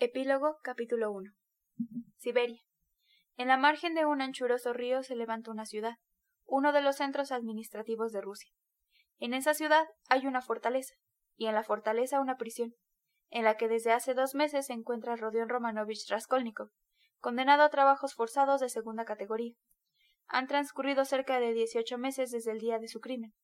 Epílogo 0.00 0.60
capítulo 0.62 1.10
1 1.10 1.32
Siberia. 2.18 2.62
En 3.36 3.48
la 3.48 3.56
margen 3.56 3.96
de 3.96 4.06
un 4.06 4.20
anchuroso 4.20 4.72
río 4.72 5.02
se 5.02 5.16
levanta 5.16 5.50
una 5.50 5.66
ciudad, 5.66 5.96
uno 6.44 6.70
de 6.70 6.82
los 6.82 6.98
centros 6.98 7.32
administrativos 7.32 8.12
de 8.12 8.20
Rusia. 8.20 8.48
En 9.18 9.34
esa 9.34 9.54
ciudad 9.54 9.88
hay 10.08 10.28
una 10.28 10.40
fortaleza, 10.40 10.94
y 11.34 11.46
en 11.46 11.56
la 11.56 11.64
fortaleza 11.64 12.20
una 12.20 12.36
prisión, 12.36 12.76
en 13.30 13.42
la 13.42 13.56
que 13.56 13.66
desde 13.66 13.90
hace 13.90 14.14
dos 14.14 14.36
meses 14.36 14.66
se 14.66 14.72
encuentra 14.72 15.16
Rodion 15.16 15.48
Romanovich 15.48 16.08
Raskolnikov, 16.08 16.70
condenado 17.18 17.64
a 17.64 17.68
trabajos 17.68 18.14
forzados 18.14 18.60
de 18.60 18.68
segunda 18.68 19.04
categoría. 19.04 19.56
Han 20.28 20.46
transcurrido 20.46 21.06
cerca 21.06 21.40
de 21.40 21.54
dieciocho 21.54 21.98
meses 21.98 22.30
desde 22.30 22.52
el 22.52 22.60
día 22.60 22.78
de 22.78 22.86
su 22.86 23.00
crimen. 23.00 23.34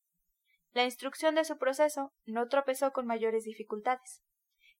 La 0.71 0.85
instrucción 0.85 1.35
de 1.35 1.43
su 1.43 1.57
proceso 1.57 2.13
no 2.23 2.47
tropezó 2.47 2.93
con 2.93 3.05
mayores 3.05 3.43
dificultades. 3.43 4.23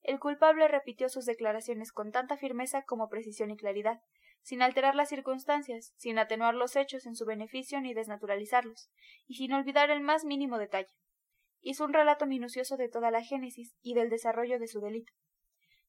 El 0.05 0.19
culpable 0.19 0.67
repitió 0.67 1.09
sus 1.09 1.25
declaraciones 1.25 1.91
con 1.91 2.11
tanta 2.11 2.37
firmeza 2.37 2.83
como 2.83 3.09
precisión 3.09 3.49
y 3.49 3.57
claridad, 3.57 4.03
sin 4.43 4.61
alterar 4.61 4.93
las 4.93 5.09
circunstancias, 5.09 5.95
sin 5.97 6.19
atenuar 6.19 6.53
los 6.53 6.75
hechos 6.75 7.07
en 7.07 7.15
su 7.15 7.25
beneficio 7.25 7.81
ni 7.81 7.95
desnaturalizarlos, 7.95 8.91
y 9.25 9.33
sin 9.33 9.51
olvidar 9.53 9.89
el 9.89 10.01
más 10.01 10.23
mínimo 10.23 10.59
detalle. 10.59 10.93
Hizo 11.61 11.85
un 11.85 11.93
relato 11.93 12.27
minucioso 12.27 12.77
de 12.77 12.87
toda 12.87 13.09
la 13.09 13.23
génesis 13.23 13.75
y 13.81 13.95
del 13.95 14.11
desarrollo 14.11 14.59
de 14.59 14.67
su 14.67 14.79
delito. 14.79 15.11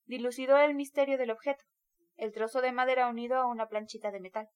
Dilucidó 0.06 0.56
el 0.56 0.74
misterio 0.74 1.18
del 1.18 1.30
objeto, 1.30 1.66
el 2.16 2.32
trozo 2.32 2.62
de 2.62 2.72
madera 2.72 3.08
unido 3.08 3.36
a 3.36 3.46
una 3.46 3.68
planchita 3.68 4.10
de 4.12 4.20
metal, 4.20 4.48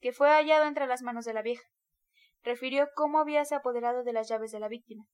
que 0.00 0.12
fue 0.12 0.30
hallado 0.30 0.64
entre 0.66 0.86
las 0.86 1.02
manos 1.02 1.26
de 1.26 1.34
la 1.34 1.42
vieja. 1.42 1.68
Refirió 2.42 2.88
cómo 2.94 3.18
habíase 3.18 3.54
apoderado 3.54 4.02
de 4.02 4.14
las 4.14 4.30
llaves 4.30 4.50
de 4.50 4.60
la 4.60 4.68
víctima. 4.68 5.04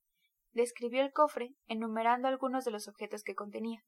Describió 0.53 1.03
el 1.03 1.13
cofre, 1.13 1.55
enumerando 1.67 2.29
algunos 2.29 2.65
de 2.65 2.71
los 2.71 2.89
objetos 2.89 3.23
que 3.23 3.35
contenía. 3.35 3.85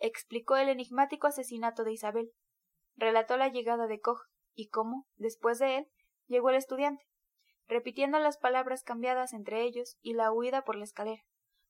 Explicó 0.00 0.56
el 0.56 0.68
enigmático 0.68 1.26
asesinato 1.26 1.84
de 1.84 1.92
Isabel. 1.92 2.30
Relató 2.96 3.36
la 3.36 3.48
llegada 3.48 3.86
de 3.86 4.00
Koch 4.00 4.20
y 4.54 4.68
cómo, 4.68 5.06
después 5.16 5.58
de 5.58 5.78
él, 5.78 5.88
llegó 6.26 6.50
el 6.50 6.56
estudiante, 6.56 7.04
repitiendo 7.66 8.18
las 8.18 8.38
palabras 8.38 8.82
cambiadas 8.82 9.32
entre 9.32 9.62
ellos 9.62 9.96
y 10.00 10.14
la 10.14 10.32
huida 10.32 10.62
por 10.62 10.76
la 10.76 10.84
escalera, 10.84 11.22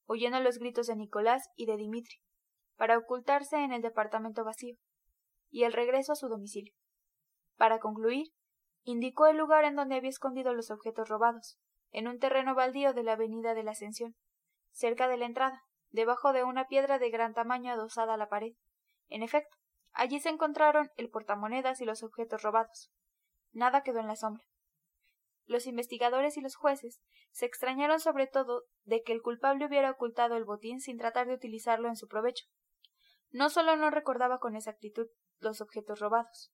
oyendo 0.07 0.41
los 0.41 0.59
gritos 0.59 0.87
de 0.87 0.97
Nicolás 0.97 1.49
y 1.57 1.67
de 1.67 1.77
Dimitri, 1.77 2.17
para 2.77 2.99
ocultarse 2.99 3.57
en 3.57 3.73
el 3.73 3.83
departamento 3.83 4.45
vacío 4.45 4.77
y 5.51 5.65
el 5.65 5.73
regreso 5.73 6.13
a 6.13 6.17
su 6.17 6.29
domicilio. 6.29 6.75
Para 7.57 7.79
concluir, 7.79 8.29
indicó 8.85 9.27
el 9.27 9.37
lugar 9.37 9.65
en 9.65 9.77
donde 9.77 9.97
había 9.97 10.11
escondido 10.11 10.55
los 10.55 10.71
objetos 10.71 11.09
robados, 11.09 11.59
en 11.91 12.09
un 12.09 12.19
terreno 12.19 12.55
baldío 12.55 12.93
de 12.93 13.03
la 13.03 13.13
avenida 13.13 13.55
de 13.55 13.63
la 13.63 13.73
Ascensión, 13.73 14.17
cerca 14.71 15.09
de 15.09 15.17
la 15.17 15.27
entrada, 15.27 15.63
debajo 15.91 16.33
de 16.33 16.45
una 16.45 16.67
piedra 16.67 16.99
de 16.99 17.11
gran 17.11 17.35
tamaño 17.35 17.73
adosada 17.73 18.15
a 18.15 18.19
la 18.19 18.29
pared. 18.29 18.53
En 19.09 19.23
efecto, 19.23 19.57
allí 19.93 20.21
se 20.21 20.29
encontraron 20.29 20.91
el 20.97 21.11
portamonedas 21.11 21.81
y 21.81 21.85
los 21.85 22.03
objetos 22.03 22.43
robados. 22.43 22.91
Nada 23.53 23.83
quedó 23.83 24.01
en 24.01 24.07
la 24.07 24.17
sombra. 24.17 24.45
Los 25.47 25.67
investigadores 25.67 26.37
y 26.37 26.43
los 26.43 26.57
jueces 26.57 27.01
se 27.31 27.47
extrañaron 27.47 28.01
sobre 28.01 28.27
todo 28.27 28.65
de 28.85 29.03
que 29.03 29.13
el 29.13 29.23
culpable 29.23 29.65
hubiera 29.67 29.91
ocultado 29.91 30.37
el 30.37 30.45
botín 30.45 30.81
sin 30.81 30.99
tratar 30.99 31.27
de 31.27 31.35
utilizarlo 31.35 31.89
en 31.89 31.97
su 31.97 32.07
provecho. 32.07 32.45
No 33.31 33.49
solo 33.49 33.77
no 33.77 33.91
recordaba 33.91 34.39
con 34.39 34.57
exactitud 34.57 35.07
los 35.39 35.61
objetos 35.61 36.01
robados, 36.01 36.53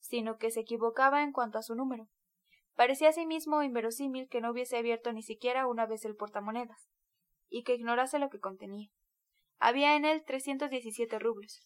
sino 0.00 0.36
que 0.36 0.50
se 0.50 0.60
equivocaba 0.60 1.22
en 1.22 1.32
cuanto 1.32 1.58
a 1.58 1.62
su 1.62 1.74
número. 1.74 2.08
Parecía 2.78 3.08
asimismo 3.08 3.64
inverosímil 3.64 4.28
que 4.28 4.40
no 4.40 4.52
hubiese 4.52 4.76
abierto 4.76 5.12
ni 5.12 5.24
siquiera 5.24 5.66
una 5.66 5.84
vez 5.84 6.04
el 6.04 6.14
portamonedas, 6.14 6.88
y 7.48 7.64
que 7.64 7.74
ignorase 7.74 8.20
lo 8.20 8.30
que 8.30 8.38
contenía. 8.38 8.88
Había 9.58 9.96
en 9.96 10.04
él 10.04 10.22
trescientos 10.24 10.70
diecisiete 10.70 11.18
rublos, 11.18 11.58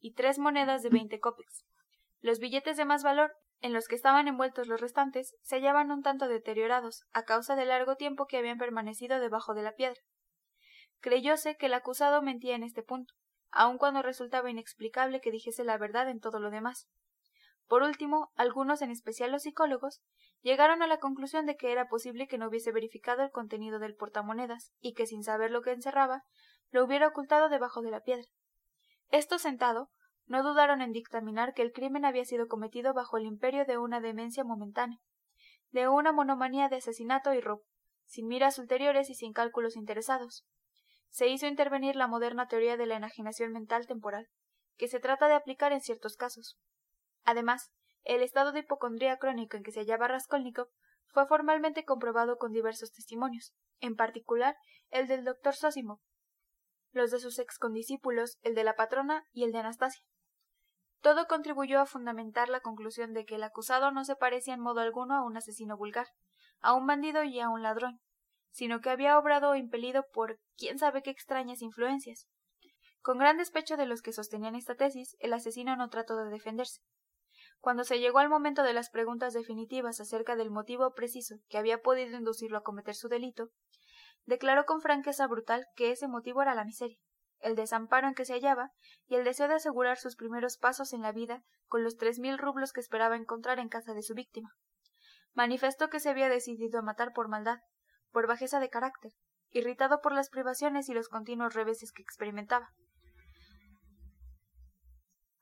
y 0.00 0.14
tres 0.14 0.40
monedas 0.40 0.82
de 0.82 0.88
veinte 0.88 1.20
copias. 1.20 1.64
Los 2.18 2.40
billetes 2.40 2.76
de 2.76 2.84
más 2.84 3.04
valor, 3.04 3.36
en 3.60 3.74
los 3.74 3.86
que 3.86 3.94
estaban 3.94 4.26
envueltos 4.26 4.66
los 4.66 4.80
restantes, 4.80 5.36
se 5.40 5.54
hallaban 5.54 5.92
un 5.92 6.02
tanto 6.02 6.26
deteriorados, 6.26 7.04
a 7.12 7.22
causa 7.22 7.54
del 7.54 7.68
largo 7.68 7.94
tiempo 7.94 8.26
que 8.26 8.38
habían 8.38 8.58
permanecido 8.58 9.20
debajo 9.20 9.54
de 9.54 9.62
la 9.62 9.76
piedra. 9.76 10.00
Creyóse 10.98 11.56
que 11.56 11.66
el 11.66 11.74
acusado 11.74 12.22
mentía 12.22 12.56
en 12.56 12.64
este 12.64 12.82
punto, 12.82 13.14
aun 13.52 13.78
cuando 13.78 14.02
resultaba 14.02 14.50
inexplicable 14.50 15.20
que 15.20 15.30
dijese 15.30 15.62
la 15.62 15.78
verdad 15.78 16.08
en 16.08 16.18
todo 16.18 16.40
lo 16.40 16.50
demás. 16.50 16.88
Por 17.68 17.82
último, 17.82 18.30
algunos, 18.36 18.82
en 18.82 18.90
especial 18.90 19.32
los 19.32 19.42
psicólogos, 19.42 20.00
llegaron 20.42 20.82
a 20.82 20.86
la 20.86 20.98
conclusión 20.98 21.46
de 21.46 21.56
que 21.56 21.72
era 21.72 21.88
posible 21.88 22.28
que 22.28 22.38
no 22.38 22.48
hubiese 22.48 22.72
verificado 22.72 23.22
el 23.22 23.30
contenido 23.30 23.78
del 23.78 23.96
portamonedas 23.96 24.72
y 24.80 24.94
que 24.94 25.06
sin 25.06 25.22
saber 25.22 25.50
lo 25.50 25.62
que 25.62 25.72
encerraba, 25.72 26.22
lo 26.70 26.84
hubiera 26.84 27.08
ocultado 27.08 27.48
debajo 27.48 27.82
de 27.82 27.90
la 27.90 28.00
piedra. 28.00 28.26
Esto 29.10 29.38
sentado, 29.38 29.90
no 30.26 30.42
dudaron 30.42 30.82
en 30.82 30.92
dictaminar 30.92 31.54
que 31.54 31.62
el 31.62 31.72
crimen 31.72 32.04
había 32.04 32.24
sido 32.24 32.48
cometido 32.48 32.92
bajo 32.94 33.16
el 33.16 33.26
imperio 33.26 33.64
de 33.64 33.78
una 33.78 34.00
demencia 34.00 34.44
momentánea, 34.44 34.98
de 35.70 35.88
una 35.88 36.12
monomanía 36.12 36.68
de 36.68 36.76
asesinato 36.76 37.34
y 37.34 37.40
robo, 37.40 37.62
sin 38.04 38.26
miras 38.26 38.58
ulteriores 38.58 39.10
y 39.10 39.14
sin 39.14 39.32
cálculos 39.32 39.76
interesados, 39.76 40.44
se 41.16 41.28
hizo 41.28 41.46
intervenir 41.46 41.96
la 41.96 42.08
moderna 42.08 42.46
teoría 42.46 42.76
de 42.76 42.86
la 42.86 42.96
enajenación 42.96 43.52
mental 43.52 43.86
temporal, 43.86 44.28
que 44.76 44.88
se 44.88 45.00
trata 45.00 45.28
de 45.28 45.34
aplicar 45.34 45.72
en 45.72 45.80
ciertos 45.80 46.16
casos. 46.16 46.58
Además, 47.26 47.72
el 48.04 48.22
estado 48.22 48.52
de 48.52 48.60
hipocondría 48.60 49.18
crónico 49.18 49.56
en 49.56 49.64
que 49.64 49.72
se 49.72 49.80
hallaba 49.80 50.08
Raskolnikov 50.08 50.68
fue 51.08 51.26
formalmente 51.26 51.84
comprobado 51.84 52.38
con 52.38 52.52
diversos 52.52 52.92
testimonios, 52.92 53.52
en 53.80 53.96
particular 53.96 54.56
el 54.90 55.08
del 55.08 55.24
doctor 55.24 55.54
Sósimo, 55.54 56.00
los 56.92 57.10
de 57.10 57.18
sus 57.18 57.38
excondiscípulos, 57.40 58.38
el 58.42 58.54
de 58.54 58.62
la 58.62 58.76
patrona 58.76 59.24
y 59.32 59.42
el 59.42 59.52
de 59.52 59.58
Anastasia. 59.58 60.02
Todo 61.00 61.26
contribuyó 61.26 61.80
a 61.80 61.86
fundamentar 61.86 62.48
la 62.48 62.60
conclusión 62.60 63.12
de 63.12 63.24
que 63.24 63.34
el 63.34 63.42
acusado 63.42 63.90
no 63.90 64.04
se 64.04 64.16
parecía 64.16 64.54
en 64.54 64.60
modo 64.60 64.80
alguno 64.80 65.14
a 65.14 65.24
un 65.24 65.36
asesino 65.36 65.76
vulgar, 65.76 66.06
a 66.60 66.74
un 66.74 66.86
bandido 66.86 67.24
y 67.24 67.40
a 67.40 67.48
un 67.48 67.62
ladrón, 67.62 68.00
sino 68.50 68.80
que 68.80 68.90
había 68.90 69.18
obrado 69.18 69.56
impelido 69.56 70.06
por 70.12 70.38
quién 70.56 70.78
sabe 70.78 71.02
qué 71.02 71.10
extrañas 71.10 71.60
influencias. 71.60 72.28
Con 73.02 73.18
gran 73.18 73.36
despecho 73.36 73.76
de 73.76 73.86
los 73.86 74.00
que 74.00 74.12
sostenían 74.12 74.54
esta 74.54 74.76
tesis, 74.76 75.16
el 75.18 75.32
asesino 75.32 75.76
no 75.76 75.90
trató 75.90 76.16
de 76.16 76.30
defenderse. 76.30 76.80
Cuando 77.60 77.84
se 77.84 77.98
llegó 77.98 78.18
al 78.18 78.28
momento 78.28 78.62
de 78.62 78.72
las 78.72 78.90
preguntas 78.90 79.32
definitivas 79.32 80.00
acerca 80.00 80.36
del 80.36 80.50
motivo 80.50 80.94
preciso 80.94 81.36
que 81.48 81.58
había 81.58 81.82
podido 81.82 82.16
inducirlo 82.16 82.58
a 82.58 82.62
cometer 82.62 82.94
su 82.94 83.08
delito, 83.08 83.50
declaró 84.24 84.66
con 84.66 84.80
franqueza 84.80 85.26
brutal 85.26 85.66
que 85.74 85.90
ese 85.90 86.08
motivo 86.08 86.42
era 86.42 86.54
la 86.54 86.64
miseria, 86.64 86.98
el 87.40 87.54
desamparo 87.54 88.08
en 88.08 88.14
que 88.14 88.24
se 88.24 88.34
hallaba 88.34 88.72
y 89.06 89.16
el 89.16 89.24
deseo 89.24 89.48
de 89.48 89.54
asegurar 89.54 89.98
sus 89.98 90.16
primeros 90.16 90.58
pasos 90.58 90.92
en 90.92 91.02
la 91.02 91.12
vida 91.12 91.42
con 91.66 91.82
los 91.82 91.96
tres 91.96 92.18
mil 92.18 92.38
rublos 92.38 92.72
que 92.72 92.80
esperaba 92.80 93.16
encontrar 93.16 93.58
en 93.58 93.68
casa 93.68 93.94
de 93.94 94.02
su 94.02 94.14
víctima. 94.14 94.54
Manifestó 95.32 95.88
que 95.88 96.00
se 96.00 96.08
había 96.08 96.28
decidido 96.28 96.78
a 96.78 96.82
matar 96.82 97.12
por 97.12 97.28
maldad, 97.28 97.58
por 98.10 98.26
bajeza 98.26 98.60
de 98.60 98.70
carácter, 98.70 99.12
irritado 99.50 100.00
por 100.00 100.12
las 100.12 100.30
privaciones 100.30 100.88
y 100.88 100.94
los 100.94 101.08
continuos 101.08 101.54
reveses 101.54 101.92
que 101.92 102.02
experimentaba. 102.02 102.70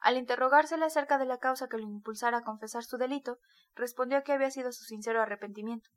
Al 0.04 0.18
interrogársele 0.18 0.84
acerca 0.84 1.16
de 1.16 1.24
la 1.24 1.38
causa 1.38 1.66
que 1.66 1.78
lo 1.78 1.82
impulsara 1.84 2.36
a 2.36 2.42
confesar 2.42 2.84
su 2.84 2.98
delito, 2.98 3.38
respondió 3.74 4.22
que 4.22 4.34
había 4.34 4.50
sido 4.50 4.70
su 4.70 4.84
sincero 4.84 5.22
arrepentimiento. 5.22 5.88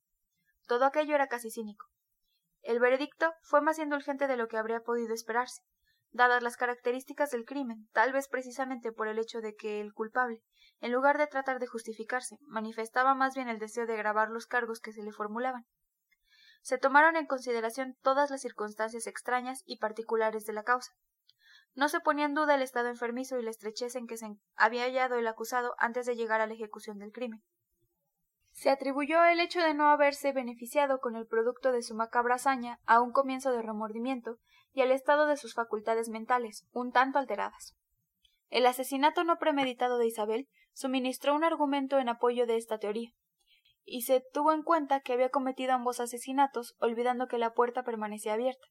Todo 0.66 0.86
aquello 0.86 1.14
era 1.14 1.28
casi 1.28 1.52
cínico. 1.52 1.88
El 2.62 2.80
veredicto 2.80 3.34
fue 3.42 3.60
más 3.60 3.80
indulgente 3.80 4.28
de 4.28 4.38
lo 4.38 4.48
que 4.48 4.56
habría 4.56 4.80
podido 4.80 5.14
esperarse, 5.14 5.62
dadas 6.12 6.42
las 6.42 6.56
características 6.56 7.32
del 7.32 7.44
crimen, 7.44 7.90
tal 7.92 8.14
vez 8.14 8.30
precisamente 8.30 8.94
por 8.94 9.10
el 9.10 9.20
hecho 9.20 9.42
de 9.42 9.56
que 9.56 9.82
el 9.82 9.92
culpable, 9.92 10.42
en 10.80 10.94
lugar 10.94 11.18
de 11.18 11.28
tratar 11.28 11.60
de 11.60 11.68
justificarse, 11.68 12.38
manifestaba 12.48 13.14
más 13.14 13.36
bien 13.36 13.50
el 13.50 13.60
deseo 13.60 13.88
de 13.88 13.98
grabar 13.98 14.30
los 14.30 14.46
cargos 14.46 14.80
que 14.80 14.94
se 14.94 15.04
le 15.04 15.12
formulaban 15.12 15.66
se 16.62 16.78
tomaron 16.78 17.16
en 17.16 17.28
consideración 17.28 17.96
todas 18.02 18.30
las 18.30 18.42
circunstancias 18.42 19.08
extrañas 19.08 19.64
y 19.66 19.78
particulares 19.78 20.46
de 20.46 20.52
la 20.52 20.64
causa. 20.64 20.92
No 21.78 21.90
se 21.90 22.00
ponía 22.00 22.26
en 22.26 22.34
duda 22.34 22.56
el 22.56 22.64
estado 22.64 22.88
enfermizo 22.90 23.38
y 23.38 23.44
la 23.44 23.52
estrechez 23.52 23.96
en 23.96 24.08
que 24.08 24.18
se 24.18 24.36
había 24.56 24.86
hallado 24.86 25.16
el 25.16 25.28
acusado 25.28 25.76
antes 25.78 26.08
de 26.08 26.16
llegar 26.16 26.42
a 26.42 26.48
la 26.48 26.56
ejecución 26.56 26.98
del 26.98 27.12
crimen. 27.12 27.44
Se 28.52 28.72
atribuyó 28.72 29.24
el 29.24 29.40
hecho 29.40 29.60
de 29.60 29.76
no 29.76 29.92
haberse 29.92 30.32
beneficiado 30.32 31.00
con 31.00 31.16
el 31.16 31.28
producto 31.28 31.72
de 31.72 31.84
su 31.84 31.94
macabra 31.94 32.36
hazaña 32.36 32.80
a 32.88 33.00
un 33.00 33.12
comienzo 33.12 33.52
de 33.52 33.62
remordimiento 33.62 34.40
y 34.74 34.82
al 34.82 34.92
estado 34.92 35.28
de 35.28 35.38
sus 35.38 35.54
facultades 35.54 36.10
mentales, 36.10 36.66
un 36.72 36.92
tanto 36.92 37.20
alteradas. 37.20 37.76
El 38.50 38.66
asesinato 38.66 39.24
no 39.24 39.38
premeditado 39.38 40.00
de 40.00 40.08
Isabel 40.08 40.48
suministró 40.74 41.36
un 41.36 41.44
argumento 41.44 42.00
en 42.00 42.10
apoyo 42.10 42.48
de 42.48 42.58
esta 42.58 42.80
teoría 42.80 43.12
y 43.86 44.02
se 44.02 44.24
tuvo 44.34 44.52
en 44.52 44.64
cuenta 44.64 45.02
que 45.02 45.14
había 45.14 45.30
cometido 45.30 45.74
ambos 45.74 46.00
asesinatos, 46.00 46.76
olvidando 46.80 47.28
que 47.28 47.38
la 47.38 47.54
puerta 47.54 47.84
permanecía 47.84 48.34
abierta. 48.34 48.68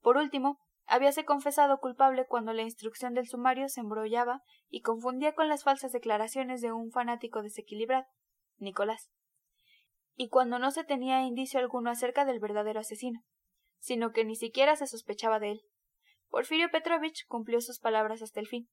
Por 0.00 0.16
último, 0.16 0.58
habíase 0.86 1.24
confesado 1.24 1.78
culpable 1.78 2.26
cuando 2.26 2.52
la 2.52 2.62
instrucción 2.62 3.14
del 3.14 3.26
sumario 3.26 3.68
se 3.68 3.80
embrollaba 3.80 4.42
y 4.68 4.82
confundía 4.82 5.34
con 5.34 5.48
las 5.48 5.64
falsas 5.64 5.92
declaraciones 5.92 6.60
de 6.60 6.72
un 6.72 6.90
fanático 6.90 7.42
desequilibrado, 7.42 8.06
Nicolás, 8.58 9.10
y 10.14 10.28
cuando 10.28 10.58
no 10.58 10.70
se 10.70 10.84
tenía 10.84 11.22
indicio 11.22 11.60
alguno 11.60 11.90
acerca 11.90 12.24
del 12.24 12.40
verdadero 12.40 12.80
asesino, 12.80 13.24
sino 13.78 14.12
que 14.12 14.24
ni 14.24 14.36
siquiera 14.36 14.76
se 14.76 14.86
sospechaba 14.86 15.38
de 15.38 15.52
él. 15.52 15.60
Porfirio 16.28 16.70
Petrovich 16.70 17.26
cumplió 17.26 17.60
sus 17.60 17.78
palabras 17.78 18.22
hasta 18.22 18.40
el 18.40 18.46
fin. 18.46 18.68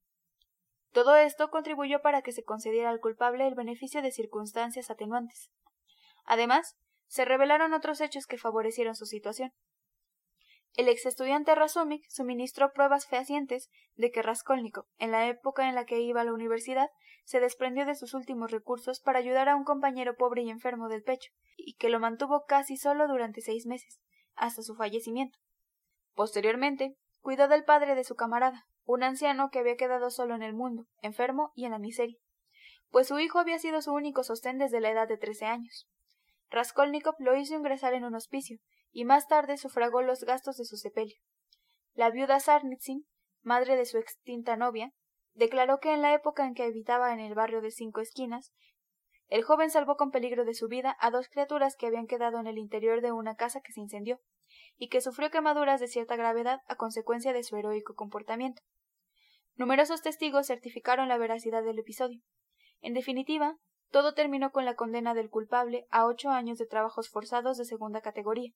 Todo 0.91 1.15
esto 1.15 1.49
contribuyó 1.49 2.01
para 2.01 2.21
que 2.21 2.31
se 2.31 2.43
concediera 2.43 2.89
al 2.89 2.99
culpable 2.99 3.47
el 3.47 3.55
beneficio 3.55 4.01
de 4.01 4.11
circunstancias 4.11 4.89
atenuantes. 4.89 5.51
Además, 6.25 6.77
se 7.07 7.25
revelaron 7.25 7.73
otros 7.73 7.99
hechos 8.01 8.25
que 8.25 8.37
favorecieron 8.37 8.95
su 8.95 9.05
situación. 9.05 9.51
El 10.75 10.89
ex 10.89 11.05
estudiante 11.05 11.53
Razumik 11.53 12.03
suministró 12.09 12.73
pruebas 12.73 13.05
fehacientes 13.05 13.69
de 13.95 14.09
que 14.09 14.23
Raskolnikov, 14.23 14.85
en 14.97 15.11
la 15.11 15.27
época 15.27 15.69
en 15.69 15.75
la 15.75 15.85
que 15.85 16.01
iba 16.01 16.21
a 16.21 16.23
la 16.23 16.33
universidad, 16.33 16.89
se 17.25 17.39
desprendió 17.39 17.85
de 17.85 17.93
sus 17.93 18.15
últimos 18.15 18.49
recursos 18.49 18.99
para 18.99 19.19
ayudar 19.19 19.49
a 19.49 19.55
un 19.55 19.65
compañero 19.65 20.15
pobre 20.15 20.41
y 20.41 20.49
enfermo 20.49 20.89
del 20.89 21.03
pecho, 21.03 21.31
y 21.57 21.75
que 21.75 21.89
lo 21.89 21.99
mantuvo 21.99 22.45
casi 22.47 22.75
solo 22.75 23.07
durante 23.07 23.41
seis 23.41 23.67
meses, 23.67 24.01
hasta 24.35 24.63
su 24.63 24.75
fallecimiento. 24.75 25.37
Posteriormente, 26.15 26.97
cuidó 27.21 27.47
del 27.47 27.63
padre 27.63 27.93
de 27.93 28.03
su 28.03 28.15
camarada, 28.15 28.65
un 28.83 29.03
anciano 29.03 29.51
que 29.51 29.59
había 29.59 29.77
quedado 29.77 30.09
solo 30.09 30.33
en 30.33 30.41
el 30.41 30.53
mundo, 30.53 30.87
enfermo 31.01 31.51
y 31.55 31.65
en 31.65 31.71
la 31.71 31.79
miseria, 31.79 32.17
pues 32.89 33.07
su 33.07 33.19
hijo 33.19 33.39
había 33.39 33.59
sido 33.59 33.81
su 33.81 33.93
único 33.93 34.23
sostén 34.23 34.57
desde 34.57 34.81
la 34.81 34.89
edad 34.89 35.07
de 35.07 35.17
trece 35.17 35.45
años. 35.45 35.87
Raskolnikov 36.49 37.15
lo 37.19 37.35
hizo 37.35 37.55
ingresar 37.55 37.93
en 37.93 38.03
un 38.05 38.15
hospicio, 38.15 38.59
y 38.93 39.03
más 39.03 39.27
tarde 39.27 39.57
sufragó 39.57 40.01
los 40.01 40.23
gastos 40.23 40.55
de 40.57 40.65
su 40.65 40.77
sepelio. 40.77 41.17
La 41.93 42.11
viuda 42.11 42.39
Sarnitsyn, 42.39 43.05
madre 43.41 43.75
de 43.75 43.85
su 43.85 43.97
extinta 43.97 44.55
novia, 44.55 44.93
declaró 45.33 45.79
que 45.79 45.91
en 45.91 46.01
la 46.01 46.13
época 46.13 46.45
en 46.45 46.53
que 46.53 46.63
habitaba 46.63 47.11
en 47.11 47.19
el 47.19 47.33
barrio 47.33 47.61
de 47.61 47.71
Cinco 47.71 47.99
Esquinas, 48.01 48.53
el 49.27 49.43
joven 49.43 49.71
salvó 49.71 49.95
con 49.95 50.11
peligro 50.11 50.45
de 50.45 50.53
su 50.53 50.67
vida 50.67 50.95
a 50.99 51.09
dos 51.09 51.27
criaturas 51.27 51.75
que 51.75 51.87
habían 51.87 52.05
quedado 52.05 52.39
en 52.39 52.45
el 52.45 52.59
interior 52.59 53.01
de 53.01 53.11
una 53.11 53.35
casa 53.35 53.61
que 53.61 53.73
se 53.73 53.79
incendió, 53.79 54.19
y 54.77 54.89
que 54.89 55.01
sufrió 55.01 55.31
quemaduras 55.31 55.79
de 55.79 55.87
cierta 55.87 56.15
gravedad 56.15 56.59
a 56.67 56.75
consecuencia 56.75 57.33
de 57.33 57.43
su 57.43 57.55
heroico 57.57 57.95
comportamiento. 57.95 58.61
Numerosos 59.55 60.01
testigos 60.01 60.47
certificaron 60.47 61.07
la 61.07 61.17
veracidad 61.17 61.63
del 61.63 61.79
episodio. 61.79 62.21
En 62.81 62.93
definitiva, 62.93 63.57
todo 63.89 64.13
terminó 64.13 64.51
con 64.51 64.65
la 64.65 64.75
condena 64.75 65.13
del 65.13 65.29
culpable 65.29 65.85
a 65.89 66.05
ocho 66.05 66.29
años 66.29 66.57
de 66.57 66.65
trabajos 66.65 67.09
forzados 67.09 67.57
de 67.57 67.65
segunda 67.65 68.01
categoría, 68.01 68.51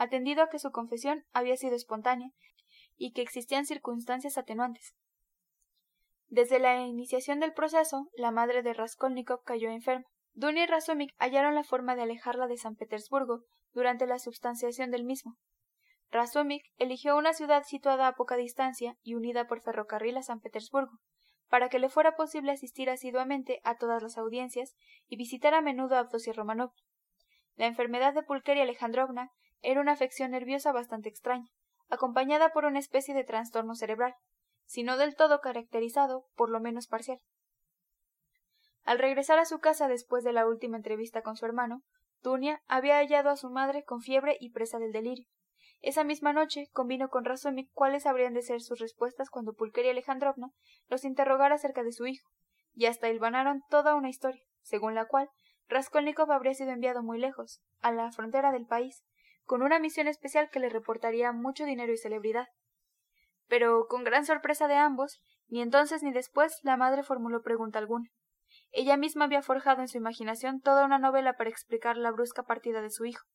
atendido 0.00 0.42
a 0.42 0.48
que 0.48 0.58
su 0.58 0.72
confesión 0.72 1.26
había 1.32 1.58
sido 1.58 1.76
espontánea 1.76 2.30
y 2.96 3.12
que 3.12 3.20
existían 3.20 3.66
circunstancias 3.66 4.38
atenuantes. 4.38 4.94
Desde 6.28 6.58
la 6.58 6.80
iniciación 6.80 7.38
del 7.38 7.52
proceso, 7.52 8.08
la 8.16 8.30
madre 8.30 8.62
de 8.62 8.72
Raskolnikov 8.72 9.44
cayó 9.44 9.68
enferma. 9.68 10.06
Dunia 10.32 10.64
y 10.64 10.66
Razumik 10.66 11.14
hallaron 11.18 11.54
la 11.54 11.64
forma 11.64 11.96
de 11.96 12.02
alejarla 12.02 12.46
de 12.46 12.56
San 12.56 12.76
Petersburgo 12.76 13.42
durante 13.74 14.06
la 14.06 14.18
substanciación 14.18 14.90
del 14.90 15.04
mismo. 15.04 15.36
Razumik 16.10 16.62
eligió 16.78 17.18
una 17.18 17.34
ciudad 17.34 17.64
situada 17.64 18.08
a 18.08 18.14
poca 18.14 18.36
distancia 18.36 18.96
y 19.02 19.14
unida 19.14 19.46
por 19.48 19.60
ferrocarril 19.60 20.16
a 20.16 20.22
San 20.22 20.40
Petersburgo, 20.40 20.98
para 21.50 21.68
que 21.68 21.78
le 21.78 21.90
fuera 21.90 22.16
posible 22.16 22.52
asistir 22.52 22.88
asiduamente 22.88 23.60
a 23.64 23.76
todas 23.76 24.02
las 24.02 24.16
audiencias 24.16 24.74
y 25.08 25.16
visitar 25.16 25.52
a 25.52 25.60
menudo 25.60 25.96
a 25.96 26.00
Avdosia 26.00 26.32
Romanov. 26.32 26.72
La 27.56 27.66
enfermedad 27.66 28.14
de 28.14 28.22
Pulkeria 28.22 28.62
Alejandrovna 28.62 29.30
era 29.62 29.80
una 29.80 29.92
afección 29.92 30.30
nerviosa 30.30 30.72
bastante 30.72 31.08
extraña, 31.08 31.48
acompañada 31.88 32.50
por 32.50 32.64
una 32.64 32.78
especie 32.78 33.14
de 33.14 33.24
trastorno 33.24 33.74
cerebral, 33.74 34.14
si 34.64 34.82
no 34.82 34.96
del 34.96 35.16
todo 35.16 35.40
caracterizado, 35.40 36.26
por 36.36 36.50
lo 36.50 36.60
menos 36.60 36.86
parcial. 36.86 37.20
Al 38.84 38.98
regresar 38.98 39.38
a 39.38 39.44
su 39.44 39.58
casa 39.58 39.88
después 39.88 40.24
de 40.24 40.32
la 40.32 40.46
última 40.46 40.76
entrevista 40.76 41.22
con 41.22 41.36
su 41.36 41.44
hermano, 41.44 41.82
Dunia 42.22 42.62
había 42.66 42.96
hallado 42.96 43.30
a 43.30 43.36
su 43.36 43.50
madre 43.50 43.84
con 43.84 44.00
fiebre 44.00 44.36
y 44.40 44.50
presa 44.50 44.78
del 44.78 44.92
delirio. 44.92 45.26
Esa 45.80 46.04
misma 46.04 46.32
noche 46.32 46.68
convino 46.72 47.08
con 47.08 47.24
Razumik 47.24 47.70
cuáles 47.72 48.06
habrían 48.06 48.34
de 48.34 48.42
ser 48.42 48.60
sus 48.60 48.78
respuestas 48.78 49.30
cuando 49.30 49.54
Pulqueria 49.54 49.92
Alejandrovna 49.92 50.50
los 50.88 51.04
interrogara 51.04 51.54
acerca 51.54 51.82
de 51.82 51.92
su 51.92 52.06
hijo, 52.06 52.28
y 52.74 52.86
hasta 52.86 53.08
hilvanaron 53.08 53.62
toda 53.70 53.94
una 53.94 54.10
historia, 54.10 54.42
según 54.62 54.94
la 54.94 55.06
cual 55.06 55.30
Raskolnikov 55.68 56.30
habría 56.30 56.54
sido 56.54 56.70
enviado 56.70 57.02
muy 57.02 57.18
lejos, 57.18 57.62
a 57.80 57.92
la 57.92 58.10
frontera 58.10 58.52
del 58.52 58.66
país, 58.66 59.04
con 59.44 59.62
una 59.62 59.78
misión 59.78 60.08
especial 60.08 60.50
que 60.50 60.60
le 60.60 60.68
reportaría 60.68 61.32
mucho 61.32 61.64
dinero 61.64 61.92
y 61.92 61.96
celebridad. 61.96 62.48
Pero, 63.48 63.86
con 63.88 64.04
gran 64.04 64.24
sorpresa 64.24 64.68
de 64.68 64.74
ambos, 64.74 65.22
ni 65.48 65.60
entonces 65.60 66.02
ni 66.02 66.12
después 66.12 66.60
la 66.62 66.76
madre 66.76 67.02
formuló 67.02 67.42
pregunta 67.42 67.78
alguna. 67.78 68.10
Ella 68.72 68.96
misma 68.96 69.24
había 69.24 69.42
forjado 69.42 69.80
en 69.80 69.88
su 69.88 69.98
imaginación 69.98 70.60
toda 70.60 70.84
una 70.84 70.98
novela 70.98 71.36
para 71.36 71.50
explicar 71.50 71.96
la 71.96 72.12
brusca 72.12 72.44
partida 72.44 72.80
de 72.80 72.90
su 72.90 73.04
hijo. 73.04 73.26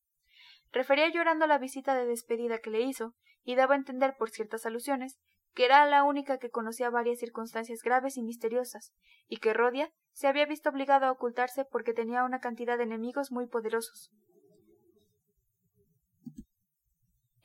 Refería 0.71 1.09
llorando 1.09 1.47
la 1.47 1.57
visita 1.57 1.95
de 1.95 2.05
despedida 2.05 2.59
que 2.59 2.69
le 2.69 2.81
hizo, 2.81 3.13
y 3.43 3.55
daba 3.55 3.75
a 3.75 3.77
entender 3.77 4.15
por 4.17 4.29
ciertas 4.29 4.65
alusiones 4.65 5.19
que 5.55 5.63
era 5.63 5.85
la 5.85 6.03
única 6.03 6.37
que 6.37 6.49
conocía 6.49 6.89
varias 6.89 7.19
circunstancias 7.19 7.81
graves 7.81 8.17
y 8.17 8.23
misteriosas, 8.23 8.93
y 9.27 9.37
que 9.37 9.53
Rodia 9.53 9.89
se 10.11 10.27
había 10.27 10.45
visto 10.45 10.69
obligado 10.69 11.05
a 11.05 11.11
ocultarse 11.11 11.63
porque 11.63 11.93
tenía 11.93 12.25
una 12.25 12.41
cantidad 12.41 12.77
de 12.77 12.83
enemigos 12.83 13.31
muy 13.31 13.47
poderosos. 13.47 14.11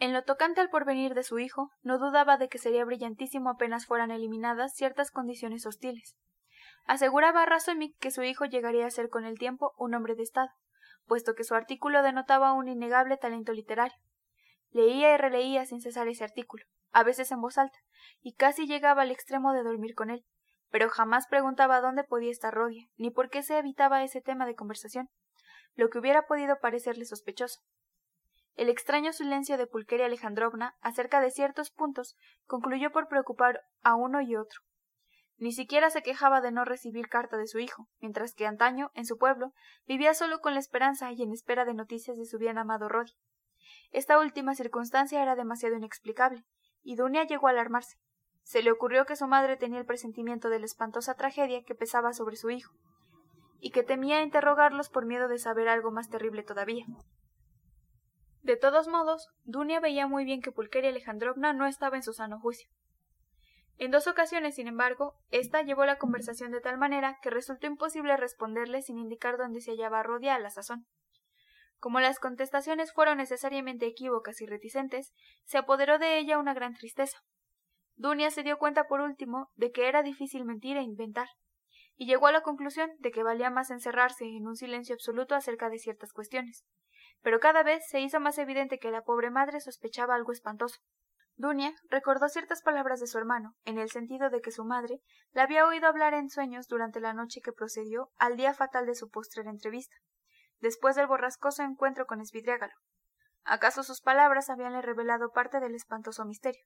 En 0.01 0.15
lo 0.15 0.25
tocante 0.25 0.63
al 0.63 0.71
porvenir 0.71 1.13
de 1.13 1.23
su 1.23 1.39
hijo, 1.39 1.73
no 1.83 1.99
dudaba 1.99 2.39
de 2.39 2.49
que 2.49 2.57
sería 2.57 2.87
brillantísimo 2.87 3.51
apenas 3.51 3.85
fueran 3.85 4.11
eliminadas 4.11 4.73
ciertas 4.73 5.11
condiciones 5.11 5.67
hostiles. 5.67 6.17
Aseguraba 6.87 7.45
Razumik 7.45 7.99
que 7.99 8.11
su 8.11 8.23
hijo 8.23 8.47
llegaría 8.47 8.87
a 8.87 8.91
ser 8.91 9.11
con 9.11 9.27
el 9.27 9.39
tiempo 9.39 9.75
un 9.77 9.95
hombre 9.95 10.15
de 10.15 10.23
Estado, 10.23 10.49
puesto 11.05 11.35
que 11.35 11.45
su 11.45 11.55
artículo 11.55 12.03
denotaba 12.03 12.55
un 12.55 12.69
innegable 12.69 13.19
talento 13.19 13.53
literario. 13.53 13.99
Leía 14.71 15.13
y 15.13 15.19
releía 15.19 15.67
sin 15.67 15.83
cesar 15.83 16.09
ese 16.09 16.25
artículo, 16.25 16.65
a 16.93 17.05
veces 17.05 17.31
en 17.31 17.43
voz 17.43 17.59
alta, 17.59 17.79
y 18.23 18.33
casi 18.37 18.67
llegaba 18.67 19.03
al 19.03 19.11
extremo 19.11 19.53
de 19.53 19.63
dormir 19.63 19.95
con 19.95 20.09
él, 20.09 20.25
pero 20.71 20.89
jamás 20.89 21.27
preguntaba 21.27 21.83
dónde 21.83 22.05
podía 22.05 22.31
estar 22.31 22.55
Rodia, 22.55 22.89
ni 22.97 23.11
por 23.11 23.29
qué 23.29 23.43
se 23.43 23.59
evitaba 23.59 24.03
ese 24.03 24.23
tema 24.23 24.47
de 24.47 24.55
conversación, 24.55 25.11
lo 25.75 25.91
que 25.91 25.99
hubiera 25.99 26.27
podido 26.27 26.59
parecerle 26.59 27.05
sospechoso. 27.05 27.61
El 28.61 28.69
extraño 28.69 29.15
silencio 29.15 29.57
de 29.57 29.67
Pulqueria 29.67 30.05
Alejandrovna 30.05 30.77
acerca 30.83 31.23
de 31.23 31.31
ciertos 31.31 31.71
puntos 31.71 32.15
concluyó 32.45 32.93
por 32.93 33.09
preocupar 33.09 33.63
a 33.83 33.95
uno 33.95 34.21
y 34.21 34.37
otro. 34.37 34.61
Ni 35.39 35.53
siquiera 35.53 35.89
se 35.89 36.03
quejaba 36.03 36.43
de 36.43 36.53
no 36.53 36.67
recibir 36.67 37.09
carta 37.09 37.39
de 37.39 37.47
su 37.47 37.59
hijo, 37.59 37.89
mientras 38.01 38.35
que 38.35 38.47
antaño, 38.47 38.91
en 38.93 39.07
su 39.07 39.17
pueblo, 39.17 39.55
vivía 39.87 40.13
solo 40.13 40.41
con 40.41 40.53
la 40.53 40.61
esperanza 40.61 41.11
y 41.11 41.23
en 41.23 41.33
espera 41.33 41.65
de 41.65 41.73
noticias 41.73 42.19
de 42.19 42.27
su 42.27 42.37
bien 42.37 42.59
amado 42.59 42.91
Rodi. 42.91 43.15
Esta 43.93 44.19
última 44.19 44.55
circunstancia 44.55 45.23
era 45.23 45.37
demasiado 45.37 45.77
inexplicable, 45.77 46.45
y 46.83 46.97
Dunia 46.97 47.25
llegó 47.25 47.47
a 47.47 47.53
alarmarse. 47.53 47.97
Se 48.43 48.63
le 48.63 48.73
ocurrió 48.73 49.07
que 49.07 49.17
su 49.17 49.27
madre 49.27 49.57
tenía 49.57 49.79
el 49.79 49.87
presentimiento 49.87 50.51
de 50.51 50.59
la 50.59 50.67
espantosa 50.67 51.15
tragedia 51.15 51.65
que 51.65 51.75
pesaba 51.75 52.13
sobre 52.13 52.37
su 52.37 52.51
hijo, 52.51 52.75
y 53.59 53.71
que 53.71 53.85
temía 53.85 54.23
interrogarlos 54.23 54.91
por 54.91 55.07
miedo 55.07 55.29
de 55.29 55.39
saber 55.39 55.67
algo 55.67 55.91
más 55.91 56.11
terrible 56.11 56.43
todavía. 56.43 56.85
De 58.43 58.57
todos 58.57 58.89
modos, 58.89 59.29
Dunia 59.45 59.81
veía 59.81 60.07
muy 60.07 60.25
bien 60.25 60.41
que 60.41 60.53
Pulqueria 60.53 60.91
Alejandrovna 60.91 61.53
no 61.53 61.67
estaba 61.67 61.97
en 61.97 62.03
su 62.03 62.13
sano 62.13 62.41
juicio. 62.41 62.71
En 63.77 63.91
dos 63.91 64.07
ocasiones, 64.07 64.57
sin 64.57 64.67
embargo, 64.67 65.15
ésta 65.31 65.63
llevó 65.63 65.85
la 65.85 65.99
conversación 65.99 66.51
de 66.51 66.61
tal 66.61 66.79
manera 66.79 67.19
que 67.23 67.31
resultó 67.31 67.67
imposible 67.67 68.17
responderle 68.17 68.83
sin 68.83 68.99
indicar 68.99 69.39
dónde 69.39 69.61
se 69.61 69.71
hallaba 69.73 70.03
Rodia 70.03 70.35
a 70.35 70.39
la 70.39 70.51
sazón. 70.51 70.87
Como 71.79 72.01
las 72.01 72.19
contestaciones 72.19 72.93
fueron 72.93 73.19
necesariamente 73.19 73.87
equívocas 73.87 74.43
y 74.43 74.47
reticentes, 74.47 75.15
se 75.45 75.57
apoderó 75.57 75.99
de 75.99 76.19
ella 76.19 76.39
una 76.39 76.53
gran 76.53 76.75
tristeza. 76.75 77.19
Dunia 77.97 78.31
se 78.31 78.43
dio 78.43 78.59
cuenta 78.59 78.85
por 78.87 79.01
último 79.01 79.51
de 79.57 79.73
que 79.73 79.89
era 79.89 80.03
difícil 80.03 80.45
mentir 80.45 80.77
e 80.77 80.83
inventar, 80.83 81.29
y 81.97 82.07
llegó 82.07 82.27
a 82.27 82.33
la 82.33 82.43
conclusión 82.43 82.91
de 82.99 83.11
que 83.11 83.23
valía 83.23 83.51
más 83.51 83.71
encerrarse 83.71 84.25
en 84.25 84.47
un 84.47 84.57
silencio 84.57 84.95
absoluto 84.95 85.35
acerca 85.35 85.71
de 85.71 85.79
ciertas 85.79 86.13
cuestiones, 86.13 86.65
pero 87.23 87.41
cada 87.41 87.63
vez 87.63 87.87
se 87.89 88.01
hizo 88.01 88.21
más 88.21 88.39
evidente 88.39 88.79
que 88.79 88.91
la 88.91 89.03
pobre 89.03 89.31
madre 89.31 89.61
sospechaba 89.61 90.15
algo 90.15 90.33
espantoso. 90.33 90.81
Dunia 91.37 91.75
recordó 91.89 92.29
ciertas 92.29 92.61
palabras 92.61 93.01
de 93.01 93.07
su 93.07 93.17
hermano, 93.17 93.55
en 93.65 93.79
el 93.79 93.91
sentido 93.91 94.29
de 94.29 94.41
que 94.41 94.51
su 94.51 94.65
madre 94.65 95.01
la 95.31 95.45
había 95.45 95.67
oído 95.67 95.87
hablar 95.89 96.13
en 96.13 96.29
sueños 96.29 96.67
durante 96.69 97.01
la 97.01 97.15
noche 97.15 97.41
que 97.41 97.53
procedió 97.53 98.11
al 98.19 98.37
día 98.37 98.53
fatal 98.53 98.85
de 98.85 98.95
su 98.95 99.09
postrera 99.09 99.51
entrevista, 99.51 99.97
después 100.59 100.97
del 100.97 101.07
borrascoso 101.07 101.63
encuentro 101.63 102.05
con 102.07 102.21
Esvidriágalo. 102.21 102.75
¿Acaso 103.45 103.83
sus 103.83 104.03
palabras 104.03 104.51
habíanle 104.51 104.83
revelado 104.83 105.31
parte 105.31 105.61
del 105.61 105.75
espantoso 105.75 106.27
misterio? 106.27 106.63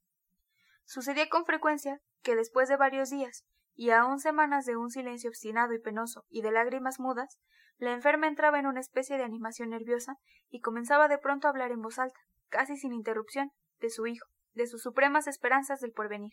Sucedía 0.84 1.28
con 1.28 1.44
frecuencia 1.44 2.00
que 2.22 2.34
después 2.34 2.68
de 2.68 2.76
varios 2.76 3.10
días, 3.10 3.44
y 3.74 3.90
aún 3.90 4.18
semanas 4.18 4.64
de 4.66 4.76
un 4.76 4.90
silencio 4.90 5.30
obstinado 5.30 5.72
y 5.72 5.80
penoso 5.80 6.24
y 6.28 6.42
de 6.42 6.50
lágrimas 6.50 6.98
mudas, 6.98 7.38
la 7.78 7.92
enferma 7.92 8.28
entraba 8.28 8.58
en 8.58 8.66
una 8.66 8.80
especie 8.80 9.16
de 9.16 9.24
animación 9.24 9.70
nerviosa 9.70 10.16
y 10.48 10.60
comenzaba 10.60 11.08
de 11.08 11.18
pronto 11.18 11.46
a 11.46 11.50
hablar 11.50 11.72
en 11.72 11.82
voz 11.82 11.98
alta, 11.98 12.20
casi 12.48 12.76
sin 12.76 12.92
interrupción, 12.92 13.50
de 13.80 13.90
su 13.90 14.06
hijo, 14.06 14.26
de 14.54 14.66
sus 14.66 14.82
supremas 14.82 15.26
esperanzas 15.26 15.80
del 15.80 15.92
porvenir. 15.92 16.32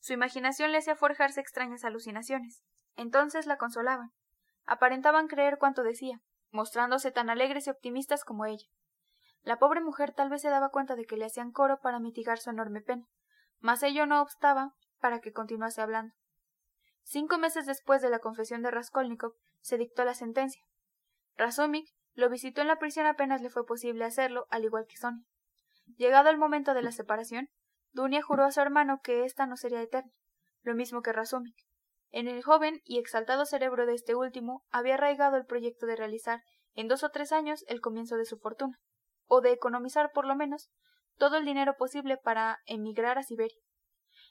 Su 0.00 0.12
imaginación 0.12 0.72
le 0.72 0.78
hacía 0.78 0.96
forjarse 0.96 1.40
extrañas 1.40 1.84
alucinaciones. 1.84 2.62
Entonces 2.96 3.46
la 3.46 3.58
consolaban. 3.58 4.10
Aparentaban 4.64 5.28
creer 5.28 5.58
cuanto 5.58 5.82
decía, 5.82 6.20
mostrándose 6.50 7.10
tan 7.10 7.30
alegres 7.30 7.66
y 7.66 7.70
optimistas 7.70 8.24
como 8.24 8.46
ella. 8.46 8.66
La 9.42 9.58
pobre 9.58 9.80
mujer 9.80 10.12
tal 10.12 10.28
vez 10.28 10.42
se 10.42 10.48
daba 10.48 10.70
cuenta 10.70 10.96
de 10.96 11.04
que 11.04 11.16
le 11.16 11.26
hacían 11.26 11.52
coro 11.52 11.78
para 11.80 12.00
mitigar 12.00 12.38
su 12.38 12.50
enorme 12.50 12.80
pena, 12.80 13.06
mas 13.60 13.82
ello 13.82 14.06
no 14.06 14.20
obstaba 14.22 14.72
para 14.98 15.20
que 15.20 15.32
continuase 15.32 15.80
hablando. 15.80 16.14
Cinco 17.08 17.38
meses 17.38 17.66
después 17.66 18.02
de 18.02 18.10
la 18.10 18.18
confesión 18.18 18.62
de 18.62 18.72
Raskolnikov 18.72 19.32
se 19.60 19.78
dictó 19.78 20.04
la 20.04 20.14
sentencia. 20.14 20.60
Razumik 21.36 21.88
lo 22.14 22.28
visitó 22.28 22.62
en 22.62 22.66
la 22.66 22.80
prisión 22.80 23.06
apenas 23.06 23.42
le 23.42 23.48
fue 23.48 23.64
posible 23.64 24.04
hacerlo, 24.04 24.48
al 24.50 24.64
igual 24.64 24.86
que 24.88 24.96
Sonia. 24.96 25.24
Llegado 25.96 26.30
el 26.30 26.36
momento 26.36 26.74
de 26.74 26.82
la 26.82 26.90
separación, 26.90 27.48
Dunia 27.92 28.22
juró 28.22 28.42
a 28.42 28.50
su 28.50 28.60
hermano 28.60 28.98
que 29.04 29.24
ésta 29.24 29.46
no 29.46 29.56
sería 29.56 29.82
eterna, 29.82 30.10
lo 30.62 30.74
mismo 30.74 31.00
que 31.00 31.12
Razumik. 31.12 31.54
En 32.10 32.26
el 32.26 32.42
joven 32.42 32.80
y 32.82 32.98
exaltado 32.98 33.46
cerebro 33.46 33.86
de 33.86 33.94
este 33.94 34.16
último 34.16 34.64
había 34.70 34.94
arraigado 34.94 35.36
el 35.36 35.46
proyecto 35.46 35.86
de 35.86 35.94
realizar 35.94 36.42
en 36.74 36.88
dos 36.88 37.04
o 37.04 37.10
tres 37.10 37.30
años 37.30 37.64
el 37.68 37.80
comienzo 37.80 38.16
de 38.16 38.24
su 38.24 38.36
fortuna, 38.36 38.80
o 39.26 39.40
de 39.40 39.52
economizar 39.52 40.10
por 40.10 40.26
lo 40.26 40.34
menos 40.34 40.70
todo 41.18 41.36
el 41.36 41.44
dinero 41.44 41.76
posible 41.76 42.16
para 42.16 42.58
emigrar 42.66 43.16
a 43.16 43.22
Siberia, 43.22 43.62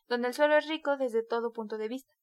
donde 0.10 0.27
el 0.27 0.34
suelo 0.34 0.58
es 0.58 0.67
rico 0.67 0.98
desde 0.98 1.24
todo 1.24 1.53
punto 1.53 1.77
de 1.77 1.88
vista, 1.88 2.14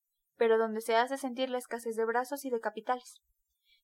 pero 0.43 0.59
donde 0.59 0.81
se 0.81 0.97
hace 0.97 1.19
sentir 1.19 1.51
la 1.51 1.59
escasez 1.59 1.95
de 1.95 2.05
brazos 2.05 2.45
y 2.45 2.51
de 2.51 2.59
capitales. 2.59 3.23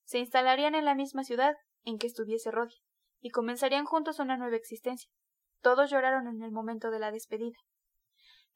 Se 0.02 0.18
instalarían 0.18 0.74
en 0.74 0.84
la 0.84 0.96
misma 0.96 1.22
ciudad 1.22 1.54
en 1.84 1.98
que 1.98 2.08
estuviese 2.08 2.50
Rodia, 2.50 2.80
y 3.20 3.30
comenzarían 3.30 3.84
juntos 3.84 4.18
una 4.18 4.36
nueva 4.36 4.56
existencia. 4.56 5.08
Todos 5.60 5.88
lloraron 5.88 6.26
en 6.26 6.42
el 6.42 6.50
momento 6.50 6.90
de 6.90 6.98
la 6.98 7.12
despedida. 7.12 7.56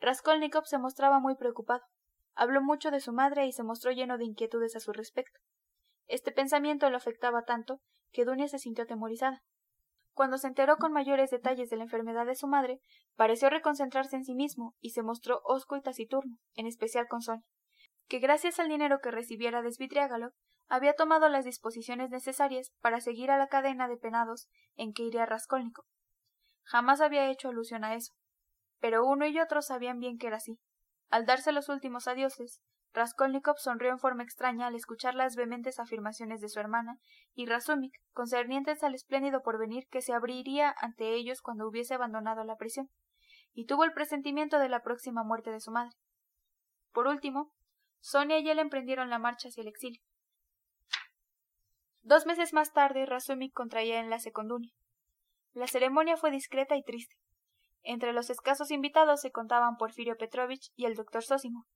Raskolnikov 0.00 0.66
se 0.66 0.78
mostraba 0.78 1.20
muy 1.20 1.36
preocupado. 1.36 1.84
Habló 2.34 2.60
mucho 2.60 2.90
de 2.90 2.98
su 2.98 3.12
madre 3.12 3.46
y 3.46 3.52
se 3.52 3.62
mostró 3.62 3.92
lleno 3.92 4.18
de 4.18 4.24
inquietudes 4.24 4.74
a 4.74 4.80
su 4.80 4.92
respecto. 4.92 5.38
Este 6.08 6.32
pensamiento 6.32 6.90
lo 6.90 6.96
afectaba 6.96 7.44
tanto 7.44 7.82
que 8.10 8.24
Dunia 8.24 8.48
se 8.48 8.58
sintió 8.58 8.82
atemorizada. 8.82 9.44
Cuando 10.12 10.38
se 10.38 10.48
enteró 10.48 10.76
con 10.78 10.92
mayores 10.92 11.30
detalles 11.30 11.70
de 11.70 11.76
la 11.76 11.84
enfermedad 11.84 12.26
de 12.26 12.34
su 12.34 12.48
madre, 12.48 12.80
pareció 13.14 13.48
reconcentrarse 13.48 14.16
en 14.16 14.24
sí 14.24 14.34
mismo 14.34 14.74
y 14.80 14.90
se 14.90 15.04
mostró 15.04 15.40
hosco 15.44 15.76
y 15.76 15.82
taciturno, 15.82 16.38
en 16.56 16.66
especial 16.66 17.06
con 17.06 17.22
Sonia 17.22 17.46
que 18.08 18.18
gracias 18.18 18.58
al 18.58 18.68
dinero 18.68 19.00
que 19.00 19.10
recibiera 19.10 19.62
de 19.62 19.72
Svidriágalo 19.72 20.32
había 20.68 20.94
tomado 20.94 21.28
las 21.28 21.44
disposiciones 21.44 22.10
necesarias 22.10 22.72
para 22.80 23.00
seguir 23.00 23.30
a 23.30 23.38
la 23.38 23.48
cadena 23.48 23.88
de 23.88 23.96
penados 23.96 24.48
en 24.76 24.92
que 24.92 25.02
iría 25.02 25.26
Raskolnikov. 25.26 25.84
Jamás 26.64 27.00
había 27.00 27.28
hecho 27.28 27.48
alusión 27.48 27.84
a 27.84 27.94
eso, 27.94 28.14
pero 28.80 29.04
uno 29.04 29.26
y 29.26 29.38
otro 29.38 29.62
sabían 29.62 29.98
bien 29.98 30.18
que 30.18 30.28
era 30.28 30.36
así. 30.36 30.58
Al 31.10 31.26
darse 31.26 31.52
los 31.52 31.68
últimos 31.68 32.08
adioses, 32.08 32.62
Raskolnikov 32.94 33.58
sonrió 33.58 33.90
en 33.90 33.98
forma 33.98 34.22
extraña 34.22 34.66
al 34.66 34.74
escuchar 34.74 35.14
las 35.14 35.34
vehementes 35.34 35.78
afirmaciones 35.78 36.40
de 36.40 36.48
su 36.48 36.60
hermana 36.60 36.98
y 37.34 37.46
Razumik 37.46 37.94
concernientes 38.12 38.82
al 38.82 38.94
espléndido 38.94 39.42
porvenir 39.42 39.86
que 39.88 40.02
se 40.02 40.12
abriría 40.12 40.74
ante 40.78 41.14
ellos 41.14 41.40
cuando 41.40 41.66
hubiese 41.66 41.94
abandonado 41.94 42.44
la 42.44 42.56
prisión, 42.56 42.90
y 43.54 43.66
tuvo 43.66 43.84
el 43.84 43.92
presentimiento 43.92 44.58
de 44.58 44.68
la 44.68 44.82
próxima 44.82 45.24
muerte 45.24 45.50
de 45.50 45.60
su 45.60 45.70
madre. 45.70 45.96
Por 46.92 47.06
último, 47.06 47.52
Sonia 48.02 48.40
y 48.40 48.50
él 48.50 48.58
emprendieron 48.58 49.10
la 49.10 49.20
marcha 49.20 49.48
hacia 49.48 49.60
el 49.62 49.68
exilio. 49.68 50.02
Dos 52.02 52.26
meses 52.26 52.52
más 52.52 52.72
tarde, 52.72 53.06
Razumik 53.06 53.52
contraía 53.54 54.00
enlace 54.00 54.32
con 54.32 54.48
Dunia. 54.48 54.74
La 55.52 55.68
ceremonia 55.68 56.16
fue 56.16 56.32
discreta 56.32 56.76
y 56.76 56.82
triste. 56.82 57.14
Entre 57.84 58.12
los 58.12 58.28
escasos 58.28 58.72
invitados 58.72 59.20
se 59.20 59.30
contaban 59.30 59.76
Porfirio 59.76 60.16
Petrovich 60.16 60.72
y 60.74 60.86
el 60.86 60.96
doctor 60.96 61.22
Sosimo. 61.22 61.68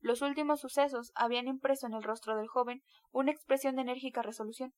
Los 0.00 0.22
últimos 0.22 0.60
sucesos 0.60 1.12
habían 1.14 1.46
impreso 1.46 1.86
en 1.86 1.94
el 1.94 2.02
rostro 2.02 2.36
del 2.36 2.48
joven 2.48 2.82
una 3.12 3.30
expresión 3.30 3.76
de 3.76 3.82
enérgica 3.82 4.22
resolución. 4.22 4.74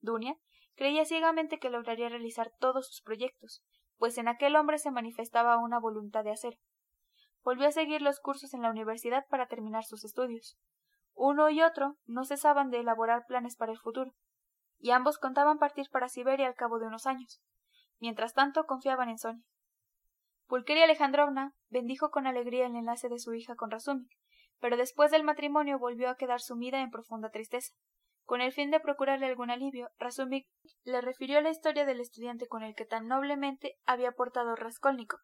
Dunia 0.00 0.36
creía 0.76 1.04
ciegamente 1.04 1.58
que 1.58 1.70
lograría 1.70 2.08
realizar 2.08 2.52
todos 2.60 2.86
sus 2.86 3.02
proyectos, 3.02 3.64
pues 3.96 4.16
en 4.16 4.28
aquel 4.28 4.54
hombre 4.54 4.78
se 4.78 4.92
manifestaba 4.92 5.58
una 5.58 5.80
voluntad 5.80 6.22
de 6.22 6.30
acero 6.30 6.58
volvió 7.46 7.68
a 7.68 7.70
seguir 7.70 8.02
los 8.02 8.18
cursos 8.18 8.54
en 8.54 8.62
la 8.62 8.70
universidad 8.70 9.24
para 9.30 9.46
terminar 9.46 9.84
sus 9.84 10.04
estudios. 10.04 10.58
Uno 11.14 11.48
y 11.48 11.62
otro 11.62 11.96
no 12.04 12.24
cesaban 12.24 12.70
de 12.70 12.80
elaborar 12.80 13.24
planes 13.28 13.54
para 13.54 13.70
el 13.70 13.78
futuro, 13.78 14.10
y 14.80 14.90
ambos 14.90 15.18
contaban 15.18 15.60
partir 15.60 15.86
para 15.92 16.08
Siberia 16.08 16.48
al 16.48 16.56
cabo 16.56 16.80
de 16.80 16.88
unos 16.88 17.06
años. 17.06 17.40
Mientras 18.00 18.34
tanto 18.34 18.64
confiaban 18.64 19.10
en 19.10 19.18
Sonia. 19.18 19.44
Pulqueria 20.48 20.84
Alejandrovna 20.84 21.54
bendijo 21.68 22.10
con 22.10 22.26
alegría 22.26 22.66
el 22.66 22.74
enlace 22.74 23.08
de 23.08 23.20
su 23.20 23.32
hija 23.32 23.54
con 23.54 23.70
Razumik, 23.70 24.10
pero 24.58 24.76
después 24.76 25.12
del 25.12 25.22
matrimonio 25.22 25.78
volvió 25.78 26.10
a 26.10 26.16
quedar 26.16 26.40
sumida 26.40 26.80
en 26.80 26.90
profunda 26.90 27.30
tristeza. 27.30 27.72
Con 28.24 28.40
el 28.40 28.50
fin 28.50 28.72
de 28.72 28.80
procurarle 28.80 29.26
algún 29.26 29.52
alivio, 29.52 29.90
Razumik 30.00 30.48
le 30.82 31.00
refirió 31.00 31.40
la 31.42 31.50
historia 31.50 31.84
del 31.84 32.00
estudiante 32.00 32.48
con 32.48 32.64
el 32.64 32.74
que 32.74 32.86
tan 32.86 33.06
noblemente 33.06 33.76
había 33.86 34.10
portado 34.10 34.56
Raskolnikov, 34.56 35.20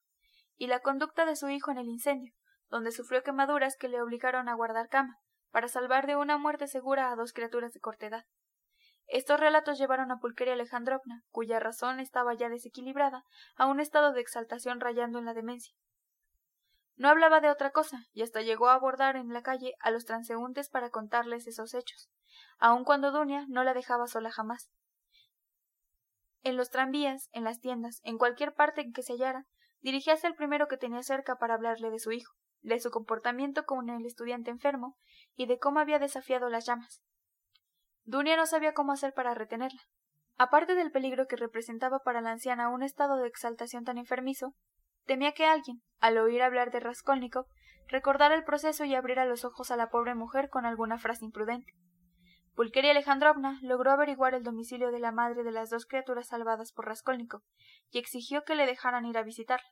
y 0.62 0.68
la 0.68 0.78
conducta 0.78 1.26
de 1.26 1.34
su 1.34 1.48
hijo 1.48 1.72
en 1.72 1.78
el 1.78 1.88
incendio, 1.88 2.32
donde 2.70 2.92
sufrió 2.92 3.24
quemaduras 3.24 3.76
que 3.76 3.88
le 3.88 4.00
obligaron 4.00 4.48
a 4.48 4.54
guardar 4.54 4.88
cama, 4.88 5.18
para 5.50 5.66
salvar 5.66 6.06
de 6.06 6.14
una 6.14 6.38
muerte 6.38 6.68
segura 6.68 7.10
a 7.10 7.16
dos 7.16 7.32
criaturas 7.32 7.72
de 7.72 7.80
corta 7.80 8.06
edad. 8.06 8.26
Estos 9.08 9.40
relatos 9.40 9.76
llevaron 9.76 10.12
a 10.12 10.18
Pulqueria 10.20 10.52
Alejandrovna, 10.54 11.24
cuya 11.32 11.58
razón 11.58 11.98
estaba 11.98 12.34
ya 12.34 12.48
desequilibrada, 12.48 13.24
a 13.56 13.66
un 13.66 13.80
estado 13.80 14.12
de 14.12 14.20
exaltación 14.20 14.78
rayando 14.78 15.18
en 15.18 15.24
la 15.24 15.34
demencia. 15.34 15.74
No 16.94 17.08
hablaba 17.08 17.40
de 17.40 17.50
otra 17.50 17.72
cosa, 17.72 18.06
y 18.12 18.22
hasta 18.22 18.42
llegó 18.42 18.68
a 18.68 18.74
abordar 18.74 19.16
en 19.16 19.32
la 19.32 19.42
calle 19.42 19.74
a 19.80 19.90
los 19.90 20.04
transeúntes 20.04 20.68
para 20.68 20.90
contarles 20.90 21.48
esos 21.48 21.74
hechos, 21.74 22.08
aun 22.58 22.84
cuando 22.84 23.10
Dunia 23.10 23.46
no 23.48 23.64
la 23.64 23.74
dejaba 23.74 24.06
sola 24.06 24.30
jamás. 24.30 24.70
En 26.42 26.56
los 26.56 26.70
tranvías, 26.70 27.30
en 27.32 27.42
las 27.42 27.58
tiendas, 27.58 28.00
en 28.04 28.16
cualquier 28.16 28.54
parte 28.54 28.80
en 28.80 28.92
que 28.92 29.02
se 29.02 29.14
hallara, 29.14 29.48
dirigíase 29.82 30.26
al 30.26 30.34
primero 30.34 30.68
que 30.68 30.76
tenía 30.78 31.02
cerca 31.02 31.36
para 31.36 31.54
hablarle 31.54 31.90
de 31.90 31.98
su 31.98 32.12
hijo, 32.12 32.34
de 32.62 32.80
su 32.80 32.90
comportamiento 32.90 33.64
con 33.64 33.90
el 33.90 34.06
estudiante 34.06 34.50
enfermo 34.50 34.96
y 35.36 35.46
de 35.46 35.58
cómo 35.58 35.80
había 35.80 35.98
desafiado 35.98 36.48
las 36.48 36.66
llamas. 36.66 37.02
Dunia 38.04 38.36
no 38.36 38.46
sabía 38.46 38.74
cómo 38.74 38.92
hacer 38.92 39.12
para 39.12 39.34
retenerla. 39.34 39.82
Aparte 40.38 40.74
del 40.74 40.90
peligro 40.90 41.26
que 41.26 41.36
representaba 41.36 42.00
para 42.00 42.20
la 42.20 42.32
anciana 42.32 42.70
un 42.70 42.82
estado 42.82 43.16
de 43.16 43.28
exaltación 43.28 43.84
tan 43.84 43.98
enfermizo, 43.98 44.54
temía 45.04 45.32
que 45.32 45.44
alguien, 45.44 45.82
al 46.00 46.18
oír 46.18 46.42
hablar 46.42 46.70
de 46.70 46.80
Raskolnikov, 46.80 47.46
recordara 47.88 48.34
el 48.34 48.44
proceso 48.44 48.84
y 48.84 48.94
abriera 48.94 49.24
los 49.24 49.44
ojos 49.44 49.70
a 49.70 49.76
la 49.76 49.90
pobre 49.90 50.14
mujer 50.14 50.48
con 50.48 50.64
alguna 50.64 50.98
frase 50.98 51.24
imprudente. 51.24 51.74
Pulqueria 52.54 52.90
Alejandrovna 52.90 53.58
logró 53.62 53.92
averiguar 53.92 54.34
el 54.34 54.42
domicilio 54.42 54.90
de 54.92 54.98
la 54.98 55.10
madre 55.10 55.42
de 55.42 55.52
las 55.52 55.70
dos 55.70 55.86
criaturas 55.86 56.28
salvadas 56.28 56.72
por 56.72 56.86
Raskolnikov 56.86 57.42
y 57.90 57.98
exigió 57.98 58.44
que 58.44 58.54
le 58.54 58.66
dejaran 58.66 59.06
ir 59.06 59.16
a 59.16 59.22
visitarla. 59.22 59.66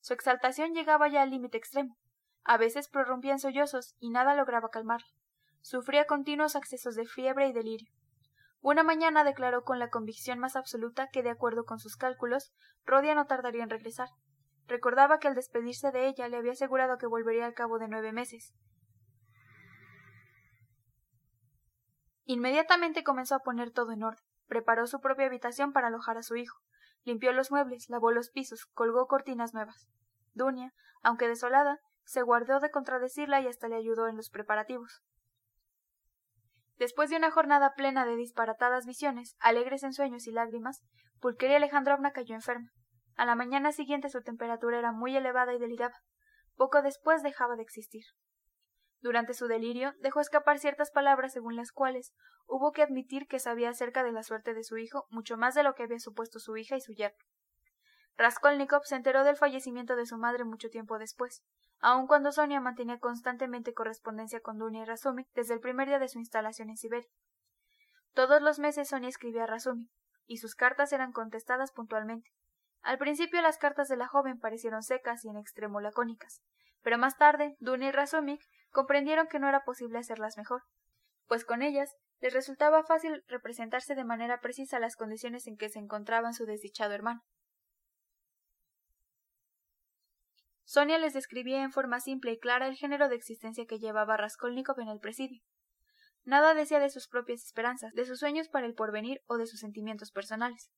Su 0.00 0.12
exaltación 0.12 0.74
llegaba 0.74 1.08
ya 1.08 1.22
al 1.22 1.30
límite 1.30 1.56
extremo. 1.56 1.96
A 2.44 2.58
veces 2.58 2.88
prorrumpía 2.88 3.32
en 3.32 3.38
sollozos 3.38 3.94
y 3.98 4.10
nada 4.10 4.34
lograba 4.34 4.68
calmarla. 4.68 5.08
Sufría 5.60 6.06
continuos 6.06 6.56
accesos 6.56 6.94
de 6.94 7.06
fiebre 7.06 7.48
y 7.48 7.52
delirio. 7.52 7.90
Una 8.62 8.82
mañana 8.82 9.24
declaró 9.24 9.62
con 9.64 9.78
la 9.78 9.88
convicción 9.88 10.38
más 10.38 10.56
absoluta 10.56 11.08
que, 11.08 11.22
de 11.22 11.30
acuerdo 11.30 11.64
con 11.64 11.78
sus 11.78 11.96
cálculos, 11.96 12.52
Rodia 12.84 13.14
no 13.14 13.26
tardaría 13.26 13.62
en 13.62 13.70
regresar. 13.70 14.08
Recordaba 14.66 15.18
que 15.18 15.28
al 15.28 15.34
despedirse 15.34 15.90
de 15.90 16.06
ella 16.06 16.28
le 16.28 16.36
había 16.36 16.52
asegurado 16.52 16.98
que 16.98 17.06
volvería 17.06 17.46
al 17.46 17.54
cabo 17.54 17.78
de 17.78 17.88
nueve 17.88 18.12
meses, 18.12 18.54
Inmediatamente 22.32 23.02
comenzó 23.02 23.34
a 23.34 23.40
poner 23.40 23.72
todo 23.72 23.90
en 23.90 24.04
orden. 24.04 24.22
Preparó 24.46 24.86
su 24.86 25.00
propia 25.00 25.26
habitación 25.26 25.72
para 25.72 25.88
alojar 25.88 26.16
a 26.16 26.22
su 26.22 26.36
hijo. 26.36 26.60
Limpió 27.02 27.32
los 27.32 27.50
muebles, 27.50 27.88
lavó 27.88 28.12
los 28.12 28.30
pisos, 28.30 28.66
colgó 28.66 29.08
cortinas 29.08 29.52
nuevas. 29.52 29.88
Dunia, 30.32 30.72
aunque 31.02 31.26
desolada, 31.26 31.80
se 32.04 32.22
guardó 32.22 32.60
de 32.60 32.70
contradecirla 32.70 33.40
y 33.40 33.48
hasta 33.48 33.66
le 33.66 33.74
ayudó 33.74 34.06
en 34.06 34.16
los 34.16 34.30
preparativos. 34.30 35.02
Después 36.78 37.10
de 37.10 37.16
una 37.16 37.32
jornada 37.32 37.74
plena 37.74 38.06
de 38.06 38.14
disparatadas 38.14 38.86
visiones, 38.86 39.34
alegres 39.40 39.82
ensueños 39.82 40.28
y 40.28 40.30
lágrimas, 40.30 40.84
Pulqueria 41.18 41.56
Alejandrovna 41.56 42.12
cayó 42.12 42.36
enferma. 42.36 42.70
A 43.16 43.26
la 43.26 43.34
mañana 43.34 43.72
siguiente 43.72 44.08
su 44.08 44.22
temperatura 44.22 44.78
era 44.78 44.92
muy 44.92 45.16
elevada 45.16 45.52
y 45.52 45.58
deliraba. 45.58 45.96
Poco 46.54 46.80
después 46.80 47.24
dejaba 47.24 47.56
de 47.56 47.62
existir. 47.62 48.04
Durante 49.00 49.34
su 49.34 49.46
delirio 49.46 49.94
dejó 50.00 50.20
escapar 50.20 50.58
ciertas 50.58 50.90
palabras 50.90 51.32
según 51.32 51.56
las 51.56 51.72
cuales 51.72 52.12
hubo 52.46 52.72
que 52.72 52.82
admitir 52.82 53.26
que 53.26 53.38
sabía 53.38 53.70
acerca 53.70 54.02
de 54.02 54.12
la 54.12 54.22
suerte 54.22 54.52
de 54.52 54.64
su 54.64 54.76
hijo 54.76 55.06
mucho 55.10 55.36
más 55.36 55.54
de 55.54 55.62
lo 55.62 55.74
que 55.74 55.84
había 55.84 55.98
supuesto 55.98 56.38
su 56.38 56.56
hija 56.56 56.76
y 56.76 56.80
su 56.80 56.92
yerno. 56.92 57.18
Raskolnikov 58.16 58.84
se 58.84 58.96
enteró 58.96 59.24
del 59.24 59.36
fallecimiento 59.36 59.96
de 59.96 60.04
su 60.04 60.18
madre 60.18 60.44
mucho 60.44 60.68
tiempo 60.68 60.98
después, 60.98 61.42
aun 61.80 62.06
cuando 62.06 62.32
Sonia 62.32 62.60
mantenía 62.60 62.98
constantemente 62.98 63.72
correspondencia 63.72 64.40
con 64.40 64.58
Dunia 64.58 64.82
y 64.82 64.84
Razumik 64.84 65.28
desde 65.34 65.54
el 65.54 65.60
primer 65.60 65.88
día 65.88 65.98
de 65.98 66.08
su 66.08 66.18
instalación 66.18 66.68
en 66.68 66.76
Siberia. 66.76 67.08
Todos 68.12 68.42
los 68.42 68.58
meses 68.58 68.88
Sonia 68.88 69.08
escribía 69.08 69.44
a 69.44 69.46
Razumik, 69.46 69.90
y 70.26 70.36
sus 70.36 70.54
cartas 70.54 70.92
eran 70.92 71.12
contestadas 71.12 71.72
puntualmente. 71.72 72.30
Al 72.82 72.98
principio 72.98 73.40
las 73.40 73.56
cartas 73.56 73.88
de 73.88 73.96
la 73.96 74.06
joven 74.06 74.38
parecieron 74.38 74.82
secas 74.82 75.24
y 75.24 75.28
en 75.30 75.36
extremo 75.36 75.80
lacónicas, 75.80 76.42
pero 76.82 76.98
más 76.98 77.16
tarde 77.16 77.56
Dunia 77.60 77.88
y 77.88 77.92
Razumik 77.92 78.42
comprendieron 78.70 79.26
que 79.28 79.38
no 79.38 79.48
era 79.48 79.64
posible 79.64 79.98
hacerlas 79.98 80.36
mejor, 80.36 80.62
pues 81.26 81.44
con 81.44 81.62
ellas 81.62 81.94
les 82.20 82.34
resultaba 82.34 82.82
fácil 82.84 83.24
representarse 83.28 83.94
de 83.94 84.04
manera 84.04 84.40
precisa 84.40 84.78
las 84.78 84.96
condiciones 84.96 85.46
en 85.46 85.56
que 85.56 85.68
se 85.68 85.78
encontraba 85.78 86.32
su 86.32 86.44
desdichado 86.44 86.92
hermano. 86.92 87.22
Sonia 90.64 90.98
les 90.98 91.14
describía 91.14 91.62
en 91.62 91.72
forma 91.72 91.98
simple 91.98 92.32
y 92.32 92.38
clara 92.38 92.68
el 92.68 92.76
género 92.76 93.08
de 93.08 93.16
existencia 93.16 93.66
que 93.66 93.78
llevaba 93.78 94.16
Raskolnikov 94.16 94.78
en 94.80 94.88
el 94.88 95.00
presidio. 95.00 95.42
Nada 96.24 96.54
decía 96.54 96.78
de 96.78 96.90
sus 96.90 97.08
propias 97.08 97.42
esperanzas, 97.44 97.92
de 97.94 98.04
sus 98.04 98.20
sueños 98.20 98.48
para 98.48 98.66
el 98.66 98.74
porvenir 98.74 99.20
o 99.26 99.36
de 99.36 99.46
sus 99.46 99.58
sentimientos 99.58 100.12
personales. 100.12 100.70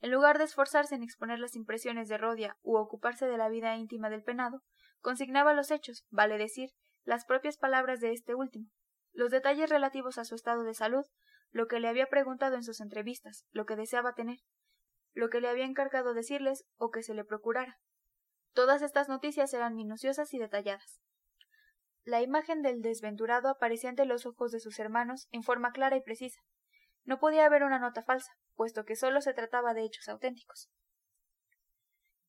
En 0.00 0.12
lugar 0.12 0.38
de 0.38 0.44
esforzarse 0.44 0.94
en 0.94 1.02
exponer 1.02 1.40
las 1.40 1.56
impresiones 1.56 2.08
de 2.08 2.16
Rodia 2.16 2.56
u 2.62 2.76
ocuparse 2.76 3.26
de 3.26 3.36
la 3.36 3.48
vida 3.48 3.76
íntima 3.76 4.08
del 4.08 4.22
penado, 4.22 4.62
consignaba 5.00 5.52
los 5.52 5.70
hechos, 5.70 6.06
vale 6.08 6.38
decir, 6.38 6.70
las 7.04 7.24
propias 7.24 7.56
palabras 7.56 8.00
de 8.00 8.12
este 8.12 8.34
último, 8.34 8.70
los 9.12 9.30
detalles 9.30 9.70
relativos 9.70 10.18
a 10.18 10.24
su 10.24 10.34
estado 10.34 10.62
de 10.62 10.74
salud, 10.74 11.04
lo 11.50 11.66
que 11.66 11.80
le 11.80 11.88
había 11.88 12.06
preguntado 12.06 12.56
en 12.56 12.62
sus 12.62 12.80
entrevistas, 12.80 13.46
lo 13.50 13.66
que 13.66 13.76
deseaba 13.76 14.14
tener, 14.14 14.38
lo 15.12 15.30
que 15.30 15.40
le 15.40 15.48
había 15.48 15.64
encargado 15.64 16.14
decirles 16.14 16.64
o 16.76 16.90
que 16.90 17.02
se 17.02 17.14
le 17.14 17.24
procurara. 17.24 17.78
Todas 18.52 18.82
estas 18.82 19.08
noticias 19.08 19.52
eran 19.54 19.74
minuciosas 19.74 20.32
y 20.34 20.38
detalladas. 20.38 21.00
La 22.04 22.22
imagen 22.22 22.62
del 22.62 22.80
desventurado 22.80 23.48
aparecía 23.48 23.90
ante 23.90 24.06
los 24.06 24.26
ojos 24.26 24.50
de 24.50 24.60
sus 24.60 24.78
hermanos 24.78 25.28
en 25.30 25.42
forma 25.42 25.72
clara 25.72 25.96
y 25.96 26.00
precisa. 26.00 26.40
No 27.04 27.18
podía 27.18 27.46
haber 27.46 27.62
una 27.62 27.78
nota 27.78 28.02
falsa, 28.02 28.32
puesto 28.54 28.84
que 28.84 28.96
sólo 28.96 29.20
se 29.20 29.34
trataba 29.34 29.74
de 29.74 29.84
hechos 29.84 30.08
auténticos. 30.08 30.70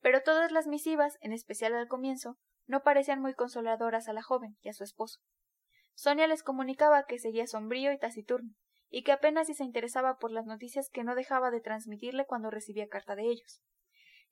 Pero 0.02 0.22
todas 0.22 0.52
las 0.52 0.68
misivas, 0.68 1.18
en 1.22 1.34
especial 1.34 1.74
al 1.76 1.88
comienzo, 1.88 2.38
no 2.70 2.84
parecían 2.84 3.20
muy 3.20 3.34
consoladoras 3.34 4.08
a 4.08 4.14
la 4.14 4.22
joven 4.22 4.56
y 4.62 4.70
a 4.70 4.74
su 4.74 4.84
esposo. 4.84 5.20
Sonia 5.96 6.28
les 6.28 6.44
comunicaba 6.44 7.04
que 7.08 7.18
seguía 7.18 7.48
sombrío 7.48 7.92
y 7.92 7.98
taciturno, 7.98 8.54
y 8.90 9.02
que 9.02 9.12
apenas 9.12 9.48
si 9.48 9.56
se 9.56 9.64
interesaba 9.64 10.18
por 10.18 10.30
las 10.32 10.46
noticias 10.46 10.88
que 10.92 11.04
no 11.04 11.16
dejaba 11.16 11.50
de 11.50 11.62
transmitirle 11.62 12.26
cuando 12.26 12.52
recibía 12.52 12.88
carta 12.88 13.16
de 13.16 13.24
ellos. 13.24 13.64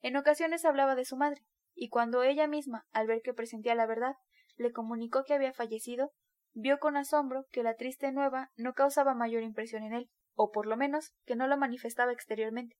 En 0.02 0.16
ocasiones 0.16 0.64
hablaba 0.64 0.94
de 0.94 1.04
su 1.04 1.16
madre, 1.16 1.42
y 1.74 1.88
cuando 1.88 2.22
ella 2.22 2.46
misma, 2.46 2.86
al 2.92 3.08
ver 3.08 3.22
que 3.22 3.34
presentía 3.34 3.74
la 3.74 3.86
verdad, 3.86 4.14
le 4.56 4.70
comunicó 4.70 5.24
que 5.24 5.34
había 5.34 5.52
fallecido, 5.52 6.12
vio 6.52 6.78
con 6.78 6.96
asombro 6.96 7.44
que 7.50 7.64
la 7.64 7.74
triste 7.74 8.12
nueva 8.12 8.52
no 8.56 8.72
causaba 8.72 9.14
mayor 9.14 9.42
impresión 9.42 9.82
en 9.82 9.94
él, 9.94 10.10
o 10.34 10.52
por 10.52 10.66
lo 10.66 10.76
menos 10.76 11.12
que 11.26 11.34
no 11.34 11.48
lo 11.48 11.56
manifestaba 11.56 12.12
exteriormente. 12.12 12.76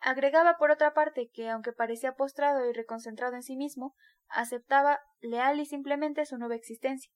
Agregaba 0.00 0.56
por 0.56 0.70
otra 0.70 0.94
parte 0.94 1.30
que, 1.32 1.50
aunque 1.50 1.72
parecía 1.72 2.14
postrado 2.14 2.68
y 2.68 2.72
reconcentrado 2.72 3.36
en 3.36 3.42
sí 3.42 3.56
mismo, 3.56 3.94
aceptaba 4.28 5.00
leal 5.20 5.60
y 5.60 5.66
simplemente 5.66 6.24
su 6.24 6.38
nueva 6.38 6.54
existencia, 6.54 7.12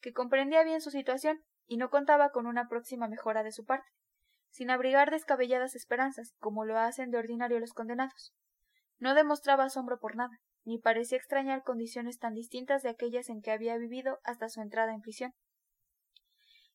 que 0.00 0.12
comprendía 0.12 0.62
bien 0.62 0.82
su 0.82 0.90
situación 0.90 1.42
y 1.66 1.78
no 1.78 1.88
contaba 1.88 2.30
con 2.30 2.46
una 2.46 2.68
próxima 2.68 3.08
mejora 3.08 3.42
de 3.42 3.52
su 3.52 3.64
parte, 3.64 3.88
sin 4.50 4.70
abrigar 4.70 5.10
descabelladas 5.10 5.74
esperanzas, 5.74 6.34
como 6.38 6.64
lo 6.64 6.78
hacen 6.78 7.10
de 7.10 7.18
ordinario 7.18 7.58
los 7.58 7.72
condenados. 7.72 8.34
No 8.98 9.14
demostraba 9.14 9.64
asombro 9.64 9.98
por 9.98 10.14
nada, 10.16 10.38
ni 10.64 10.78
parecía 10.78 11.16
extrañar 11.16 11.62
condiciones 11.62 12.18
tan 12.18 12.34
distintas 12.34 12.82
de 12.82 12.90
aquellas 12.90 13.30
en 13.30 13.40
que 13.40 13.50
había 13.50 13.78
vivido 13.78 14.18
hasta 14.24 14.48
su 14.48 14.60
entrada 14.60 14.92
en 14.92 15.00
prisión. 15.00 15.32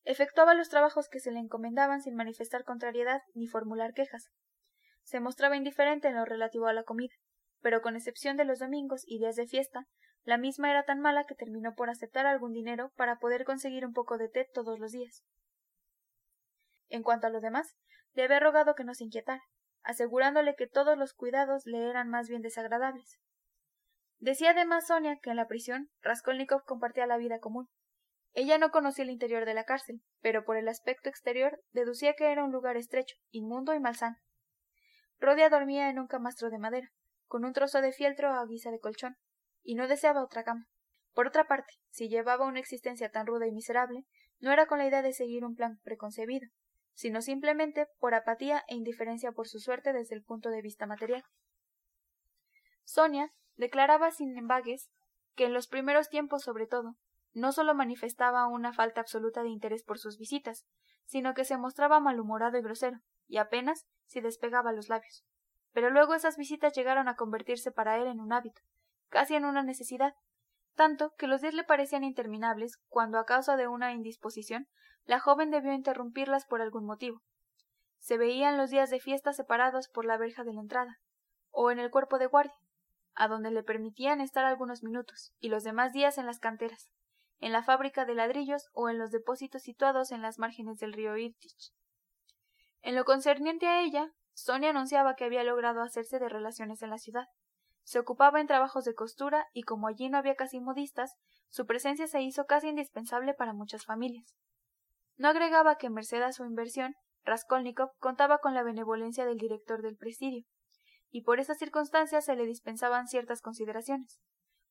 Efectuaba 0.04 0.54
los 0.54 0.68
trabajos 0.68 1.08
que 1.08 1.20
se 1.20 1.30
le 1.30 1.38
encomendaban 1.38 2.02
sin 2.02 2.16
manifestar 2.16 2.64
contrariedad 2.64 3.22
ni 3.34 3.46
formular 3.46 3.92
quejas. 3.94 4.30
Se 5.02 5.20
mostraba 5.20 5.56
indiferente 5.56 6.08
en 6.08 6.16
lo 6.16 6.24
relativo 6.24 6.66
a 6.66 6.72
la 6.72 6.84
comida, 6.84 7.14
pero 7.60 7.82
con 7.82 7.96
excepción 7.96 8.36
de 8.36 8.44
los 8.44 8.58
domingos 8.58 9.02
y 9.06 9.18
días 9.18 9.36
de 9.36 9.46
fiesta, 9.46 9.86
la 10.24 10.38
misma 10.38 10.70
era 10.70 10.84
tan 10.84 11.00
mala 11.00 11.24
que 11.24 11.34
terminó 11.34 11.74
por 11.74 11.90
aceptar 11.90 12.26
algún 12.26 12.52
dinero 12.52 12.92
para 12.96 13.18
poder 13.18 13.44
conseguir 13.44 13.84
un 13.84 13.92
poco 13.92 14.18
de 14.18 14.28
té 14.28 14.48
todos 14.52 14.78
los 14.78 14.92
días. 14.92 15.24
En 16.88 17.02
cuanto 17.02 17.26
a 17.26 17.30
lo 17.30 17.40
demás, 17.40 17.74
le 18.14 18.24
había 18.24 18.40
rogado 18.40 18.74
que 18.74 18.84
no 18.84 18.94
se 18.94 19.04
inquietara, 19.04 19.42
asegurándole 19.82 20.54
que 20.54 20.66
todos 20.66 20.96
los 20.96 21.14
cuidados 21.14 21.66
le 21.66 21.88
eran 21.88 22.08
más 22.08 22.28
bien 22.28 22.42
desagradables. 22.42 23.18
Decía 24.18 24.50
además 24.50 24.86
Sonia 24.86 25.18
que 25.20 25.30
en 25.30 25.36
la 25.36 25.48
prisión 25.48 25.90
Raskolnikov 26.00 26.62
compartía 26.64 27.06
la 27.06 27.16
vida 27.16 27.40
común. 27.40 27.68
Ella 28.34 28.56
no 28.58 28.70
conocía 28.70 29.04
el 29.04 29.10
interior 29.10 29.44
de 29.44 29.54
la 29.54 29.64
cárcel, 29.64 30.00
pero 30.20 30.44
por 30.44 30.56
el 30.56 30.68
aspecto 30.68 31.08
exterior 31.08 31.60
deducía 31.72 32.14
que 32.14 32.30
era 32.30 32.44
un 32.44 32.52
lugar 32.52 32.76
estrecho, 32.76 33.16
inmundo 33.30 33.74
y 33.74 33.80
malsano. 33.80 34.16
Rodia 35.22 35.48
dormía 35.48 35.88
en 35.88 36.00
un 36.00 36.08
camastro 36.08 36.50
de 36.50 36.58
madera, 36.58 36.90
con 37.28 37.44
un 37.44 37.52
trozo 37.52 37.80
de 37.80 37.92
fieltro 37.92 38.30
a 38.30 38.44
guisa 38.44 38.72
de 38.72 38.80
colchón, 38.80 39.16
y 39.62 39.76
no 39.76 39.86
deseaba 39.86 40.24
otra 40.24 40.42
cama. 40.42 40.66
Por 41.14 41.28
otra 41.28 41.46
parte, 41.46 41.74
si 41.90 42.08
llevaba 42.08 42.44
una 42.44 42.58
existencia 42.58 43.08
tan 43.08 43.28
ruda 43.28 43.46
y 43.46 43.52
miserable, 43.52 44.04
no 44.40 44.50
era 44.50 44.66
con 44.66 44.78
la 44.78 44.86
idea 44.86 45.00
de 45.00 45.12
seguir 45.12 45.44
un 45.44 45.54
plan 45.54 45.78
preconcebido, 45.84 46.48
sino 46.92 47.22
simplemente 47.22 47.86
por 48.00 48.14
apatía 48.14 48.64
e 48.66 48.74
indiferencia 48.74 49.30
por 49.30 49.46
su 49.46 49.60
suerte 49.60 49.92
desde 49.92 50.16
el 50.16 50.24
punto 50.24 50.50
de 50.50 50.60
vista 50.60 50.86
material. 50.86 51.22
Sonia 52.82 53.30
declaraba 53.54 54.10
sin 54.10 54.36
embagues 54.36 54.90
que 55.36 55.44
en 55.44 55.52
los 55.52 55.68
primeros 55.68 56.08
tiempos 56.08 56.42
sobre 56.42 56.66
todo, 56.66 56.96
no 57.32 57.52
solo 57.52 57.76
manifestaba 57.76 58.48
una 58.48 58.72
falta 58.72 59.00
absoluta 59.00 59.44
de 59.44 59.50
interés 59.50 59.84
por 59.84 60.00
sus 60.00 60.18
visitas, 60.18 60.66
sino 61.04 61.32
que 61.32 61.44
se 61.44 61.56
mostraba 61.58 62.00
malhumorado 62.00 62.58
y 62.58 62.62
grosero, 62.62 62.98
y 63.26 63.38
apenas 63.38 63.86
si 64.06 64.20
despegaba 64.20 64.72
los 64.72 64.88
labios. 64.88 65.24
Pero 65.72 65.90
luego 65.90 66.14
esas 66.14 66.36
visitas 66.36 66.74
llegaron 66.74 67.08
a 67.08 67.16
convertirse 67.16 67.72
para 67.72 67.98
él 67.98 68.06
en 68.06 68.20
un 68.20 68.32
hábito, 68.32 68.60
casi 69.08 69.34
en 69.34 69.44
una 69.44 69.62
necesidad, 69.62 70.14
tanto 70.74 71.14
que 71.16 71.26
los 71.26 71.40
días 71.40 71.54
le 71.54 71.64
parecían 71.64 72.04
interminables 72.04 72.78
cuando 72.88 73.18
a 73.18 73.24
causa 73.24 73.56
de 73.56 73.68
una 73.68 73.92
indisposición 73.92 74.68
la 75.04 75.20
joven 75.20 75.50
debió 75.50 75.72
interrumpirlas 75.72 76.46
por 76.46 76.62
algún 76.62 76.84
motivo. 76.84 77.22
Se 77.98 78.16
veían 78.18 78.56
los 78.56 78.70
días 78.70 78.90
de 78.90 79.00
fiesta 79.00 79.32
separados 79.32 79.88
por 79.88 80.04
la 80.04 80.16
verja 80.16 80.44
de 80.44 80.52
la 80.52 80.60
entrada, 80.60 80.98
o 81.50 81.70
en 81.70 81.78
el 81.78 81.90
cuerpo 81.90 82.18
de 82.18 82.26
guardia, 82.26 82.58
a 83.14 83.28
donde 83.28 83.50
le 83.50 83.62
permitían 83.62 84.20
estar 84.20 84.44
algunos 84.44 84.82
minutos, 84.82 85.34
y 85.38 85.48
los 85.48 85.64
demás 85.64 85.92
días 85.92 86.18
en 86.18 86.26
las 86.26 86.38
canteras, 86.38 86.90
en 87.38 87.52
la 87.52 87.62
fábrica 87.62 88.04
de 88.04 88.14
ladrillos 88.14 88.68
o 88.72 88.88
en 88.88 88.98
los 88.98 89.10
depósitos 89.10 89.62
situados 89.62 90.12
en 90.12 90.22
las 90.22 90.38
márgenes 90.38 90.78
del 90.78 90.92
río 90.92 91.16
Irtich. 91.16 91.72
En 92.82 92.96
lo 92.96 93.04
concerniente 93.04 93.66
a 93.66 93.80
ella, 93.80 94.12
Sonia 94.34 94.70
anunciaba 94.70 95.14
que 95.14 95.24
había 95.24 95.44
logrado 95.44 95.82
hacerse 95.82 96.18
de 96.18 96.28
relaciones 96.28 96.82
en 96.82 96.90
la 96.90 96.98
ciudad. 96.98 97.28
Se 97.84 97.98
ocupaba 97.98 98.40
en 98.40 98.46
trabajos 98.46 98.84
de 98.84 98.94
costura 98.94 99.46
y 99.52 99.62
como 99.62 99.86
allí 99.86 100.08
no 100.08 100.18
había 100.18 100.34
casi 100.34 100.60
modistas, 100.60 101.14
su 101.48 101.66
presencia 101.66 102.06
se 102.06 102.22
hizo 102.22 102.44
casi 102.46 102.68
indispensable 102.68 103.34
para 103.34 103.52
muchas 103.52 103.84
familias. 103.84 104.36
No 105.16 105.28
agregaba 105.28 105.76
que, 105.76 105.90
merced 105.90 106.22
a 106.22 106.32
su 106.32 106.44
inversión, 106.44 106.94
Raskolnikov 107.24 107.90
contaba 107.98 108.38
con 108.38 108.54
la 108.54 108.62
benevolencia 108.62 109.24
del 109.26 109.38
director 109.38 109.82
del 109.82 109.96
presidio, 109.96 110.44
y 111.10 111.22
por 111.22 111.38
esas 111.38 111.58
circunstancias 111.58 112.24
se 112.24 112.34
le 112.34 112.46
dispensaban 112.46 113.06
ciertas 113.06 113.42
consideraciones. 113.42 114.20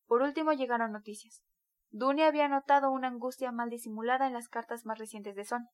Por 0.05 0.21
último 0.21 0.51
llegaron 0.51 0.91
noticias. 0.91 1.43
Dunia 1.91 2.27
había 2.27 2.47
notado 2.47 2.91
una 2.91 3.07
angustia 3.07 3.51
mal 3.51 3.69
disimulada 3.69 4.27
en 4.27 4.33
las 4.33 4.49
cartas 4.49 4.85
más 4.85 4.97
recientes 4.97 5.35
de 5.35 5.45
Son, 5.45 5.69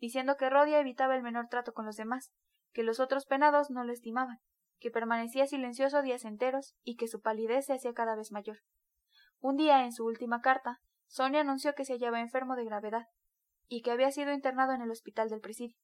diciendo 0.00 0.36
que 0.36 0.50
Rodia 0.50 0.80
evitaba 0.80 1.16
el 1.16 1.22
menor 1.22 1.48
trato 1.48 1.72
con 1.72 1.86
los 1.86 1.96
demás, 1.96 2.32
que 2.72 2.82
los 2.82 3.00
otros 3.00 3.26
penados 3.26 3.70
no 3.70 3.84
lo 3.84 3.92
estimaban, 3.92 4.38
que 4.78 4.90
permanecía 4.90 5.46
silencioso 5.46 6.02
días 6.02 6.24
enteros 6.24 6.74
y 6.82 6.96
que 6.96 7.08
su 7.08 7.20
palidez 7.20 7.66
se 7.66 7.74
hacía 7.74 7.94
cada 7.94 8.16
vez 8.16 8.32
mayor. 8.32 8.58
Un 9.40 9.56
día, 9.56 9.84
en 9.84 9.92
su 9.92 10.04
última 10.04 10.40
carta, 10.40 10.80
Sonia 11.06 11.40
anunció 11.40 11.74
que 11.74 11.84
se 11.84 11.94
hallaba 11.94 12.20
enfermo 12.20 12.56
de 12.56 12.64
gravedad, 12.64 13.06
y 13.68 13.82
que 13.82 13.90
había 13.90 14.10
sido 14.10 14.32
internado 14.32 14.72
en 14.72 14.82
el 14.82 14.90
hospital 14.90 15.28
del 15.28 15.40
presidio. 15.40 15.76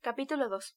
Capítulo 0.00 0.48
2 0.48 0.76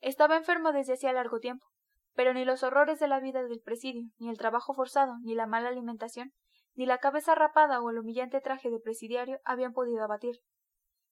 Estaba 0.00 0.36
enfermo 0.36 0.72
desde 0.72 0.92
hacía 0.92 1.12
largo 1.12 1.40
tiempo, 1.40 1.66
pero 2.14 2.34
ni 2.34 2.44
los 2.44 2.62
horrores 2.62 3.00
de 3.00 3.08
la 3.08 3.20
vida 3.20 3.42
del 3.42 3.60
presidio, 3.60 4.10
ni 4.18 4.28
el 4.28 4.38
trabajo 4.38 4.74
forzado, 4.74 5.16
ni 5.22 5.34
la 5.34 5.46
mala 5.46 5.68
alimentación, 5.68 6.32
ni 6.76 6.86
la 6.86 6.98
cabeza 6.98 7.34
rapada 7.34 7.80
o 7.80 7.90
el 7.90 7.98
humillante 7.98 8.40
traje 8.40 8.70
de 8.70 8.78
presidiario 8.78 9.40
habían 9.44 9.72
podido 9.72 10.04
abatir. 10.04 10.40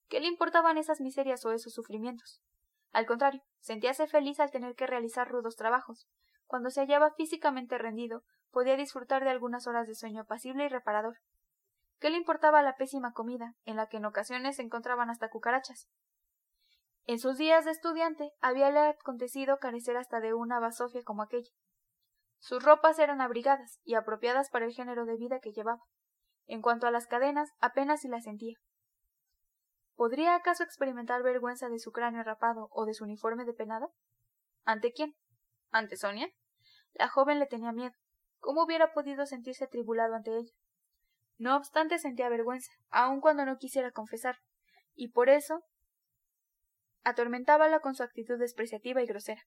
¿Qué 0.07 0.19
le 0.19 0.27
importaban 0.27 0.77
esas 0.77 1.01
miserias 1.01 1.43
o 1.45 1.51
esos 1.51 1.73
sufrimientos? 1.73 2.41
Al 2.91 3.05
contrario, 3.05 3.41
sentíase 3.59 4.07
feliz 4.07 4.39
al 4.39 4.51
tener 4.51 4.75
que 4.75 4.87
realizar 4.87 5.27
rudos 5.27 5.55
trabajos. 5.55 6.07
Cuando 6.45 6.69
se 6.69 6.81
hallaba 6.81 7.11
físicamente 7.11 7.77
rendido, 7.77 8.23
podía 8.51 8.77
disfrutar 8.77 9.23
de 9.23 9.31
algunas 9.31 9.67
horas 9.67 9.87
de 9.87 9.95
sueño 9.95 10.21
apacible 10.21 10.65
y 10.65 10.69
reparador. 10.69 11.17
¿Qué 11.99 12.09
le 12.09 12.17
importaba 12.17 12.61
la 12.61 12.75
pésima 12.75 13.11
comida, 13.13 13.55
en 13.65 13.75
la 13.75 13.87
que 13.87 13.97
en 13.97 14.05
ocasiones 14.05 14.57
se 14.57 14.61
encontraban 14.61 15.09
hasta 15.09 15.29
cucarachas? 15.29 15.89
En 17.07 17.19
sus 17.19 17.37
días 17.37 17.65
de 17.65 17.71
estudiante 17.71 18.31
habíale 18.41 18.79
acontecido 18.79 19.57
carecer 19.57 19.97
hasta 19.97 20.19
de 20.19 20.33
una 20.33 20.59
basofia 20.59 21.03
como 21.03 21.23
aquella. 21.23 21.51
Sus 22.45 22.63
ropas 22.63 22.99
eran 22.99 23.21
abrigadas 23.21 23.79
y 23.83 23.95
apropiadas 23.95 24.51
para 24.51 24.65
el 24.65 24.71
género 24.71 25.07
de 25.07 25.17
vida 25.17 25.39
que 25.39 25.51
llevaba. 25.51 25.81
En 26.45 26.61
cuanto 26.61 26.85
a 26.85 26.91
las 26.91 27.07
cadenas, 27.07 27.49
apenas 27.59 28.01
si 28.01 28.07
las 28.07 28.25
sentía. 28.25 28.55
¿Podría 29.95 30.35
acaso 30.35 30.61
experimentar 30.61 31.23
vergüenza 31.23 31.69
de 31.69 31.79
su 31.79 31.91
cráneo 31.91 32.21
rapado 32.21 32.67
o 32.69 32.85
de 32.85 32.93
su 32.93 33.03
uniforme 33.03 33.45
de 33.45 33.53
penado? 33.53 33.95
¿Ante 34.63 34.93
quién? 34.93 35.15
¿Ante 35.71 35.97
Sonia? 35.97 36.29
La 36.93 37.07
joven 37.07 37.39
le 37.39 37.47
tenía 37.47 37.71
miedo. 37.71 37.95
¿Cómo 38.37 38.65
hubiera 38.65 38.93
podido 38.93 39.25
sentirse 39.25 39.63
atribulado 39.63 40.13
ante 40.13 40.37
ella? 40.37 40.53
No 41.39 41.57
obstante 41.57 41.97
sentía 41.97 42.29
vergüenza, 42.29 42.71
aun 42.91 43.21
cuando 43.21 43.43
no 43.47 43.57
quisiera 43.57 43.89
confesar, 43.89 44.37
y 44.93 45.07
por 45.07 45.29
eso 45.29 45.63
atormentábala 47.03 47.79
con 47.79 47.95
su 47.95 48.03
actitud 48.03 48.37
despreciativa 48.37 49.01
y 49.01 49.07
grosera. 49.07 49.41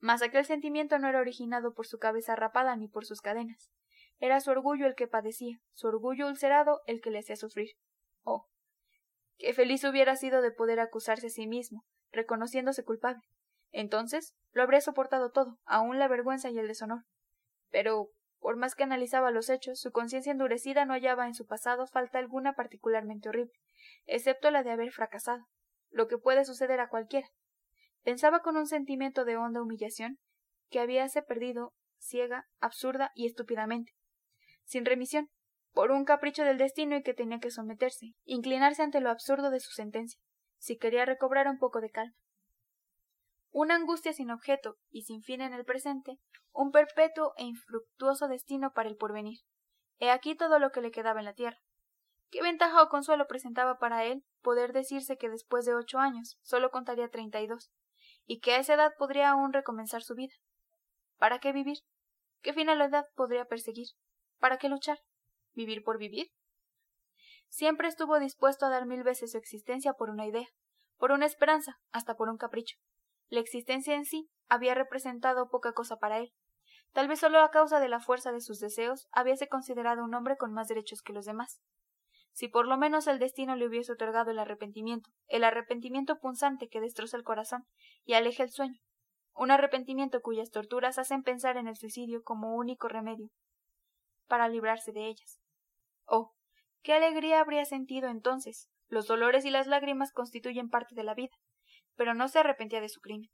Mas 0.00 0.22
aquel 0.22 0.44
sentimiento 0.44 0.98
no 0.98 1.08
era 1.08 1.20
originado 1.20 1.72
por 1.74 1.86
su 1.86 1.98
cabeza 1.98 2.36
rapada 2.36 2.76
ni 2.76 2.88
por 2.88 3.06
sus 3.06 3.20
cadenas. 3.20 3.70
Era 4.18 4.40
su 4.40 4.50
orgullo 4.50 4.86
el 4.86 4.94
que 4.94 5.08
padecía, 5.08 5.60
su 5.72 5.88
orgullo 5.88 6.28
ulcerado 6.28 6.82
el 6.86 7.00
que 7.00 7.10
le 7.10 7.18
hacía 7.20 7.36
sufrir. 7.36 7.70
Oh, 8.22 8.46
qué 9.38 9.52
feliz 9.52 9.84
hubiera 9.84 10.16
sido 10.16 10.42
de 10.42 10.50
poder 10.50 10.80
acusarse 10.80 11.28
a 11.28 11.30
sí 11.30 11.46
mismo, 11.46 11.84
reconociéndose 12.12 12.84
culpable. 12.84 13.22
Entonces 13.72 14.34
lo 14.52 14.62
habría 14.62 14.80
soportado 14.80 15.30
todo, 15.30 15.58
aun 15.64 15.98
la 15.98 16.08
vergüenza 16.08 16.48
y 16.48 16.58
el 16.58 16.68
deshonor. 16.68 17.04
Pero, 17.70 18.10
por 18.38 18.56
más 18.56 18.76
que 18.76 18.84
analizaba 18.84 19.32
los 19.32 19.50
hechos, 19.50 19.80
su 19.80 19.90
conciencia 19.90 20.30
endurecida 20.30 20.84
no 20.84 20.92
hallaba 20.92 21.26
en 21.26 21.34
su 21.34 21.44
pasado 21.44 21.86
falta 21.86 22.18
alguna 22.18 22.54
particularmente 22.54 23.28
horrible, 23.28 23.58
excepto 24.06 24.50
la 24.52 24.62
de 24.62 24.70
haber 24.70 24.92
fracasado, 24.92 25.44
lo 25.90 26.06
que 26.06 26.18
puede 26.18 26.44
suceder 26.44 26.78
a 26.78 26.88
cualquiera. 26.88 27.28
Pensaba 28.04 28.40
con 28.40 28.58
un 28.58 28.66
sentimiento 28.66 29.24
de 29.24 29.38
honda 29.38 29.62
humillación 29.62 30.18
que 30.70 30.78
habíase 30.78 31.22
perdido 31.22 31.72
ciega, 31.98 32.46
absurda 32.60 33.10
y 33.14 33.26
estúpidamente, 33.26 33.92
sin 34.64 34.84
remisión, 34.84 35.30
por 35.72 35.90
un 35.90 36.04
capricho 36.04 36.44
del 36.44 36.58
destino 36.58 36.96
y 36.96 37.02
que 37.02 37.14
tenía 37.14 37.40
que 37.40 37.50
someterse, 37.50 38.12
inclinarse 38.24 38.82
ante 38.82 39.00
lo 39.00 39.10
absurdo 39.10 39.50
de 39.50 39.58
su 39.58 39.72
sentencia, 39.72 40.20
si 40.58 40.76
quería 40.76 41.06
recobrar 41.06 41.48
un 41.48 41.58
poco 41.58 41.80
de 41.80 41.90
calma. 41.90 42.14
Una 43.50 43.74
angustia 43.74 44.12
sin 44.12 44.30
objeto 44.30 44.76
y 44.90 45.02
sin 45.02 45.22
fin 45.22 45.40
en 45.40 45.54
el 45.54 45.64
presente, 45.64 46.18
un 46.52 46.72
perpetuo 46.72 47.32
e 47.38 47.44
infructuoso 47.44 48.28
destino 48.28 48.72
para 48.72 48.90
el 48.90 48.96
porvenir. 48.96 49.38
He 49.98 50.10
aquí 50.10 50.36
todo 50.36 50.58
lo 50.58 50.70
que 50.70 50.80
le 50.80 50.90
quedaba 50.90 51.20
en 51.20 51.26
la 51.26 51.34
tierra. 51.34 51.58
¿Qué 52.30 52.42
ventaja 52.42 52.82
o 52.82 52.88
consuelo 52.88 53.26
presentaba 53.26 53.78
para 53.78 54.04
él 54.04 54.24
poder 54.42 54.72
decirse 54.72 55.16
que 55.16 55.30
después 55.30 55.64
de 55.64 55.74
ocho 55.74 55.98
años 55.98 56.36
solo 56.42 56.70
contaría 56.70 57.08
treinta 57.08 57.40
y 57.40 57.46
dos, 57.46 57.70
y 58.26 58.40
que 58.40 58.54
a 58.54 58.58
esa 58.58 58.74
edad 58.74 58.92
podría 58.98 59.30
aún 59.30 59.52
recomenzar 59.52 60.02
su 60.02 60.14
vida? 60.14 60.34
¿Para 61.18 61.38
qué 61.38 61.52
vivir? 61.52 61.78
¿Qué 62.42 62.52
finalidad 62.52 63.06
podría 63.14 63.46
perseguir? 63.46 63.88
¿Para 64.38 64.58
qué 64.58 64.68
luchar? 64.68 64.98
¿Vivir 65.52 65.82
por 65.82 65.98
vivir? 65.98 66.28
Siempre 67.48 67.88
estuvo 67.88 68.18
dispuesto 68.18 68.66
a 68.66 68.70
dar 68.70 68.86
mil 68.86 69.02
veces 69.02 69.32
su 69.32 69.38
existencia 69.38 69.92
por 69.92 70.10
una 70.10 70.26
idea, 70.26 70.48
por 70.98 71.12
una 71.12 71.26
esperanza, 71.26 71.78
hasta 71.92 72.16
por 72.16 72.28
un 72.28 72.36
capricho. 72.36 72.76
La 73.28 73.40
existencia 73.40 73.94
en 73.94 74.04
sí 74.04 74.28
había 74.48 74.74
representado 74.74 75.48
poca 75.48 75.72
cosa 75.72 75.96
para 75.96 76.18
él. 76.18 76.32
Tal 76.92 77.08
vez 77.08 77.20
solo 77.20 77.40
a 77.40 77.50
causa 77.50 77.80
de 77.80 77.88
la 77.88 78.00
fuerza 78.00 78.32
de 78.32 78.40
sus 78.40 78.60
deseos 78.60 79.08
habíase 79.12 79.48
considerado 79.48 80.04
un 80.04 80.14
hombre 80.14 80.36
con 80.36 80.52
más 80.52 80.68
derechos 80.68 81.02
que 81.02 81.12
los 81.12 81.24
demás. 81.24 81.60
Si 82.34 82.48
por 82.48 82.66
lo 82.66 82.76
menos 82.76 83.06
el 83.06 83.20
destino 83.20 83.54
le 83.54 83.68
hubiese 83.68 83.92
otorgado 83.92 84.32
el 84.32 84.40
arrepentimiento, 84.40 85.08
el 85.28 85.44
arrepentimiento 85.44 86.18
punzante 86.18 86.68
que 86.68 86.80
destroza 86.80 87.16
el 87.16 87.22
corazón 87.22 87.64
y 88.04 88.14
aleja 88.14 88.42
el 88.42 88.50
sueño, 88.50 88.80
un 89.34 89.52
arrepentimiento 89.52 90.20
cuyas 90.20 90.50
torturas 90.50 90.98
hacen 90.98 91.22
pensar 91.22 91.56
en 91.56 91.68
el 91.68 91.76
suicidio 91.76 92.24
como 92.24 92.56
único 92.56 92.88
remedio 92.88 93.28
para 94.26 94.48
librarse 94.48 94.90
de 94.90 95.06
ellas. 95.06 95.40
Oh, 96.06 96.34
qué 96.82 96.94
alegría 96.94 97.40
habría 97.40 97.64
sentido 97.66 98.08
entonces. 98.08 98.68
Los 98.88 99.06
dolores 99.06 99.44
y 99.44 99.50
las 99.50 99.68
lágrimas 99.68 100.12
constituyen 100.12 100.68
parte 100.70 100.96
de 100.96 101.04
la 101.04 101.14
vida, 101.14 101.36
pero 101.94 102.14
no 102.14 102.26
se 102.26 102.40
arrepentía 102.40 102.80
de 102.80 102.88
su 102.88 103.00
crimen. 103.00 103.30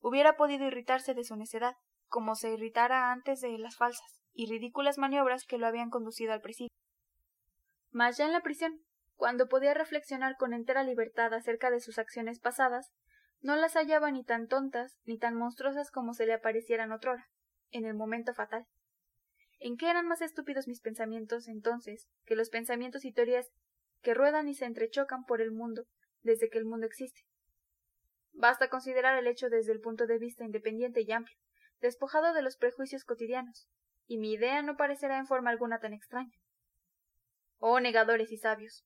Hubiera 0.00 0.36
podido 0.36 0.66
irritarse 0.66 1.12
de 1.12 1.24
su 1.24 1.36
necedad, 1.36 1.74
como 2.08 2.36
se 2.36 2.54
irritara 2.54 3.12
antes 3.12 3.40
de 3.42 3.58
las 3.58 3.76
falsas 3.76 4.22
y 4.32 4.46
ridículas 4.46 4.96
maniobras 4.96 5.44
que 5.44 5.58
lo 5.58 5.66
habían 5.66 5.90
conducido 5.90 6.32
al 6.32 6.40
presidio. 6.40 6.70
Mas 7.94 8.16
ya 8.16 8.26
en 8.26 8.32
la 8.32 8.42
prisión, 8.42 8.80
cuando 9.14 9.46
podía 9.46 9.72
reflexionar 9.72 10.36
con 10.36 10.52
entera 10.52 10.82
libertad 10.82 11.32
acerca 11.32 11.70
de 11.70 11.78
sus 11.78 12.00
acciones 12.00 12.40
pasadas, 12.40 12.92
no 13.40 13.54
las 13.54 13.74
hallaba 13.74 14.10
ni 14.10 14.24
tan 14.24 14.48
tontas 14.48 14.98
ni 15.04 15.16
tan 15.16 15.36
monstruosas 15.36 15.92
como 15.92 16.12
se 16.12 16.26
le 16.26 16.32
aparecieran 16.32 16.90
otrora, 16.90 17.28
en 17.70 17.84
el 17.84 17.94
momento 17.94 18.34
fatal. 18.34 18.66
¿En 19.60 19.76
qué 19.76 19.90
eran 19.90 20.08
más 20.08 20.22
estúpidos 20.22 20.66
mis 20.66 20.80
pensamientos 20.80 21.46
entonces 21.46 22.08
que 22.24 22.34
los 22.34 22.50
pensamientos 22.50 23.04
y 23.04 23.12
teorías 23.12 23.52
que 24.02 24.12
ruedan 24.12 24.48
y 24.48 24.54
se 24.54 24.64
entrechocan 24.64 25.24
por 25.24 25.40
el 25.40 25.52
mundo 25.52 25.84
desde 26.22 26.48
que 26.50 26.58
el 26.58 26.64
mundo 26.64 26.86
existe? 26.86 27.20
Basta 28.32 28.68
considerar 28.70 29.16
el 29.16 29.28
hecho 29.28 29.50
desde 29.50 29.70
el 29.70 29.78
punto 29.78 30.08
de 30.08 30.18
vista 30.18 30.44
independiente 30.44 31.02
y 31.02 31.12
amplio, 31.12 31.38
despojado 31.80 32.34
de 32.34 32.42
los 32.42 32.56
prejuicios 32.56 33.04
cotidianos, 33.04 33.68
y 34.08 34.18
mi 34.18 34.32
idea 34.32 34.62
no 34.62 34.76
parecerá 34.76 35.16
en 35.16 35.28
forma 35.28 35.50
alguna 35.50 35.78
tan 35.78 35.92
extraña. 35.92 36.34
Oh 37.58 37.80
negadores 37.80 38.32
y 38.32 38.36
sabios. 38.36 38.84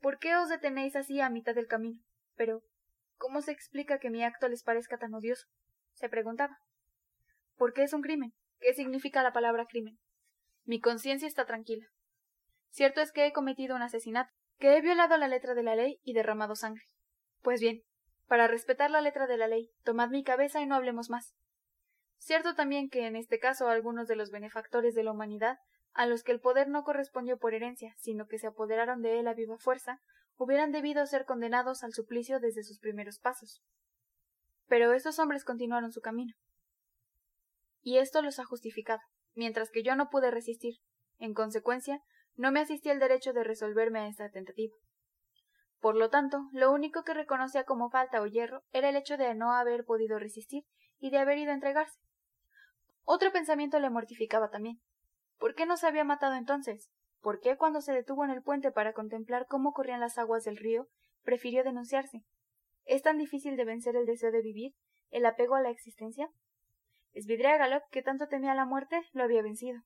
¿Por 0.00 0.18
qué 0.18 0.36
os 0.36 0.48
detenéis 0.48 0.96
así 0.96 1.20
a 1.20 1.30
mitad 1.30 1.54
del 1.54 1.66
camino? 1.66 2.00
Pero, 2.34 2.62
¿cómo 3.16 3.40
se 3.40 3.52
explica 3.52 3.98
que 3.98 4.10
mi 4.10 4.24
acto 4.24 4.48
les 4.48 4.62
parezca 4.62 4.98
tan 4.98 5.14
odioso? 5.14 5.46
se 5.96 6.08
preguntaba. 6.08 6.58
¿Por 7.56 7.72
qué 7.72 7.82
es 7.82 7.92
un 7.92 8.02
crimen? 8.02 8.34
¿Qué 8.60 8.74
significa 8.74 9.22
la 9.22 9.32
palabra 9.32 9.66
crimen? 9.66 9.98
Mi 10.64 10.80
conciencia 10.80 11.26
está 11.26 11.46
tranquila. 11.46 11.86
Cierto 12.70 13.00
es 13.00 13.12
que 13.12 13.26
he 13.26 13.32
cometido 13.32 13.74
un 13.74 13.82
asesinato, 13.82 14.30
que 14.58 14.76
he 14.76 14.82
violado 14.82 15.16
la 15.16 15.28
letra 15.28 15.54
de 15.54 15.62
la 15.62 15.74
ley 15.74 15.98
y 16.02 16.12
derramado 16.12 16.54
sangre. 16.54 16.84
Pues 17.42 17.60
bien, 17.60 17.82
para 18.26 18.48
respetar 18.48 18.90
la 18.90 19.00
letra 19.00 19.26
de 19.26 19.38
la 19.38 19.48
ley, 19.48 19.70
tomad 19.84 20.10
mi 20.10 20.22
cabeza 20.22 20.60
y 20.60 20.66
no 20.66 20.74
hablemos 20.74 21.08
más. 21.08 21.34
Cierto 22.18 22.54
también 22.54 22.88
que 22.88 23.06
en 23.06 23.16
este 23.16 23.38
caso 23.38 23.68
algunos 23.68 24.08
de 24.08 24.16
los 24.16 24.30
benefactores 24.30 24.94
de 24.94 25.04
la 25.04 25.12
humanidad, 25.12 25.58
a 25.96 26.06
los 26.06 26.22
que 26.22 26.32
el 26.32 26.40
poder 26.40 26.68
no 26.68 26.84
correspondió 26.84 27.38
por 27.38 27.54
herencia, 27.54 27.94
sino 27.98 28.26
que 28.26 28.38
se 28.38 28.46
apoderaron 28.46 29.02
de 29.02 29.18
él 29.18 29.28
a 29.28 29.34
viva 29.34 29.58
fuerza, 29.58 30.00
hubieran 30.36 30.70
debido 30.70 31.06
ser 31.06 31.24
condenados 31.24 31.82
al 31.82 31.92
suplicio 31.92 32.38
desde 32.38 32.62
sus 32.62 32.78
primeros 32.78 33.18
pasos. 33.18 33.62
Pero 34.68 34.92
estos 34.92 35.18
hombres 35.18 35.44
continuaron 35.44 35.92
su 35.92 36.00
camino 36.00 36.34
y 37.86 37.98
esto 37.98 38.20
los 38.20 38.40
ha 38.40 38.44
justificado, 38.44 38.98
mientras 39.36 39.70
que 39.70 39.84
yo 39.84 39.94
no 39.94 40.10
pude 40.10 40.32
resistir. 40.32 40.74
En 41.18 41.34
consecuencia, 41.34 42.02
no 42.34 42.50
me 42.50 42.58
asistí 42.58 42.90
el 42.90 42.98
derecho 42.98 43.32
de 43.32 43.44
resolverme 43.44 44.00
a 44.00 44.08
esta 44.08 44.28
tentativa. 44.28 44.74
Por 45.78 45.94
lo 45.94 46.10
tanto, 46.10 46.48
lo 46.50 46.72
único 46.72 47.04
que 47.04 47.14
reconocía 47.14 47.62
como 47.62 47.88
falta 47.88 48.20
o 48.20 48.26
hierro 48.26 48.64
era 48.72 48.88
el 48.88 48.96
hecho 48.96 49.16
de 49.16 49.32
no 49.36 49.52
haber 49.52 49.84
podido 49.84 50.18
resistir 50.18 50.64
y 50.98 51.10
de 51.10 51.18
haber 51.18 51.38
ido 51.38 51.52
a 51.52 51.54
entregarse. 51.54 52.00
Otro 53.04 53.30
pensamiento 53.30 53.78
le 53.78 53.88
mortificaba 53.88 54.50
también. 54.50 54.80
¿Por 55.38 55.54
qué 55.54 55.66
no 55.66 55.76
se 55.76 55.86
había 55.86 56.04
matado 56.04 56.34
entonces? 56.34 56.90
¿Por 57.20 57.40
qué 57.40 57.56
cuando 57.56 57.80
se 57.80 57.92
detuvo 57.92 58.24
en 58.24 58.30
el 58.30 58.42
puente 58.42 58.70
para 58.70 58.92
contemplar 58.92 59.46
cómo 59.46 59.72
corrían 59.72 60.00
las 60.00 60.18
aguas 60.18 60.44
del 60.44 60.56
río, 60.56 60.88
prefirió 61.22 61.64
denunciarse? 61.64 62.22
¿Es 62.84 63.02
tan 63.02 63.18
difícil 63.18 63.56
de 63.56 63.64
vencer 63.64 63.96
el 63.96 64.06
deseo 64.06 64.30
de 64.30 64.42
vivir, 64.42 64.74
el 65.10 65.26
apego 65.26 65.56
a 65.56 65.60
la 65.60 65.70
existencia? 65.70 66.30
Esvidriágalo, 67.12 67.80
que 67.90 68.02
tanto 68.02 68.28
temía 68.28 68.54
la 68.54 68.64
muerte, 68.64 69.02
lo 69.12 69.24
había 69.24 69.42
vencido. 69.42 69.82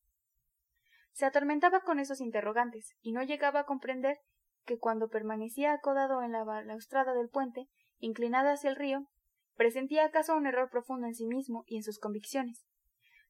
Se 1.13 1.25
atormentaba 1.25 1.81
con 1.81 1.99
esos 1.99 2.21
interrogantes, 2.21 2.95
y 3.01 3.13
no 3.13 3.23
llegaba 3.23 3.61
a 3.61 3.65
comprender 3.65 4.19
que 4.65 4.79
cuando 4.79 5.09
permanecía 5.09 5.73
acodado 5.73 6.23
en 6.23 6.33
la 6.33 6.45
balaustrada 6.45 7.15
del 7.15 7.29
puente, 7.29 7.69
inclinada 7.99 8.53
hacia 8.53 8.71
el 8.71 8.77
río, 8.77 9.07
presentía 9.55 10.05
acaso 10.05 10.37
un 10.37 10.47
error 10.47 10.71
profundo 10.71 11.07
en 11.07 11.15
sí 11.15 11.27
mismo 11.27 11.65
y 11.67 11.77
en 11.77 11.83
sus 11.83 11.99
convicciones. 11.99 12.67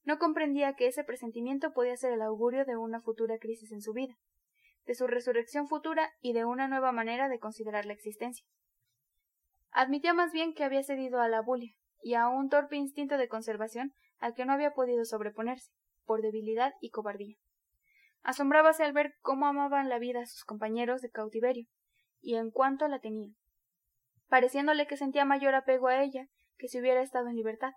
No 0.05 0.19
comprendía 0.19 0.75
que 0.75 0.87
ese 0.87 1.05
presentimiento 1.05 1.73
podía 1.73 1.97
ser 1.97 2.13
el 2.13 2.23
augurio 2.23 2.65
de 2.65 2.77
una 2.77 3.01
futura 3.01 3.39
crisis 3.39 3.73
en 3.73 3.83
su 3.83 3.93
vida, 3.93 4.15
de 4.87 4.95
su 4.95 5.07
resurrección 5.07 5.69
futura 5.69 6.11
y 6.21 6.33
de 6.33 6.45
una 6.45 6.69
nueva 6.69 6.93
manera 6.93 7.29
de 7.29 7.39
considerar 7.39 7.87
la 7.87 7.93
existencia. 7.93 8.47
Admitía 9.71 10.15
más 10.15 10.33
bien 10.33 10.55
que 10.55 10.65
había 10.65 10.83
cedido 10.83 11.21
a 11.21 11.29
la 11.29 11.43
bulia, 11.43 11.75
y 12.03 12.15
a 12.15 12.29
un 12.29 12.49
torpe 12.49 12.77
instinto 12.77 13.19
de 13.19 13.29
conservación 13.29 13.93
al 14.19 14.35
que 14.35 14.45
no 14.45 14.53
había 14.53 14.73
podido 14.73 15.05
sobreponerse, 15.05 15.71
por 16.05 16.23
debilidad 16.23 16.75
y 16.81 16.91
cobardía. 16.91 17.37
Asombrábase 18.23 18.85
al 18.85 18.93
ver 18.93 19.15
cómo 19.21 19.47
amaban 19.47 19.89
la 19.89 19.99
vida 19.99 20.21
a 20.21 20.27
sus 20.27 20.45
compañeros 20.45 21.01
de 21.01 21.11
cautiverio, 21.11 21.67
y 22.21 22.35
en 22.37 22.51
cuanto 22.51 22.87
la 22.89 23.01
tenían, 23.01 23.37
pareciéndole 24.29 24.87
que 24.87 24.97
sentía 24.97 25.25
mayor 25.25 25.55
apego 25.55 25.89
a 25.89 26.03
ella 26.03 26.27
que 26.59 26.69
si 26.69 26.79
hubiera 26.81 27.01
estado 27.01 27.29
en 27.29 27.37
libertad. 27.37 27.73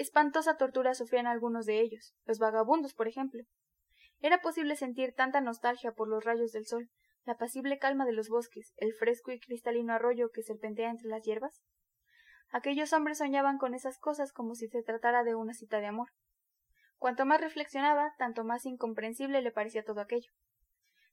Espantosa 0.00 0.56
tortura 0.56 0.94
sufrían 0.94 1.26
algunos 1.26 1.66
de 1.66 1.80
ellos, 1.80 2.14
los 2.24 2.38
vagabundos, 2.38 2.94
por 2.94 3.08
ejemplo. 3.08 3.44
¿Era 4.20 4.40
posible 4.40 4.76
sentir 4.76 5.14
tanta 5.14 5.40
nostalgia 5.40 5.92
por 5.92 6.08
los 6.08 6.24
rayos 6.24 6.52
del 6.52 6.66
sol, 6.66 6.90
la 7.24 7.34
apacible 7.34 7.78
calma 7.78 8.04
de 8.04 8.12
los 8.12 8.28
bosques, 8.28 8.74
el 8.76 8.92
fresco 8.92 9.32
y 9.32 9.40
cristalino 9.40 9.92
arroyo 9.92 10.30
que 10.30 10.42
serpentea 10.42 10.90
entre 10.90 11.08
las 11.08 11.22
hierbas? 11.22 11.62
Aquellos 12.50 12.92
hombres 12.92 13.18
soñaban 13.18 13.58
con 13.58 13.74
esas 13.74 13.98
cosas 13.98 14.32
como 14.32 14.54
si 14.54 14.68
se 14.68 14.82
tratara 14.82 15.24
de 15.24 15.34
una 15.34 15.54
cita 15.54 15.80
de 15.80 15.86
amor. 15.86 16.08
Cuanto 16.98 17.26
más 17.26 17.40
reflexionaba, 17.40 18.14
tanto 18.18 18.44
más 18.44 18.64
incomprensible 18.66 19.42
le 19.42 19.52
parecía 19.52 19.84
todo 19.84 20.00
aquello. 20.00 20.30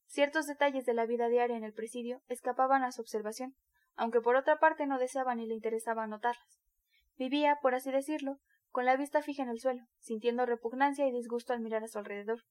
Ciertos 0.05 0.47
detalles 0.47 0.85
de 0.85 0.93
la 0.93 1.05
vida 1.05 1.29
diaria 1.29 1.55
en 1.55 1.63
el 1.63 1.73
presidio 1.73 2.21
escapaban 2.27 2.83
a 2.83 2.91
su 2.91 3.01
observación, 3.01 3.55
aunque 3.95 4.21
por 4.21 4.35
otra 4.35 4.59
parte 4.59 4.87
no 4.87 4.99
deseaba 4.99 5.35
ni 5.35 5.47
le 5.47 5.53
interesaba 5.53 6.07
notarlas. 6.07 6.61
Vivía, 7.17 7.59
por 7.61 7.75
así 7.75 7.91
decirlo, 7.91 8.39
con 8.71 8.85
la 8.85 8.95
vista 8.95 9.21
fija 9.21 9.43
en 9.43 9.49
el 9.49 9.59
suelo, 9.59 9.83
sintiendo 9.99 10.45
repugnancia 10.45 11.05
y 11.07 11.11
disgusto 11.11 11.53
al 11.53 11.59
mirar 11.59 11.83
a 11.83 11.87
su 11.87 11.99
alrededor. 11.99 12.41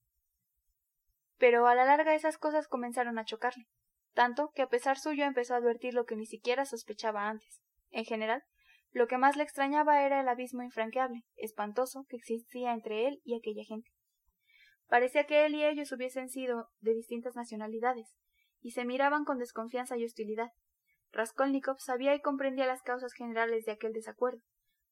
Pero 1.37 1.67
a 1.67 1.75
la 1.75 1.85
larga 1.85 2.13
esas 2.13 2.37
cosas 2.37 2.67
comenzaron 2.67 3.17
a 3.17 3.25
chocarle. 3.25 3.67
tanto 4.13 4.51
que 4.53 4.61
a 4.61 4.67
pesar 4.67 4.99
suyo 4.99 5.23
empezó 5.23 5.53
a 5.53 5.57
advertir 5.57 5.93
lo 5.93 6.05
que 6.05 6.17
ni 6.17 6.25
siquiera 6.25 6.65
sospechaba 6.65 7.29
antes. 7.29 7.61
En 7.91 8.03
general, 8.03 8.43
lo 8.91 9.07
que 9.07 9.17
más 9.17 9.37
le 9.37 9.43
extrañaba 9.43 10.03
era 10.03 10.19
el 10.19 10.27
abismo 10.27 10.63
infranqueable, 10.63 11.23
espantoso, 11.37 12.05
que 12.09 12.17
existía 12.17 12.73
entre 12.73 13.07
él 13.07 13.21
y 13.23 13.37
aquella 13.37 13.63
gente. 13.63 13.89
Parecía 14.89 15.25
que 15.25 15.45
él 15.45 15.55
y 15.55 15.63
ellos 15.63 15.93
hubiesen 15.93 16.27
sido 16.27 16.67
de 16.81 16.93
distintas 16.93 17.37
nacionalidades, 17.37 18.13
y 18.59 18.71
se 18.71 18.83
miraban 18.83 19.23
con 19.23 19.37
desconfianza 19.37 19.95
y 19.95 20.03
hostilidad. 20.03 20.51
Raskolnikov 21.13 21.79
sabía 21.79 22.13
y 22.15 22.21
comprendía 22.21 22.65
las 22.65 22.81
causas 22.81 23.13
generales 23.13 23.63
de 23.63 23.71
aquel 23.71 23.93
desacuerdo, 23.93 24.41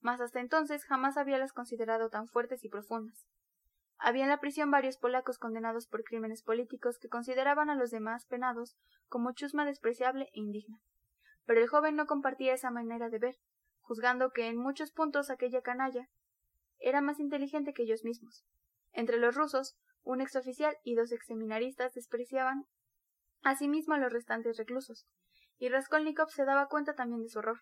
mas 0.02 0.22
hasta 0.22 0.40
entonces 0.40 0.86
jamás 0.86 1.18
habíalas 1.18 1.54
considerado 1.54 2.10
tan 2.10 2.28
fuertes 2.28 2.64
y 2.64 2.70
profundas. 2.70 3.28
Había 3.98 4.24
en 4.24 4.30
la 4.30 4.40
prisión 4.40 4.72
varios 4.72 4.98
polacos 4.98 5.38
condenados 5.38 5.88
por 5.88 6.04
crímenes 6.04 6.42
políticos 6.42 6.98
que 7.00 7.10
consideraban 7.10 7.70
a 7.70 7.76
los 7.76 7.92
demás 7.92 8.26
penados 8.26 8.78
como 9.08 9.34
chusma 9.34 9.66
despreciable 9.66 10.30
e 10.34 10.40
indigna. 10.40 10.80
Pero 11.46 11.60
el 11.60 11.68
joven 11.68 11.96
no 11.96 12.06
compartía 12.06 12.54
esa 12.54 12.72
manera 12.72 13.10
de 13.10 13.20
ver, 13.20 13.36
juzgando 13.82 14.32
que 14.32 14.48
en 14.48 14.58
muchos 14.58 14.92
puntos 14.92 15.30
aquella 15.30 15.62
canalla 15.62 16.08
era 16.78 17.02
más 17.02 17.20
inteligente 17.20 17.74
que 17.74 17.84
ellos 17.84 18.06
mismos. 18.06 18.46
Entre 18.94 19.18
los 19.18 19.36
rusos, 19.36 19.76
un 20.04 20.22
exoficial 20.22 20.78
y 20.84 20.96
dos 20.96 21.12
exseminaristas 21.12 21.94
despreciaban 21.94 22.66
asimismo 23.44 23.96
a 23.96 23.98
los 23.98 24.14
restantes 24.14 24.58
reclusos, 24.58 25.08
y 25.58 25.70
Raskolnikov 25.70 26.30
se 26.30 26.46
daba 26.46 26.68
cuenta 26.68 26.96
también 26.96 27.22
de 27.22 27.30
su 27.30 27.40
horror. 27.40 27.62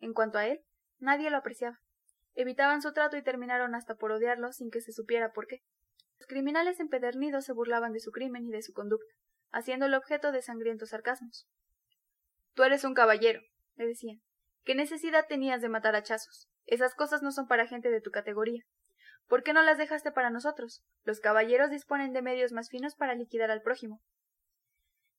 En 0.00 0.14
cuanto 0.14 0.38
a 0.38 0.46
él, 0.46 0.64
nadie 0.98 1.30
lo 1.30 1.38
apreciaba. 1.38 1.80
Evitaban 2.34 2.82
su 2.82 2.92
trato 2.92 3.16
y 3.16 3.22
terminaron 3.22 3.74
hasta 3.74 3.94
por 3.94 4.12
odiarlo 4.12 4.52
sin 4.52 4.70
que 4.70 4.80
se 4.80 4.92
supiera 4.92 5.32
por 5.32 5.46
qué. 5.46 5.62
Los 6.18 6.26
criminales 6.26 6.80
empedernidos 6.80 7.44
se 7.44 7.52
burlaban 7.52 7.92
de 7.92 8.00
su 8.00 8.10
crimen 8.10 8.46
y 8.46 8.50
de 8.50 8.62
su 8.62 8.72
conducta, 8.72 9.12
haciéndolo 9.50 9.98
objeto 9.98 10.32
de 10.32 10.42
sangrientos 10.42 10.90
sarcasmos. 10.90 11.48
Tú 12.54 12.62
eres 12.62 12.84
un 12.84 12.94
caballero, 12.94 13.40
le 13.76 13.86
decían. 13.86 14.22
¿Qué 14.64 14.74
necesidad 14.74 15.26
tenías 15.28 15.60
de 15.60 15.68
matar 15.68 15.96
hachazos? 15.96 16.48
Esas 16.66 16.94
cosas 16.94 17.22
no 17.22 17.32
son 17.32 17.48
para 17.48 17.66
gente 17.66 17.90
de 17.90 18.00
tu 18.00 18.10
categoría. 18.10 18.62
¿Por 19.26 19.42
qué 19.42 19.52
no 19.52 19.62
las 19.62 19.78
dejaste 19.78 20.12
para 20.12 20.30
nosotros? 20.30 20.84
Los 21.02 21.20
caballeros 21.20 21.70
disponen 21.70 22.12
de 22.12 22.22
medios 22.22 22.52
más 22.52 22.68
finos 22.68 22.94
para 22.94 23.14
liquidar 23.14 23.50
al 23.50 23.62
prójimo. 23.62 24.00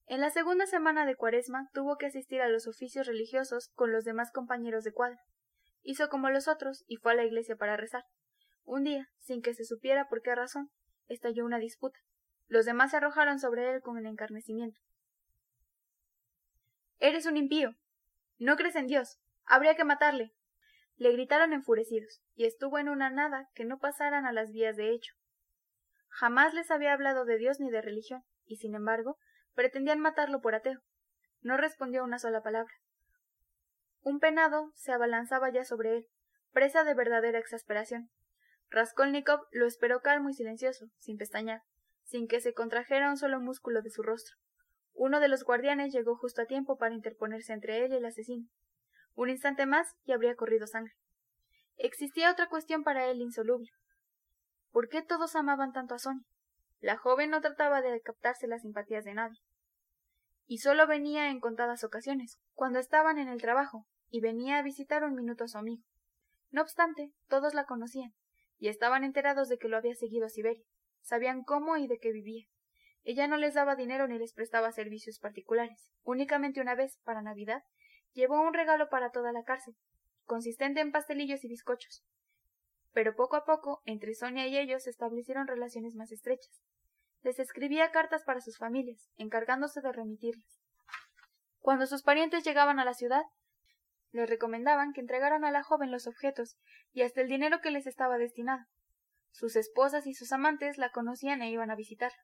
En 0.06 0.22
la 0.22 0.30
segunda 0.30 0.66
semana 0.68 1.06
de 1.06 1.16
Cuaresma 1.16 1.70
tuvo 1.74 1.98
que 1.98 2.06
asistir 2.06 2.42
a 2.42 2.50
los 2.50 2.68
oficios 2.68 3.08
religiosos 3.08 3.72
con 3.74 3.92
los 3.92 4.04
demás 4.04 4.32
compañeros 4.32 4.84
de 4.84 4.94
cuadra. 4.94 5.20
Hizo 5.84 6.10
como 6.10 6.30
los 6.30 6.48
otros 6.48 6.84
y 6.88 6.96
fue 6.96 7.12
a 7.12 7.16
la 7.16 7.26
iglesia 7.26 7.56
para 7.56 7.78
rezar. 7.78 8.06
Un 8.64 8.84
día, 8.84 9.10
sin 9.20 9.42
que 9.42 9.54
se 9.54 9.66
supiera 9.66 10.08
por 10.08 10.22
qué 10.22 10.34
razón, 10.34 10.72
estalló 11.08 11.46
una 11.46 11.60
disputa. 11.60 12.00
Los 12.48 12.66
demás 12.66 12.92
se 12.92 12.98
arrojaron 12.98 13.40
sobre 13.40 13.72
él 13.72 13.82
con 13.82 13.98
el 13.98 14.06
encarnecimiento. 14.06 14.80
Eres 17.00 17.26
un 17.26 17.36
impío. 17.36 17.76
No 18.38 18.56
crees 18.56 18.76
en 18.76 18.88
Dios. 18.88 19.20
Habría 19.46 19.76
que 19.76 19.84
matarle. 19.84 20.34
Le 20.96 21.12
gritaron 21.12 21.52
enfurecidos, 21.52 22.22
y 22.36 22.46
estuvo 22.46 22.80
en 22.80 22.88
una 22.88 23.10
nada 23.10 23.50
que 23.56 23.66
no 23.66 23.80
pasaran 23.80 24.26
a 24.26 24.32
las 24.32 24.52
vías 24.52 24.78
de 24.78 24.92
hecho. 24.92 25.14
Jamás 26.08 26.54
les 26.54 26.72
había 26.72 26.94
hablado 26.94 27.26
de 27.26 27.38
Dios 27.38 27.60
ni 27.60 27.70
de 27.72 27.82
religión, 27.82 28.24
y 28.46 28.58
sin 28.58 28.76
embargo, 28.76 29.18
pretendían 29.54 30.00
matarlo 30.00 30.40
por 30.40 30.56
ateo. 30.56 30.82
No 31.42 31.58
respondió 31.58 32.04
una 32.04 32.20
sola 32.20 32.42
palabra. 32.42 32.74
Un 34.04 34.20
penado 34.20 34.72
se 34.76 34.92
abalanzaba 34.92 35.50
ya 35.50 35.64
sobre 35.64 35.96
él, 35.96 36.08
presa 36.52 36.84
de 36.84 36.94
verdadera 36.94 37.40
exasperación. 37.40 38.10
Raskolnikov 38.70 39.48
lo 39.52 39.66
esperó 39.66 40.02
calmo 40.02 40.30
y 40.30 40.34
silencioso, 40.34 40.88
sin 41.00 41.18
pestañear, 41.18 41.62
sin 42.04 42.28
que 42.28 42.42
se 42.42 42.54
contrajera 42.54 43.10
un 43.10 43.18
solo 43.18 43.40
músculo 43.40 43.82
de 43.82 43.90
su 43.90 44.04
rostro. 44.04 44.36
Uno 44.94 45.22
de 45.22 45.30
los 45.30 45.44
guardianes 45.44 45.94
llegó 45.94 46.18
justo 46.18 46.42
a 46.42 46.46
tiempo 46.46 46.78
para 46.78 46.94
interponerse 46.94 47.54
entre 47.54 47.86
él 47.86 47.94
y 47.94 47.96
el 47.96 48.06
asesino. 48.06 48.48
Un 49.16 49.30
instante 49.30 49.66
más 49.66 49.96
y 50.04 50.12
habría 50.12 50.36
corrido 50.36 50.68
sangre. 50.68 50.94
Existía 51.78 52.32
otra 52.32 52.50
cuestión 52.50 52.84
para 52.84 53.06
él 53.06 53.22
insoluble. 53.22 53.70
¿Por 54.72 54.90
qué 54.90 55.02
todos 55.02 55.36
amaban 55.36 55.72
tanto 55.72 55.96
a 55.96 56.00
Sonia? 56.00 56.26
La 56.82 56.98
joven 56.98 57.30
no 57.30 57.40
trataba 57.40 57.82
de 57.82 58.02
captarse 58.02 58.48
las 58.48 58.64
simpatías 58.64 59.06
de 59.06 59.14
nadie. 59.14 59.40
Y 60.46 60.58
solo 60.58 60.88
venía 60.88 61.30
en 61.30 61.40
contadas 61.40 61.84
ocasiones, 61.84 62.38
cuando 62.54 62.80
estaban 62.80 63.18
en 63.18 63.30
el 63.30 63.42
trabajo, 63.42 63.88
y 64.14 64.22
venía 64.22 64.60
a 64.60 64.62
visitar 64.62 65.04
un 65.04 65.16
minuto 65.16 65.44
a 65.44 65.48
su 65.48 65.58
amigo. 65.58 65.82
No 66.52 66.62
obstante, 66.62 67.12
todos 67.30 67.56
la 67.56 67.66
conocían, 67.66 68.14
y 68.60 68.68
estaban 68.68 69.04
enterados 69.04 69.50
de 69.50 69.58
que 69.58 69.68
lo 69.68 69.76
había 69.76 69.96
seguido 69.96 70.28
a 70.28 70.30
Siberia. 70.30 70.64
Sabían 71.02 71.44
cómo 71.44 71.78
y 71.78 71.88
de 71.88 71.98
qué 71.98 72.12
vivía. 72.12 72.46
Ella 73.02 73.28
no 73.28 73.38
les 73.38 73.56
daba 73.56 73.76
dinero 73.76 74.08
ni 74.08 74.20
les 74.20 74.32
prestaba 74.32 74.72
servicios 74.72 75.18
particulares. 75.18 75.92
Únicamente 76.04 76.62
una 76.62 76.76
vez, 76.76 77.00
para 77.04 77.24
Navidad, 77.24 77.64
llevó 78.12 78.40
un 78.40 78.54
regalo 78.54 78.88
para 78.88 79.10
toda 79.10 79.32
la 79.32 79.44
cárcel, 79.44 79.76
consistente 80.26 80.80
en 80.80 80.92
pastelillos 80.92 81.44
y 81.44 81.48
bizcochos. 81.48 82.06
Pero 82.92 83.16
poco 83.16 83.36
a 83.36 83.46
poco, 83.46 83.82
entre 83.86 84.14
Sonia 84.14 84.46
y 84.46 84.60
ellos 84.60 84.84
se 84.84 84.92
establecieron 84.92 85.48
relaciones 85.48 85.96
más 85.96 86.12
estrechas. 86.12 86.62
Les 87.24 87.40
escribía 87.40 87.90
cartas 87.90 88.24
para 88.24 88.42
sus 88.42 88.60
familias, 88.60 89.10
encargándose 89.18 89.82
de 89.82 89.92
remitirlas. 89.92 90.62
Cuando 91.58 91.88
sus 91.88 92.04
parientes 92.04 92.44
llegaban 92.44 92.78
a 92.78 92.86
la 92.86 92.94
ciudad, 92.94 93.24
les 94.14 94.30
recomendaban 94.30 94.94
que 94.94 95.02
entregaran 95.02 95.44
a 95.44 95.52
la 95.52 95.64
joven 95.64 95.92
los 95.92 96.08
objetos 96.08 96.58
y 96.92 97.02
hasta 97.02 97.22
el 97.22 97.28
dinero 97.28 97.60
que 97.62 97.72
les 97.72 97.88
estaba 97.88 98.18
destinado. 98.18 98.64
Sus 99.32 99.56
esposas 99.56 100.06
y 100.06 100.14
sus 100.14 100.32
amantes 100.32 100.78
la 100.78 100.92
conocían 100.92 101.42
e 101.42 101.50
iban 101.50 101.72
a 101.72 101.76
visitarla. 101.76 102.18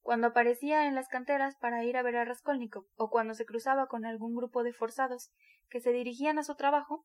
Cuando 0.00 0.28
aparecía 0.28 0.86
en 0.86 0.94
las 0.94 1.08
canteras 1.08 1.56
para 1.56 1.84
ir 1.84 1.96
a 1.96 2.02
ver 2.02 2.16
a 2.16 2.24
Raskolnikov 2.24 2.86
o 2.94 3.10
cuando 3.10 3.34
se 3.34 3.44
cruzaba 3.44 3.86
con 3.86 4.06
algún 4.06 4.34
grupo 4.34 4.62
de 4.62 4.72
forzados 4.72 5.30
que 5.68 5.80
se 5.80 5.92
dirigían 5.92 6.38
a 6.38 6.44
su 6.44 6.54
trabajo, 6.54 7.04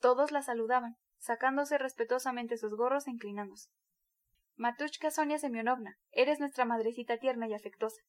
todos 0.00 0.30
la 0.30 0.42
saludaban, 0.42 0.96
sacándose 1.18 1.78
respetuosamente 1.78 2.58
sus 2.58 2.76
gorros 2.76 3.08
e 3.08 3.10
inclinándose. 3.10 3.70
Matushka 4.54 5.10
Sonia 5.10 5.38
Semyonovna, 5.38 5.98
eres 6.12 6.38
nuestra 6.38 6.64
madrecita 6.64 7.18
tierna 7.18 7.48
y 7.48 7.54
afectuosa. 7.54 8.02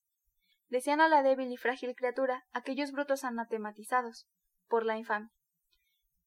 Decían 0.69 1.01
a 1.01 1.07
la 1.07 1.23
débil 1.23 1.51
y 1.51 1.57
frágil 1.57 1.95
criatura 1.95 2.45
aquellos 2.51 2.91
brutos 2.91 3.23
anatematizados 3.23 4.27
por 4.67 4.85
la 4.85 4.97
infamia. 4.97 5.31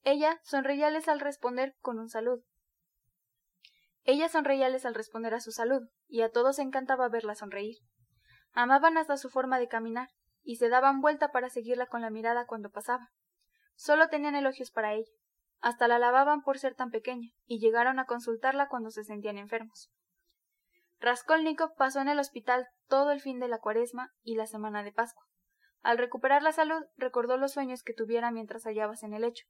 Ella 0.03 0.41
sonreíales 0.43 1.09
al 1.09 1.21
responder 1.21 1.77
con 1.81 1.99
un 1.99 2.09
saludo. 2.09 2.43
Ella 4.05 4.31
sonreíales 4.31 4.87
al 4.87 4.95
responder 4.95 5.35
a 5.35 5.41
su 5.41 5.53
saludo, 5.53 5.89
y 6.09 6.23
a 6.23 6.31
todos 6.31 6.59
encantaba 6.59 7.09
verla 7.11 7.35
sonreír. 7.35 7.77
Amaban 8.53 8.97
hasta 8.97 9.19
su 9.19 9.29
forma 9.29 9.59
de 9.59 9.69
caminar, 9.69 10.09
y 10.43 10.57
se 10.57 10.71
daban 10.71 11.03
vuelta 11.03 11.33
para 11.33 11.51
seguirla 11.51 11.87
con 11.87 12.01
la 12.01 12.09
mirada 12.09 12.47
cuando 12.47 12.71
pasaba. 12.71 13.11
Solo 13.75 14.09
tenían 14.09 14.35
elogios 14.35 14.71
para 14.71 14.95
ella. 14.95 15.13
Hasta 15.61 15.87
la 15.87 15.97
alababan 15.97 16.41
por 16.41 16.59
ser 16.59 16.75
tan 16.75 16.91
pequeña, 16.91 17.29
y 17.45 17.61
llegaron 17.61 17.99
a 17.99 18.07
consultarla 18.07 18.69
cuando 18.69 18.91
se 18.91 19.05
sentían 19.05 19.37
enfermos. 19.37 19.91
Raskolnikov 20.99 21.75
pasó 21.77 22.01
en 22.01 22.09
el 22.09 22.19
hospital 22.19 22.67
todo 22.89 23.11
el 23.11 23.21
fin 23.21 23.39
de 23.39 23.49
la 23.49 23.59
cuaresma 23.59 24.13
y 24.23 24.37
la 24.37 24.47
semana 24.47 24.83
de 24.83 24.93
Pascua. 24.93 25.27
Al 25.83 25.99
recuperar 25.99 26.43
la 26.43 26.53
salud, 26.53 26.83
recordó 26.97 27.37
los 27.37 27.53
sueños 27.53 27.83
que 27.83 27.95
tuviera 27.95 28.31
mientras 28.31 28.65
hallabas 28.65 29.03
en 29.03 29.13
el 29.13 29.23
lecho 29.23 29.45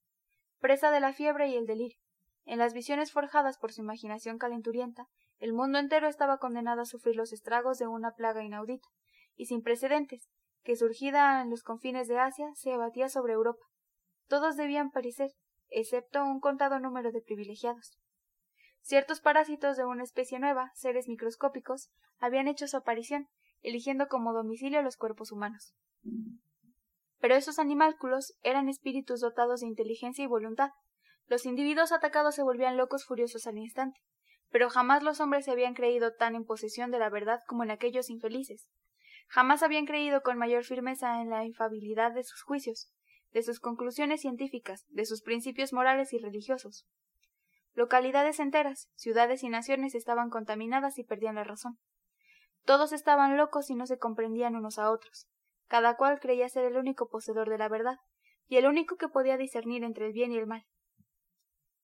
presa 0.60 0.90
de 0.90 1.00
la 1.00 1.12
fiebre 1.12 1.48
y 1.48 1.56
el 1.56 1.66
delirio. 1.66 1.98
En 2.44 2.58
las 2.58 2.72
visiones 2.72 3.12
forjadas 3.12 3.58
por 3.58 3.72
su 3.72 3.80
imaginación 3.80 4.38
calenturienta, 4.38 5.06
el 5.38 5.52
mundo 5.52 5.78
entero 5.78 6.08
estaba 6.08 6.38
condenado 6.38 6.82
a 6.82 6.86
sufrir 6.86 7.16
los 7.16 7.32
estragos 7.32 7.78
de 7.78 7.86
una 7.86 8.12
plaga 8.12 8.44
inaudita 8.44 8.88
y 9.36 9.46
sin 9.46 9.62
precedentes, 9.62 10.28
que 10.62 10.76
surgida 10.76 11.40
en 11.40 11.50
los 11.50 11.62
confines 11.62 12.08
de 12.08 12.18
Asia 12.18 12.46
se 12.54 12.72
abatía 12.72 13.08
sobre 13.08 13.32
Europa. 13.32 13.64
Todos 14.28 14.56
debían 14.56 14.90
perecer, 14.90 15.30
excepto 15.68 16.22
un 16.24 16.40
contado 16.40 16.78
número 16.78 17.10
de 17.10 17.22
privilegiados. 17.22 17.98
Ciertos 18.82 19.20
parásitos 19.20 19.76
de 19.76 19.84
una 19.84 20.02
especie 20.02 20.38
nueva, 20.38 20.70
seres 20.74 21.08
microscópicos, 21.08 21.90
habían 22.18 22.48
hecho 22.48 22.66
su 22.66 22.76
aparición, 22.76 23.28
eligiendo 23.62 24.08
como 24.08 24.32
domicilio 24.32 24.82
los 24.82 24.96
cuerpos 24.96 25.32
humanos. 25.32 25.74
Pero 27.20 27.34
esos 27.34 27.58
animálculos 27.58 28.34
eran 28.42 28.68
espíritus 28.68 29.20
dotados 29.20 29.60
de 29.60 29.66
inteligencia 29.66 30.24
y 30.24 30.26
voluntad. 30.26 30.70
Los 31.26 31.46
individuos 31.46 31.92
atacados 31.92 32.34
se 32.34 32.42
volvían 32.42 32.76
locos 32.76 33.04
furiosos 33.04 33.46
al 33.46 33.58
instante. 33.58 34.00
Pero 34.50 34.68
jamás 34.68 35.02
los 35.02 35.20
hombres 35.20 35.44
se 35.44 35.52
habían 35.52 35.74
creído 35.74 36.14
tan 36.14 36.34
en 36.34 36.44
posesión 36.44 36.90
de 36.90 36.98
la 36.98 37.08
verdad 37.08 37.40
como 37.46 37.62
en 37.62 37.70
aquellos 37.70 38.10
infelices. 38.10 38.66
Jamás 39.28 39.62
habían 39.62 39.86
creído 39.86 40.22
con 40.22 40.38
mayor 40.38 40.64
firmeza 40.64 41.20
en 41.20 41.30
la 41.30 41.44
infabilidad 41.44 42.12
de 42.12 42.24
sus 42.24 42.42
juicios, 42.42 42.90
de 43.30 43.42
sus 43.42 43.60
conclusiones 43.60 44.22
científicas, 44.22 44.86
de 44.88 45.04
sus 45.04 45.22
principios 45.22 45.72
morales 45.72 46.12
y 46.12 46.18
religiosos. 46.18 46.88
Localidades 47.74 48.40
enteras, 48.40 48.88
ciudades 48.96 49.44
y 49.44 49.48
naciones 49.48 49.94
estaban 49.94 50.30
contaminadas 50.30 50.98
y 50.98 51.04
perdían 51.04 51.36
la 51.36 51.44
razón. 51.44 51.78
Todos 52.64 52.92
estaban 52.92 53.36
locos 53.36 53.70
y 53.70 53.76
no 53.76 53.86
se 53.86 53.98
comprendían 53.98 54.56
unos 54.56 54.78
a 54.78 54.90
otros. 54.90 55.28
Cada 55.70 55.94
cual 55.94 56.18
creía 56.18 56.48
ser 56.48 56.64
el 56.64 56.76
único 56.76 57.08
poseedor 57.08 57.48
de 57.48 57.56
la 57.56 57.68
verdad, 57.68 57.98
y 58.48 58.56
el 58.56 58.66
único 58.66 58.96
que 58.96 59.06
podía 59.06 59.36
discernir 59.36 59.84
entre 59.84 60.06
el 60.06 60.12
bien 60.12 60.32
y 60.32 60.36
el 60.36 60.48
mal. 60.48 60.66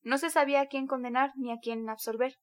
No 0.02 0.18
se 0.18 0.28
sabía 0.28 0.62
a 0.62 0.66
quién 0.66 0.88
condenar 0.88 1.30
ni 1.36 1.52
a 1.52 1.58
quién 1.62 1.88
absorber. 1.88 2.34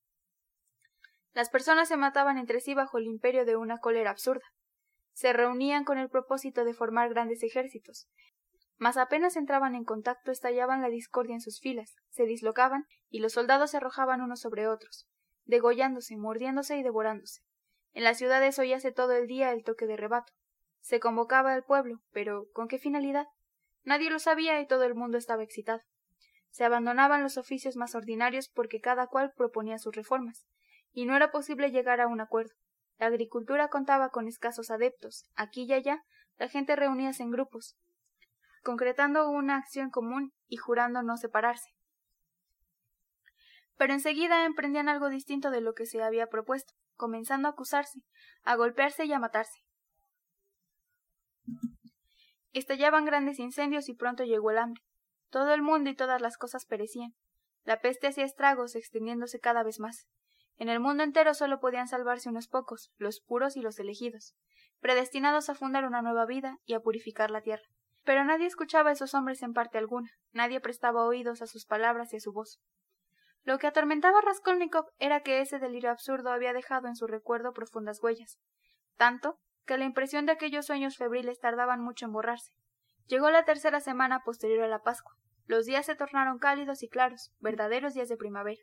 Las 1.34 1.50
personas 1.50 1.90
se 1.90 1.98
mataban 1.98 2.38
entre 2.38 2.62
sí 2.62 2.74
bajo 2.74 2.98
el 2.98 3.08
imperio 3.08 3.44
de 3.44 3.58
una 3.58 3.80
cólera 3.80 4.12
absurda. 4.12 4.46
Se 5.12 5.34
reunían 5.34 5.84
con 5.84 5.98
el 5.98 6.10
propósito 6.10 6.64
de 6.64 6.74
formar 6.74 7.10
grandes 7.10 7.44
ejércitos, 7.44 8.08
mas 8.78 8.96
apenas 8.96 9.36
entraban 9.36 9.76
en 9.76 9.84
contacto 9.84 10.32
estallaban 10.32 10.82
la 10.82 10.88
discordia 10.88 11.36
en 11.36 11.42
sus 11.42 11.60
filas, 11.60 11.94
se 12.10 12.24
dislocaban 12.24 12.86
y 13.10 13.20
los 13.20 13.34
soldados 13.34 13.72
se 13.72 13.78
arrojaban 13.78 14.22
unos 14.22 14.40
sobre 14.40 14.70
otros, 14.70 15.10
degollándose, 15.44 16.16
mordiéndose 16.16 16.78
y 16.78 16.84
devorándose. 16.84 17.42
En 17.92 18.06
las 18.06 18.18
ciudades 18.18 18.58
oíase 18.60 18.94
todo 18.94 19.12
el 19.12 19.28
día 19.28 19.52
el 19.52 19.66
toque 19.66 19.88
de 19.88 19.98
rebato. 19.98 20.32
Se 20.84 21.00
convocaba 21.00 21.54
al 21.54 21.64
pueblo, 21.64 22.02
pero 22.12 22.48
¿con 22.52 22.68
qué 22.68 22.78
finalidad? 22.78 23.28
Nadie 23.86 24.10
lo 24.10 24.20
sabía 24.20 24.60
y 24.60 24.68
todo 24.68 24.84
el 24.84 24.96
mundo 24.96 25.18
estaba 25.18 25.42
excitado. 25.42 25.82
Se 26.50 26.66
abandonaban 26.66 27.24
los 27.24 27.38
oficios 27.38 27.78
más 27.78 27.96
ordinarios 27.96 28.50
porque 28.50 28.82
cada 28.82 29.08
cual 29.08 29.32
proponía 29.34 29.80
sus 29.80 29.96
reformas, 29.96 30.46
y 30.92 31.06
no 31.06 31.16
era 31.16 31.32
posible 31.32 31.72
llegar 31.72 32.02
a 32.02 32.08
un 32.08 32.20
acuerdo. 32.20 32.52
La 33.00 33.08
agricultura 33.08 33.70
contaba 33.70 34.10
con 34.10 34.28
escasos 34.28 34.72
adeptos. 34.72 35.24
Aquí 35.36 35.64
y 35.64 35.72
allá 35.72 36.04
la 36.36 36.50
gente 36.50 36.76
reuníase 36.76 37.24
en 37.24 37.32
grupos, 37.32 37.78
concretando 38.62 39.30
una 39.30 39.56
acción 39.56 39.90
común 39.90 40.34
y 40.48 40.58
jurando 40.58 41.02
no 41.02 41.16
separarse. 41.16 41.70
Pero 43.78 43.94
enseguida 43.94 44.46
emprendían 44.46 44.90
algo 44.90 45.10
distinto 45.10 45.50
de 45.50 45.62
lo 45.62 45.74
que 45.74 45.86
se 45.86 46.04
había 46.04 46.28
propuesto, 46.28 46.74
comenzando 46.96 47.48
a 47.48 47.52
acusarse, 47.52 48.02
a 48.44 48.56
golpearse 48.56 49.06
y 49.06 49.14
a 49.14 49.20
matarse. 49.20 49.64
Estallaban 52.54 53.06
grandes 53.06 53.40
incendios 53.40 53.90
y 53.90 53.94
pronto 53.94 54.24
llegó 54.24 54.52
el 54.52 54.60
hambre. 54.60 54.84
Todo 55.30 55.54
el 55.54 55.62
mundo 55.62 55.90
y 55.90 55.96
todas 55.96 56.22
las 56.22 56.38
cosas 56.38 56.66
perecían. 56.66 57.16
La 57.64 57.82
peste 57.82 58.08
hacía 58.08 58.26
estragos, 58.26 58.76
extendiéndose 58.76 59.40
cada 59.40 59.64
vez 59.64 59.80
más. 59.80 60.08
En 60.58 60.70
el 60.70 60.80
mundo 60.80 61.04
entero 61.04 61.34
solo 61.34 61.60
podían 61.60 61.88
salvarse 61.88 62.30
unos 62.30 62.48
pocos, 62.48 62.92
los 62.98 63.22
puros 63.22 63.58
y 63.58 63.62
los 63.62 63.80
elegidos, 63.80 64.36
predestinados 64.80 65.50
a 65.50 65.56
fundar 65.56 65.86
una 65.86 66.02
nueva 66.02 66.26
vida 66.26 66.60
y 66.66 66.74
a 66.74 66.80
purificar 66.80 67.32
la 67.32 67.42
tierra. 67.42 67.64
Pero 68.04 68.24
nadie 68.24 68.46
escuchaba 68.46 68.90
a 68.90 68.94
esos 68.94 69.14
hombres 69.14 69.42
en 69.42 69.54
parte 69.54 69.78
alguna, 69.78 70.12
nadie 70.32 70.60
prestaba 70.60 71.06
oídos 71.06 71.42
a 71.42 71.48
sus 71.48 71.66
palabras 71.66 72.14
y 72.14 72.18
a 72.18 72.20
su 72.20 72.34
voz. 72.34 72.62
Lo 73.44 73.58
que 73.58 73.68
atormentaba 73.68 74.20
a 74.20 74.22
Raskolnikov 74.22 74.86
era 75.00 75.22
que 75.22 75.42
ese 75.42 75.58
delirio 75.58 75.90
absurdo 75.90 76.32
había 76.32 76.54
dejado 76.54 76.88
en 76.88 76.96
su 76.96 77.08
recuerdo 77.08 77.54
profundas 77.54 78.02
huellas, 78.02 78.40
tanto 78.96 79.40
que 79.66 79.78
la 79.78 79.86
impresión 79.86 80.26
de 80.26 80.34
aquellos 80.34 80.66
sueños 80.66 80.98
febriles 80.98 81.40
tardaban 81.40 81.82
mucho 81.82 82.06
en 82.06 82.12
borrarse. 82.12 82.52
Llegó 83.08 83.30
la 83.30 83.46
tercera 83.46 83.80
semana 83.80 84.24
posterior 84.24 84.64
a 84.64 84.68
la 84.68 84.82
Pascua. 84.82 85.16
Los 85.46 85.66
días 85.66 85.86
se 85.86 85.96
tornaron 85.96 86.40
cálidos 86.40 86.84
y 86.84 86.90
claros, 86.90 87.32
verdaderos 87.40 87.94
días 87.94 88.10
de 88.10 88.18
primavera. 88.18 88.62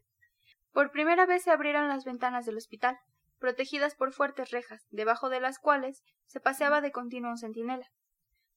Por 0.72 0.90
primera 0.90 1.26
vez 1.26 1.42
se 1.42 1.50
abrieron 1.50 1.88
las 1.88 2.04
ventanas 2.04 2.46
del 2.46 2.56
hospital, 2.56 2.98
protegidas 3.38 3.94
por 3.94 4.12
fuertes 4.12 4.50
rejas, 4.50 4.86
debajo 4.90 5.28
de 5.28 5.40
las 5.40 5.58
cuales 5.58 6.02
se 6.26 6.40
paseaba 6.40 6.80
de 6.80 6.92
continuo 6.92 7.30
un 7.30 7.38
centinela. 7.38 7.86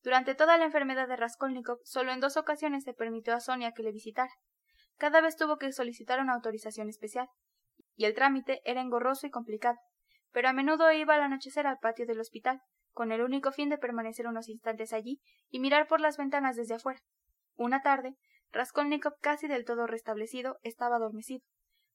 Durante 0.03 0.35
toda 0.35 0.57
la 0.57 0.65
enfermedad 0.65 1.07
de 1.07 1.15
Raskolnikov, 1.15 1.79
solo 1.83 2.11
en 2.11 2.19
dos 2.19 2.37
ocasiones 2.37 2.83
se 2.83 2.93
permitió 2.93 3.33
a 3.33 3.39
Sonia 3.39 3.71
que 3.71 3.83
le 3.83 3.91
visitara. 3.91 4.31
Cada 4.97 5.21
vez 5.21 5.37
tuvo 5.37 5.57
que 5.57 5.71
solicitar 5.71 6.19
una 6.19 6.33
autorización 6.33 6.89
especial, 6.89 7.29
y 7.95 8.05
el 8.05 8.13
trámite 8.13 8.61
era 8.65 8.81
engorroso 8.81 9.27
y 9.27 9.31
complicado 9.31 9.79
pero 10.33 10.49
a 10.49 10.53
menudo 10.53 10.91
iba 10.91 11.13
al 11.13 11.21
anochecer 11.21 11.65
al 11.67 11.79
patio 11.79 12.05
del 12.05 12.19
hospital, 12.19 12.61
con 12.91 13.11
el 13.11 13.21
único 13.21 13.51
fin 13.51 13.69
de 13.69 13.77
permanecer 13.77 14.27
unos 14.27 14.49
instantes 14.49 14.91
allí 14.91 15.21
y 15.49 15.59
mirar 15.59 15.87
por 15.87 16.01
las 16.01 16.17
ventanas 16.17 16.55
desde 16.55 16.75
afuera. 16.75 16.99
Una 17.55 17.81
tarde, 17.81 18.17
Raskolnikov, 18.51 19.13
casi 19.21 19.47
del 19.47 19.63
todo 19.63 19.87
restablecido, 19.87 20.57
estaba 20.63 20.97
adormecido. 20.97 21.45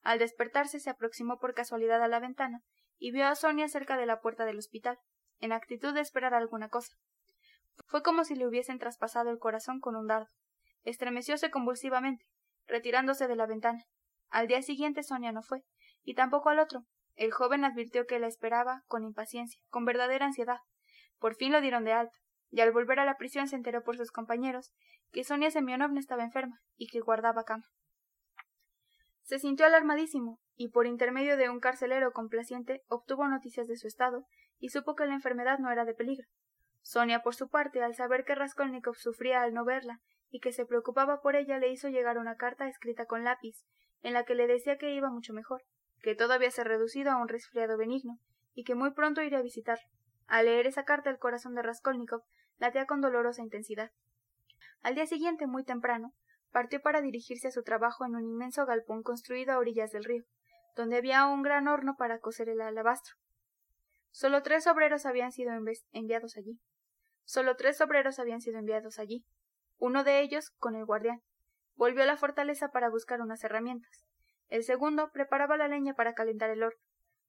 Al 0.03 0.19
despertarse 0.19 0.81
se 0.81 0.91
aproximó 0.91 1.39
por 1.39 1.55
casualidad 1.55 2.03
a 2.03 2.09
la 2.09 2.21
ventana 2.21 2.63
y 2.97 3.11
vio 3.11 3.27
a 3.27 3.35
Sonia 3.35 3.69
cerca 3.69 3.97
de 3.97 4.07
la 4.07 4.21
puerta 4.21 4.45
del 4.45 4.59
hospital, 4.59 4.99
en 5.41 5.53
actitud 5.53 5.93
de 5.93 6.01
esperar 6.01 6.35
alguna 6.35 6.69
cosa. 6.69 6.97
Fue 7.87 8.03
como 8.03 8.25
si 8.25 8.35
le 8.35 8.47
hubiesen 8.47 8.79
traspasado 8.79 9.31
el 9.31 9.39
corazón 9.39 9.81
con 9.81 9.97
un 9.97 10.07
dardo. 10.07 10.31
Estremecióse 10.85 11.51
convulsivamente, 11.51 12.25
retirándose 12.67 13.29
de 13.29 13.37
la 13.37 13.47
ventana. 13.47 13.85
Al 14.31 14.47
día 14.47 14.63
siguiente 14.63 15.03
Sonia 15.03 15.33
no 15.33 15.43
fue, 15.43 15.65
y 16.03 16.15
tampoco 16.15 16.49
al 16.51 16.59
otro, 16.59 16.85
el 17.19 17.33
joven 17.33 17.65
advirtió 17.65 18.07
que 18.07 18.21
la 18.21 18.29
esperaba 18.29 18.85
con 18.87 19.05
impaciencia, 19.05 19.61
con 19.71 19.85
verdadera 19.85 20.27
ansiedad. 20.27 20.61
Por 21.19 21.35
fin 21.35 21.51
lo 21.51 21.61
dieron 21.61 21.85
de 21.85 21.93
alta, 21.93 22.17
y 22.51 22.61
al 22.61 22.71
volver 22.71 23.01
a 23.01 23.05
la 23.05 23.17
prisión 23.17 23.49
se 23.49 23.57
enteró 23.57 23.83
por 23.83 23.97
sus 23.97 24.13
compañeros 24.13 24.73
que 25.11 25.25
Sonia 25.25 25.51
Semyonovna 25.51 25.99
estaba 25.99 26.23
enferma 26.23 26.61
y 26.77 26.87
que 26.87 27.01
guardaba 27.01 27.43
cama. 27.43 27.65
Se 29.23 29.41
sintió 29.41 29.67
alarmadísimo, 29.67 30.39
y 30.55 30.69
por 30.69 30.87
intermedio 30.87 31.37
de 31.37 31.51
un 31.51 31.59
carcelero 31.59 32.13
complaciente 32.13 32.83
obtuvo 32.89 33.27
noticias 33.27 33.67
de 33.67 33.77
su 33.77 33.89
estado 33.89 34.25
y 34.59 34.69
supo 34.69 34.95
que 34.95 35.07
la 35.07 35.15
enfermedad 35.15 35.59
no 35.59 35.73
era 35.73 35.85
de 35.85 35.95
peligro. 35.95 36.29
Sonia, 36.83 37.23
por 37.23 37.35
su 37.35 37.49
parte, 37.49 37.83
al 37.83 37.97
saber 37.97 38.25
que 38.25 38.37
Raskolnikov 38.37 38.95
sufría 38.95 39.43
al 39.43 39.53
no 39.55 39.65
verla 39.65 40.01
y 40.31 40.39
que 40.39 40.53
se 40.53 40.65
preocupaba 40.65 41.21
por 41.21 41.35
ella, 41.35 41.59
le 41.59 41.71
hizo 41.73 41.89
llegar 41.89 42.17
una 42.17 42.37
carta 42.37 42.69
escrita 42.69 43.07
con 43.07 43.25
lápiz, 43.25 43.57
en 44.03 44.13
la 44.13 44.25
que 44.25 44.37
le 44.37 44.47
decía 44.47 44.79
que 44.79 44.95
iba 44.95 45.11
mucho 45.11 45.33
mejor, 45.33 45.63
que 46.03 46.15
todo 46.15 46.33
había 46.33 46.51
se 46.51 46.65
reducido 46.65 47.11
a 47.11 47.17
un 47.17 47.29
resfriado 47.29 47.77
benigno, 47.77 48.19
y 48.55 48.65
que 48.65 48.75
muy 48.75 48.93
pronto 48.93 49.23
iría 49.23 49.39
a 49.39 49.43
visitar. 49.43 49.79
Al 50.27 50.47
leer 50.47 50.67
esa 50.67 50.85
carta 50.85 51.11
el 51.11 51.19
corazón 51.19 51.55
de 51.55 51.63
Raskolnikov 51.63 52.23
latía 52.59 52.87
con 52.87 53.01
dolorosa 53.01 53.43
intensidad. 53.43 53.91
Al 54.83 54.95
día 54.95 55.07
siguiente, 55.07 55.47
muy 55.47 55.65
temprano, 55.65 56.13
partió 56.51 56.81
para 56.81 57.01
dirigirse 57.01 57.49
a 57.49 57.53
su 57.53 57.63
trabajo 57.63 58.05
en 58.05 58.17
un 58.17 58.25
inmenso 58.25 58.65
galpón 58.67 59.03
construido 59.03 59.53
a 59.53 59.59
orillas 59.59 59.93
del 59.93 60.05
río, 60.05 60.25
donde 60.77 60.97
había 60.97 61.27
un 61.27 61.43
gran 61.43 61.69
horno 61.69 61.97
para 61.97 62.21
cocer 62.21 62.49
el 62.49 62.61
alabastro. 62.61 63.17
Solo 64.11 64.43
tres 64.43 64.67
obreros 64.67 65.07
habían 65.07 65.33
sido 65.33 65.53
enviados 65.93 66.37
allí. 66.37 66.61
Solo 67.25 67.57
tres 67.57 67.81
obreros 67.81 68.19
habían 68.19 68.41
sido 68.41 68.59
enviados 68.59 68.99
allí. 68.99 69.25
Uno 69.79 70.03
de 70.03 70.21
ellos 70.21 70.51
con 70.59 70.75
el 70.75 70.85
guardián. 70.85 71.23
Volvió 71.77 72.03
a 72.03 72.07
la 72.07 72.17
fortaleza 72.17 72.71
para 72.71 72.91
buscar 72.91 73.21
unas 73.21 73.45
herramientas. 73.45 74.08
El 74.49 74.65
segundo 74.65 75.11
preparaba 75.11 75.57
la 75.57 75.69
leña 75.69 75.95
para 75.95 76.15
calentar 76.15 76.51
el 76.51 76.63
horno. 76.63 76.81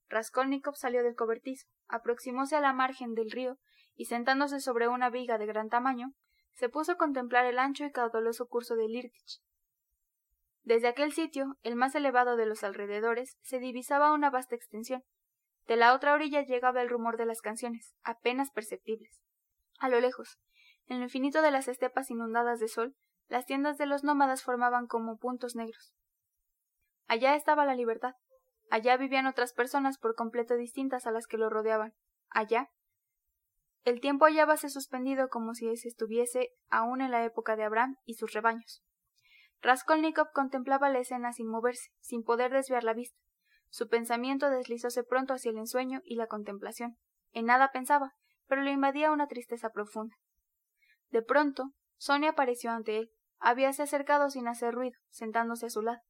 Raskolnikov 0.08 0.76
salió 0.76 1.04
del 1.04 1.16
cobertizo, 1.16 1.68
aproximóse 1.88 2.56
a 2.56 2.62
la 2.62 2.74
margen 2.74 3.14
del 3.14 3.30
río 3.32 3.58
y 3.96 4.06
sentándose 4.06 4.60
sobre 4.60 4.88
una 4.88 5.10
viga 5.10 5.38
de 5.38 5.46
gran 5.46 5.70
tamaño, 5.70 6.14
se 6.54 6.70
puso 6.70 6.94
a 6.94 6.98
contemplar 6.98 7.46
el 7.46 7.60
ancho 7.60 7.86
y 7.86 7.92
caudaloso 7.92 8.48
curso 8.48 8.76
del 8.76 8.96
Irtich. 8.96 9.42
Desde 10.64 10.88
aquel 10.88 11.14
sitio, 11.14 11.58
el 11.64 11.76
más 11.76 11.96
elevado 11.96 12.36
de 12.36 12.46
los 12.46 12.64
alrededores, 12.64 13.38
se 13.42 13.60
divisaba 13.60 14.14
una 14.14 14.30
vasta 14.30 14.56
extensión. 14.56 15.04
De 15.68 15.78
la 15.78 15.94
otra 15.94 16.14
orilla 16.14 16.42
llegaba 16.42 16.82
el 16.82 16.90
rumor 16.90 17.18
de 17.18 17.26
las 17.26 17.42
canciones, 17.42 17.96
apenas 18.04 18.52
perceptibles. 18.52 19.22
A 19.80 19.90
lo 19.90 20.00
lejos, 20.00 20.40
en 20.88 20.98
lo 20.98 21.04
infinito 21.04 21.42
de 21.42 21.52
las 21.52 21.68
estepas 21.68 22.10
inundadas 22.10 22.60
de 22.60 22.68
sol, 22.68 22.96
las 23.28 23.46
tiendas 23.46 23.78
de 23.78 23.86
los 23.86 24.04
nómadas 24.04 24.44
formaban 24.44 24.88
como 24.88 25.18
puntos 25.18 25.56
negros. 25.56 25.94
Allá 27.10 27.34
estaba 27.34 27.66
la 27.66 27.74
libertad. 27.74 28.14
Allá 28.70 28.96
vivían 28.96 29.26
otras 29.26 29.52
personas 29.54 29.98
por 29.98 30.14
completo 30.14 30.56
distintas 30.56 31.08
a 31.08 31.12
las 31.12 31.26
que 31.26 31.40
lo 31.40 31.50
rodeaban. 31.50 31.96
Allá. 32.30 32.70
El 33.84 34.00
tiempo 34.00 34.26
hallábase 34.26 34.70
suspendido 34.70 35.28
como 35.28 35.56
si 35.56 35.76
se 35.76 35.88
estuviese 35.88 36.52
aún 36.70 37.02
en 37.02 37.10
la 37.10 37.26
época 37.26 37.56
de 37.56 37.64
Abraham 37.64 37.98
y 38.06 38.14
sus 38.14 38.32
rebaños. 38.32 38.84
Raskolnikov 39.60 40.32
contemplaba 40.34 40.90
la 40.90 41.00
escena 41.00 41.34
sin 41.34 41.48
moverse, 41.48 41.90
sin 42.00 42.24
poder 42.24 42.52
desviar 42.52 42.84
la 42.84 42.94
vista. 42.94 43.18
Su 43.70 43.88
pensamiento 43.88 44.52
deslizóse 44.52 45.04
pronto 45.04 45.34
hacia 45.34 45.50
el 45.50 45.58
ensueño 45.58 46.02
y 46.04 46.16
la 46.16 46.28
contemplación. 46.28 47.00
En 47.32 47.46
nada 47.46 47.72
pensaba, 47.72 48.14
pero 48.46 48.62
le 48.62 48.72
invadía 48.72 49.12
una 49.12 49.28
tristeza 49.28 49.72
profunda. 49.72 50.16
De 51.10 51.24
pronto, 51.24 51.72
Sonia 51.98 52.30
apareció 52.30 52.70
ante 52.70 53.00
él. 53.00 53.12
Habíase 53.40 53.82
acercado 53.82 54.30
sin 54.30 54.48
hacer 54.48 54.76
ruido, 54.76 55.00
sentándose 55.10 55.66
a 55.66 55.70
su 55.72 55.82
lado. 55.82 56.02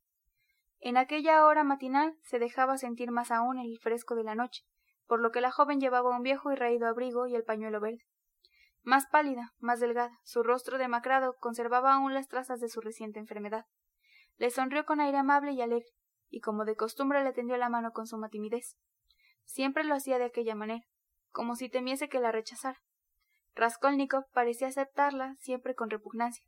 En 0.82 0.96
aquella 0.96 1.46
hora 1.46 1.66
matinal 1.66 2.18
se 2.24 2.40
dejaba 2.40 2.78
sentir 2.78 3.12
más 3.12 3.32
aún 3.32 3.60
el 3.60 3.78
fresco 3.80 4.16
de 4.16 4.24
la 4.24 4.34
noche, 4.34 4.64
por 5.08 5.20
lo 5.20 5.32
que 5.32 5.42
la 5.42 5.52
joven 5.52 5.82
llevaba 5.82 6.16
un 6.16 6.24
viejo 6.24 6.54
y 6.54 6.56
raído 6.56 6.88
abrigo 6.88 7.28
y 7.28 7.36
el 7.36 7.44
pañuelo 7.44 7.82
verde. 7.82 8.06
Más 8.84 9.06
pálida, 9.08 9.52
más 9.60 9.82
delgada, 9.82 10.18
su 10.24 10.42
rostro 10.42 10.78
demacrado 10.78 11.36
conservaba 11.38 11.94
aún 11.94 12.14
las 12.14 12.30
trazas 12.30 12.62
de 12.62 12.70
su 12.70 12.80
reciente 12.80 13.20
enfermedad. 13.20 13.66
Le 14.38 14.52
sonrió 14.52 14.86
con 14.86 15.02
aire 15.02 15.18
amable 15.18 15.52
y 15.52 15.62
alegre, 15.62 15.90
y 16.30 16.40
como 16.40 16.64
de 16.64 16.78
costumbre 16.78 17.26
le 17.26 17.34
tendió 17.34 17.58
la 17.58 17.68
mano 17.68 17.92
con 17.92 18.08
suma 18.08 18.30
timidez. 18.30 18.78
Siempre 19.44 19.84
lo 19.84 19.96
hacía 19.96 20.18
de 20.18 20.26
aquella 20.26 20.56
manera, 20.56 20.86
como 21.32 21.56
si 21.56 21.70
temiese 21.70 22.08
que 22.08 22.22
la 22.22 22.32
rechazara. 22.32 22.80
Raskolnikov 23.54 24.24
parecía 24.32 24.68
aceptarla 24.68 25.36
siempre 25.40 25.76
con 25.76 25.90
repugnancia, 25.90 26.46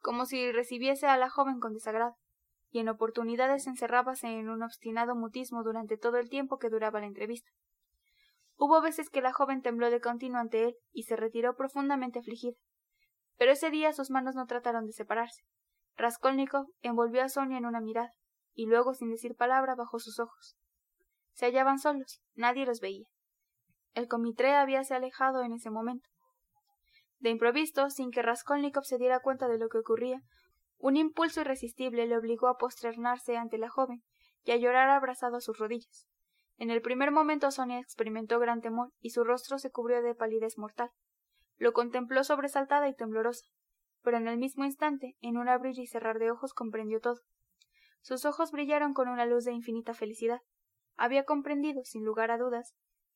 como 0.00 0.24
si 0.24 0.52
recibiese 0.52 1.06
a 1.06 1.18
la 1.18 1.28
joven 1.28 1.60
con 1.60 1.74
desagrado 1.74 2.16
y 2.74 2.80
en 2.80 2.88
oportunidades 2.88 3.68
encerrábase 3.68 4.26
en 4.26 4.48
un 4.48 4.64
obstinado 4.64 5.14
mutismo 5.14 5.62
durante 5.62 5.96
todo 5.96 6.16
el 6.16 6.28
tiempo 6.28 6.58
que 6.58 6.70
duraba 6.70 6.98
la 6.98 7.06
entrevista. 7.06 7.48
Hubo 8.56 8.82
veces 8.82 9.10
que 9.10 9.22
la 9.22 9.32
joven 9.32 9.62
tembló 9.62 9.90
de 9.90 10.00
continuo 10.00 10.40
ante 10.40 10.64
él 10.64 10.74
y 10.90 11.04
se 11.04 11.14
retiró 11.14 11.54
profundamente 11.54 12.18
afligida. 12.18 12.56
Pero 13.38 13.52
ese 13.52 13.70
día 13.70 13.92
sus 13.92 14.10
manos 14.10 14.34
no 14.34 14.46
trataron 14.46 14.86
de 14.86 14.92
separarse. 14.92 15.44
Raskolnikov 15.96 16.66
envolvió 16.82 17.22
a 17.22 17.28
Sonia 17.28 17.58
en 17.58 17.66
una 17.66 17.80
mirada, 17.80 18.10
y 18.54 18.66
luego, 18.66 18.92
sin 18.94 19.08
decir 19.08 19.36
palabra, 19.36 19.76
bajó 19.76 20.00
sus 20.00 20.18
ojos. 20.18 20.56
Se 21.34 21.46
hallaban 21.46 21.78
solos, 21.78 22.22
nadie 22.34 22.66
los 22.66 22.80
veía. 22.80 23.06
El 23.92 24.08
comitré 24.08 24.52
habíase 24.52 24.94
alejado 24.94 25.44
en 25.44 25.52
ese 25.52 25.70
momento. 25.70 26.08
De 27.20 27.30
improviso, 27.30 27.88
sin 27.90 28.10
que 28.10 28.22
Raskolnikov 28.22 28.82
se 28.82 28.98
diera 28.98 29.20
cuenta 29.20 29.46
de 29.46 29.58
lo 29.58 29.68
que 29.68 29.78
ocurría, 29.78 30.22
un 30.84 30.98
impulso 30.98 31.40
irresistible 31.40 32.06
le 32.06 32.18
obligó 32.18 32.46
a 32.46 32.58
posternarse 32.58 33.38
ante 33.38 33.56
la 33.56 33.70
joven 33.70 34.04
y 34.42 34.50
a 34.50 34.56
llorar 34.56 34.90
abrazado 34.90 35.38
a 35.38 35.40
sus 35.40 35.56
rodillas. 35.56 36.06
En 36.58 36.70
el 36.70 36.82
primer 36.82 37.10
momento 37.10 37.50
Sonia 37.50 37.78
experimentó 37.78 38.38
gran 38.38 38.60
temor 38.60 38.92
y 39.00 39.08
su 39.08 39.24
rostro 39.24 39.58
se 39.58 39.70
cubrió 39.70 40.02
de 40.02 40.14
palidez 40.14 40.58
mortal. 40.58 40.90
Lo 41.56 41.72
contempló 41.72 42.22
sobresaltada 42.22 42.86
y 42.86 42.94
temblorosa, 42.94 43.46
pero 44.02 44.18
en 44.18 44.28
el 44.28 44.36
mismo 44.36 44.66
instante, 44.66 45.16
en 45.22 45.38
un 45.38 45.48
abrir 45.48 45.78
y 45.78 45.86
cerrar 45.86 46.18
de 46.18 46.30
ojos, 46.30 46.52
comprendió 46.52 47.00
todo. 47.00 47.22
Sus 48.02 48.26
ojos 48.26 48.50
brillaron 48.50 48.92
con 48.92 49.08
una 49.08 49.24
luz 49.24 49.46
de 49.46 49.52
infinita 49.52 49.94
felicidad. 49.94 50.42
Había 50.98 51.24
comprendido, 51.24 51.82
sin 51.86 52.04
lugar 52.04 52.30
a 52.30 52.36
dudas, 52.36 52.74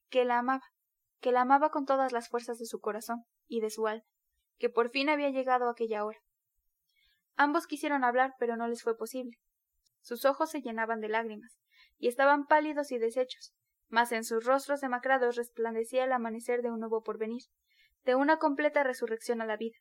que 0.09 0.25
la 0.25 0.39
amaba, 0.39 0.65
que 1.21 1.33
la 1.33 1.43
amaba 1.43 1.69
con 1.69 1.85
todas 1.85 2.13
las 2.13 2.31
fuerzas 2.31 2.59
de 2.59 2.65
su 2.65 2.81
corazón 2.81 3.27
y 3.47 3.61
de 3.61 3.69
su 3.69 3.87
alma, 3.87 4.07
que 4.57 4.71
por 4.71 4.89
fin 4.89 5.11
había 5.11 5.29
llegado 5.29 5.69
aquella 5.69 6.07
hora. 6.07 6.19
Ambos 7.41 7.69
quisieron 7.69 8.03
hablar, 8.03 8.35
pero 8.41 8.57
no 8.57 8.67
les 8.67 8.83
fue 8.83 8.97
posible. 8.97 9.39
Sus 10.01 10.25
ojos 10.25 10.51
se 10.51 10.61
llenaban 10.61 11.01
de 11.01 11.09
lágrimas, 11.09 11.57
y 11.97 12.09
estaban 12.09 12.47
pálidos 12.47 12.91
y 12.91 12.99
deshechos, 12.99 13.55
mas 13.87 14.11
en 14.11 14.25
sus 14.25 14.45
rostros 14.45 14.81
demacrados 14.81 15.37
resplandecía 15.37 16.03
el 16.03 16.13
amanecer 16.13 16.63
de 16.63 16.73
un 16.73 16.81
nuevo 16.81 17.05
porvenir, 17.05 17.45
de 18.05 18.17
una 18.17 18.39
completa 18.39 18.83
resurrección 18.83 19.41
a 19.41 19.47
la 19.47 19.57
vida. 19.57 19.77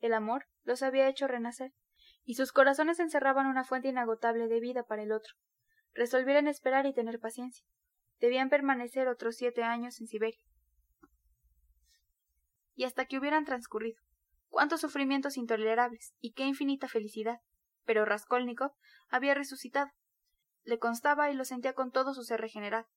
El 0.00 0.12
amor 0.12 0.46
los 0.64 0.82
había 0.82 1.08
hecho 1.08 1.28
renacer, 1.28 1.70
y 2.24 2.34
sus 2.34 2.50
corazones 2.50 2.98
encerraban 2.98 3.46
una 3.46 3.62
fuente 3.62 3.86
inagotable 3.86 4.48
de 4.48 4.58
vida 4.58 4.82
para 4.82 5.04
el 5.04 5.12
otro. 5.12 5.34
Resolvieron 5.94 6.48
esperar 6.48 6.84
y 6.84 6.94
tener 6.94 7.20
paciencia. 7.20 7.64
Debían 8.18 8.50
permanecer 8.50 9.06
otros 9.06 9.36
siete 9.36 9.62
años 9.62 10.00
en 10.00 10.08
Siberia. 10.08 10.42
Y 12.74 12.82
hasta 12.82 13.06
que 13.06 13.18
hubieran 13.18 13.44
transcurrido. 13.44 14.02
Cuántos 14.48 14.80
sufrimientos 14.80 15.36
intolerables 15.36 16.14
y 16.20 16.32
qué 16.32 16.44
infinita 16.44 16.88
felicidad. 16.88 17.38
Pero 17.84 18.04
Raskolnikov 18.04 18.72
había 19.08 19.34
resucitado. 19.34 19.90
Le 20.64 20.78
constaba 20.78 21.30
y 21.30 21.34
lo 21.34 21.44
sentía 21.44 21.74
con 21.74 21.90
todo 21.90 22.14
su 22.14 22.22
ser 22.22 22.40
regenerado. 22.40 22.88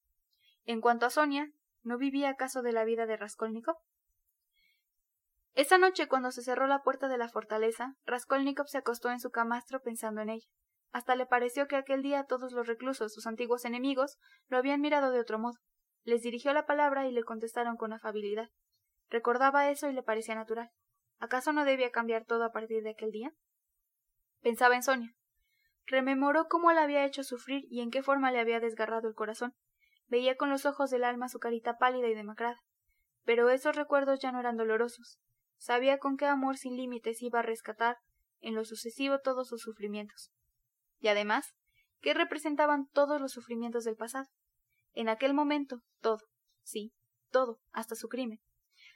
En 0.65 0.81
cuanto 0.81 1.05
a 1.05 1.09
Sonia, 1.09 1.51
¿no 1.83 1.97
vivía 1.97 2.29
acaso 2.29 2.61
de 2.61 2.71
la 2.71 2.83
vida 2.83 3.05
de 3.05 3.17
Raskolnikov? 3.17 3.77
Esa 5.53 5.77
noche, 5.77 6.07
cuando 6.07 6.31
se 6.31 6.43
cerró 6.43 6.67
la 6.67 6.81
puerta 6.81 7.07
de 7.07 7.17
la 7.17 7.27
fortaleza, 7.27 7.95
Raskolnikov 8.05 8.67
se 8.67 8.77
acostó 8.77 9.09
en 9.09 9.19
su 9.19 9.31
camastro 9.31 9.81
pensando 9.81 10.21
en 10.21 10.29
ella. 10.29 10.47
Hasta 10.91 11.15
le 11.15 11.25
pareció 11.25 11.67
que 11.67 11.75
aquel 11.75 12.01
día 12.01 12.25
todos 12.25 12.53
los 12.53 12.67
reclusos, 12.67 13.13
sus 13.13 13.27
antiguos 13.27 13.65
enemigos, 13.65 14.17
lo 14.47 14.57
habían 14.57 14.81
mirado 14.81 15.11
de 15.11 15.19
otro 15.19 15.39
modo. 15.39 15.57
Les 16.03 16.21
dirigió 16.21 16.53
la 16.53 16.65
palabra 16.65 17.07
y 17.07 17.11
le 17.11 17.23
contestaron 17.23 17.77
con 17.77 17.93
afabilidad. 17.93 18.49
Recordaba 19.09 19.69
eso 19.69 19.89
y 19.89 19.93
le 19.93 20.03
parecía 20.03 20.35
natural. 20.35 20.71
¿Acaso 21.21 21.53
no 21.53 21.65
debía 21.65 21.91
cambiar 21.91 22.25
todo 22.25 22.43
a 22.43 22.51
partir 22.51 22.81
de 22.81 22.89
aquel 22.89 23.11
día? 23.11 23.31
Pensaba 24.41 24.75
en 24.75 24.81
Sonia. 24.81 25.15
Rememoró 25.85 26.47
cómo 26.49 26.71
la 26.71 26.81
había 26.81 27.05
hecho 27.05 27.23
sufrir 27.23 27.63
y 27.69 27.81
en 27.81 27.91
qué 27.91 28.01
forma 28.01 28.31
le 28.31 28.39
había 28.39 28.59
desgarrado 28.59 29.07
el 29.07 29.13
corazón. 29.13 29.53
Veía 30.07 30.35
con 30.35 30.49
los 30.49 30.65
ojos 30.65 30.89
del 30.89 31.03
alma 31.03 31.29
su 31.29 31.37
carita 31.37 31.77
pálida 31.77 32.07
y 32.07 32.15
demacrada. 32.15 32.57
Pero 33.23 33.51
esos 33.51 33.75
recuerdos 33.75 34.19
ya 34.19 34.31
no 34.31 34.39
eran 34.39 34.57
dolorosos. 34.57 35.19
Sabía 35.57 35.99
con 35.99 36.17
qué 36.17 36.25
amor 36.25 36.57
sin 36.57 36.75
límites 36.75 37.21
iba 37.21 37.39
a 37.39 37.43
rescatar 37.43 37.97
en 38.39 38.55
lo 38.55 38.65
sucesivo 38.65 39.19
todos 39.19 39.47
sus 39.47 39.61
sufrimientos. 39.61 40.31
Y 40.99 41.09
además, 41.09 41.53
¿qué 41.99 42.15
representaban 42.15 42.87
todos 42.87 43.21
los 43.21 43.31
sufrimientos 43.31 43.83
del 43.83 43.95
pasado? 43.95 44.25
En 44.93 45.07
aquel 45.07 45.35
momento, 45.35 45.83
todo, 45.99 46.23
sí, 46.63 46.93
todo, 47.29 47.59
hasta 47.71 47.93
su 47.93 48.07
crimen, 48.07 48.39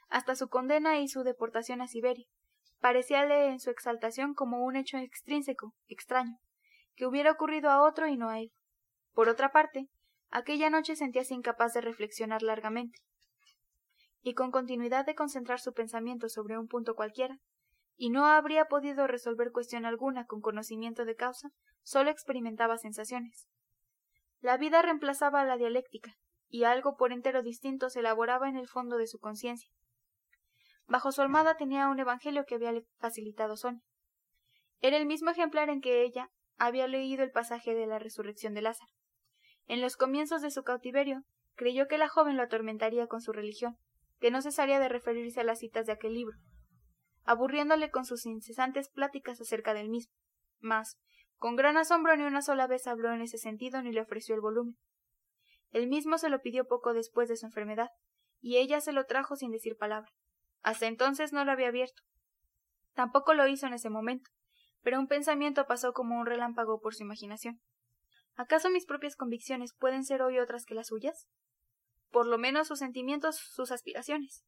hasta 0.08 0.36
su 0.36 0.48
condena 0.48 0.98
y 0.98 1.08
su 1.08 1.22
deportación 1.22 1.80
a 1.80 1.88
Siberia. 1.88 2.26
Parecíale 2.80 3.48
en 3.48 3.60
su 3.60 3.70
exaltación 3.70 4.34
como 4.34 4.64
un 4.64 4.76
hecho 4.76 4.98
extrínseco, 4.98 5.74
extraño, 5.88 6.38
que 6.94 7.06
hubiera 7.06 7.32
ocurrido 7.32 7.70
a 7.70 7.82
otro 7.82 8.06
y 8.06 8.16
no 8.16 8.28
a 8.28 8.40
él. 8.40 8.52
Por 9.12 9.28
otra 9.28 9.50
parte, 9.50 9.88
aquella 10.30 10.70
noche 10.70 10.96
sentíase 10.96 11.34
incapaz 11.34 11.72
de 11.72 11.80
reflexionar 11.80 12.42
largamente 12.42 12.98
y 14.26 14.34
con 14.34 14.50
continuidad 14.50 15.06
de 15.06 15.14
concentrar 15.14 15.60
su 15.60 15.72
pensamiento 15.72 16.28
sobre 16.28 16.58
un 16.58 16.66
punto 16.66 16.96
cualquiera, 16.96 17.38
y 17.96 18.10
no 18.10 18.26
habría 18.26 18.64
podido 18.64 19.06
resolver 19.06 19.52
cuestión 19.52 19.86
alguna 19.86 20.26
con 20.26 20.40
conocimiento 20.40 21.04
de 21.04 21.14
causa, 21.14 21.50
sólo 21.84 22.10
experimentaba 22.10 22.76
sensaciones. 22.76 23.46
La 24.40 24.56
vida 24.56 24.82
reemplazaba 24.82 25.42
a 25.42 25.44
la 25.44 25.56
dialéctica, 25.56 26.16
y 26.48 26.64
algo 26.64 26.96
por 26.96 27.12
entero 27.12 27.42
distinto 27.42 27.88
se 27.88 28.00
elaboraba 28.00 28.48
en 28.48 28.56
el 28.56 28.66
fondo 28.66 28.96
de 28.96 29.06
su 29.06 29.20
conciencia. 29.20 29.70
Bajo 30.86 31.10
su 31.12 31.20
almada 31.20 31.56
tenía 31.56 31.88
un 31.88 31.98
evangelio 31.98 32.44
que 32.44 32.54
había 32.54 32.72
facilitado 32.98 33.56
Sonia. 33.56 33.82
Era 34.80 34.96
el 34.96 35.06
mismo 35.06 35.30
ejemplar 35.30 35.68
en 35.68 35.80
que 35.80 36.02
ella 36.02 36.30
había 36.58 36.86
leído 36.86 37.24
el 37.24 37.32
pasaje 37.32 37.74
de 37.74 37.86
la 37.86 37.98
resurrección 37.98 38.54
de 38.54 38.62
Lázaro. 38.62 38.92
En 39.66 39.80
los 39.80 39.96
comienzos 39.96 40.42
de 40.42 40.50
su 40.50 40.62
cautiverio, 40.62 41.22
creyó 41.54 41.88
que 41.88 41.98
la 41.98 42.08
joven 42.08 42.36
lo 42.36 42.44
atormentaría 42.44 43.08
con 43.08 43.20
su 43.20 43.32
religión, 43.32 43.76
que 44.20 44.30
no 44.30 44.42
cesaría 44.42 44.78
de 44.78 44.88
referirse 44.88 45.40
a 45.40 45.44
las 45.44 45.58
citas 45.58 45.86
de 45.86 45.92
aquel 45.92 46.14
libro, 46.14 46.36
aburriéndole 47.24 47.90
con 47.90 48.04
sus 48.04 48.24
incesantes 48.26 48.88
pláticas 48.88 49.40
acerca 49.40 49.74
del 49.74 49.88
mismo. 49.88 50.12
Mas, 50.60 50.98
con 51.36 51.56
gran 51.56 51.76
asombro, 51.76 52.16
ni 52.16 52.22
una 52.22 52.42
sola 52.42 52.66
vez 52.66 52.86
habló 52.86 53.12
en 53.12 53.22
ese 53.22 53.38
sentido 53.38 53.82
ni 53.82 53.92
le 53.92 54.00
ofreció 54.00 54.34
el 54.34 54.40
volumen. 54.40 54.76
El 55.70 55.88
mismo 55.88 56.16
se 56.16 56.30
lo 56.30 56.40
pidió 56.40 56.66
poco 56.66 56.94
después 56.94 57.28
de 57.28 57.36
su 57.36 57.46
enfermedad, 57.46 57.90
y 58.40 58.58
ella 58.58 58.80
se 58.80 58.92
lo 58.92 59.04
trajo 59.04 59.36
sin 59.36 59.50
decir 59.50 59.76
palabra. 59.76 60.10
Hasta 60.66 60.86
entonces 60.86 61.32
no 61.32 61.44
lo 61.44 61.52
había 61.52 61.68
abierto. 61.68 62.02
Tampoco 62.94 63.34
lo 63.34 63.46
hizo 63.46 63.66
en 63.66 63.74
ese 63.74 63.88
momento, 63.88 64.30
pero 64.82 64.98
un 64.98 65.06
pensamiento 65.06 65.66
pasó 65.66 65.92
como 65.92 66.18
un 66.18 66.26
relámpago 66.26 66.80
por 66.80 66.94
su 66.94 67.04
imaginación. 67.04 67.60
¿Acaso 68.34 68.68
mis 68.68 68.84
propias 68.84 69.16
convicciones 69.16 69.72
pueden 69.72 70.04
ser 70.04 70.22
hoy 70.22 70.38
otras 70.40 70.66
que 70.66 70.74
las 70.74 70.88
suyas? 70.88 71.28
por 72.16 72.26
lo 72.26 72.38
menos 72.38 72.68
sus 72.68 72.78
sentimientos, 72.78 73.36
sus 73.36 73.70
aspiraciones. 73.70 74.42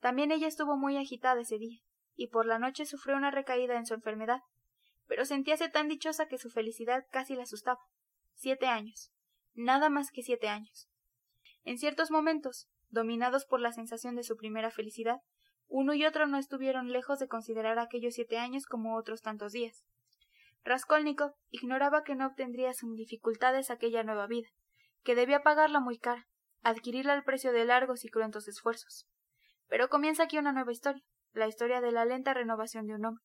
También 0.00 0.30
ella 0.30 0.46
estuvo 0.46 0.76
muy 0.76 0.98
agitada 0.98 1.40
ese 1.40 1.56
día, 1.56 1.80
y 2.14 2.26
por 2.26 2.44
la 2.44 2.58
noche 2.58 2.84
sufrió 2.84 3.16
una 3.16 3.30
recaída 3.30 3.78
en 3.78 3.86
su 3.86 3.94
enfermedad, 3.94 4.40
pero 5.06 5.24
sentíase 5.24 5.70
tan 5.70 5.88
dichosa 5.88 6.28
que 6.28 6.36
su 6.36 6.50
felicidad 6.50 7.06
casi 7.10 7.36
la 7.36 7.44
asustaba. 7.44 7.80
Siete 8.34 8.66
años. 8.66 9.14
Nada 9.54 9.88
más 9.88 10.10
que 10.10 10.22
siete 10.22 10.48
años. 10.48 10.90
En 11.64 11.78
ciertos 11.78 12.10
momentos, 12.10 12.68
dominados 12.90 13.44
por 13.44 13.60
la 13.60 13.72
sensación 13.72 14.14
de 14.16 14.22
su 14.22 14.36
primera 14.36 14.70
felicidad, 14.70 15.20
uno 15.68 15.94
y 15.94 16.04
otro 16.06 16.26
no 16.26 16.38
estuvieron 16.38 16.92
lejos 16.92 17.18
de 17.18 17.28
considerar 17.28 17.78
aquellos 17.78 18.14
siete 18.14 18.38
años 18.38 18.66
como 18.66 18.96
otros 18.96 19.22
tantos 19.22 19.52
días. 19.52 19.84
Raskolnikov 20.64 21.32
ignoraba 21.50 22.02
que 22.02 22.14
no 22.14 22.26
obtendría 22.26 22.72
sin 22.72 22.94
dificultades 22.94 23.70
aquella 23.70 24.02
nueva 24.02 24.26
vida, 24.26 24.48
que 25.02 25.14
debía 25.14 25.42
pagarla 25.42 25.80
muy 25.80 25.98
cara, 25.98 26.26
adquirirla 26.62 27.12
al 27.12 27.24
precio 27.24 27.52
de 27.52 27.64
largos 27.64 28.04
y 28.04 28.08
cruentos 28.08 28.48
esfuerzos. 28.48 29.06
Pero 29.68 29.88
comienza 29.88 30.24
aquí 30.24 30.38
una 30.38 30.52
nueva 30.52 30.72
historia, 30.72 31.02
la 31.32 31.46
historia 31.46 31.80
de 31.80 31.92
la 31.92 32.04
lenta 32.04 32.34
renovación 32.34 32.86
de 32.86 32.94
un 32.94 33.04
hombre, 33.04 33.24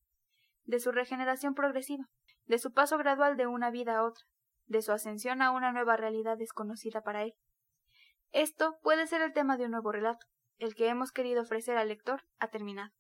de 0.66 0.80
su 0.80 0.92
regeneración 0.92 1.56
progresiva, 1.56 2.06
de 2.46 2.60
su 2.60 2.72
paso 2.72 2.98
gradual 2.98 3.38
de 3.38 3.48
una 3.48 3.72
vida 3.72 3.98
a 3.98 4.04
otra, 4.04 4.24
de 4.66 4.82
su 4.82 4.92
ascensión 4.92 5.42
a 5.42 5.52
una 5.52 5.72
nueva 5.72 5.98
realidad 5.98 6.38
desconocida 6.38 7.02
para 7.02 7.24
él. 7.24 7.34
Esto 8.32 8.80
puede 8.82 9.08
ser 9.08 9.22
el 9.22 9.34
tema 9.34 9.58
de 9.58 9.66
un 9.66 9.72
nuevo 9.72 9.92
relato. 9.92 10.26
El 10.58 10.76
que 10.76 10.88
hemos 10.88 11.12
querido 11.12 11.42
ofrecer 11.42 11.78
al 11.78 11.90
lector 11.90 12.24
ha 12.40 12.50
terminado. 12.50 12.92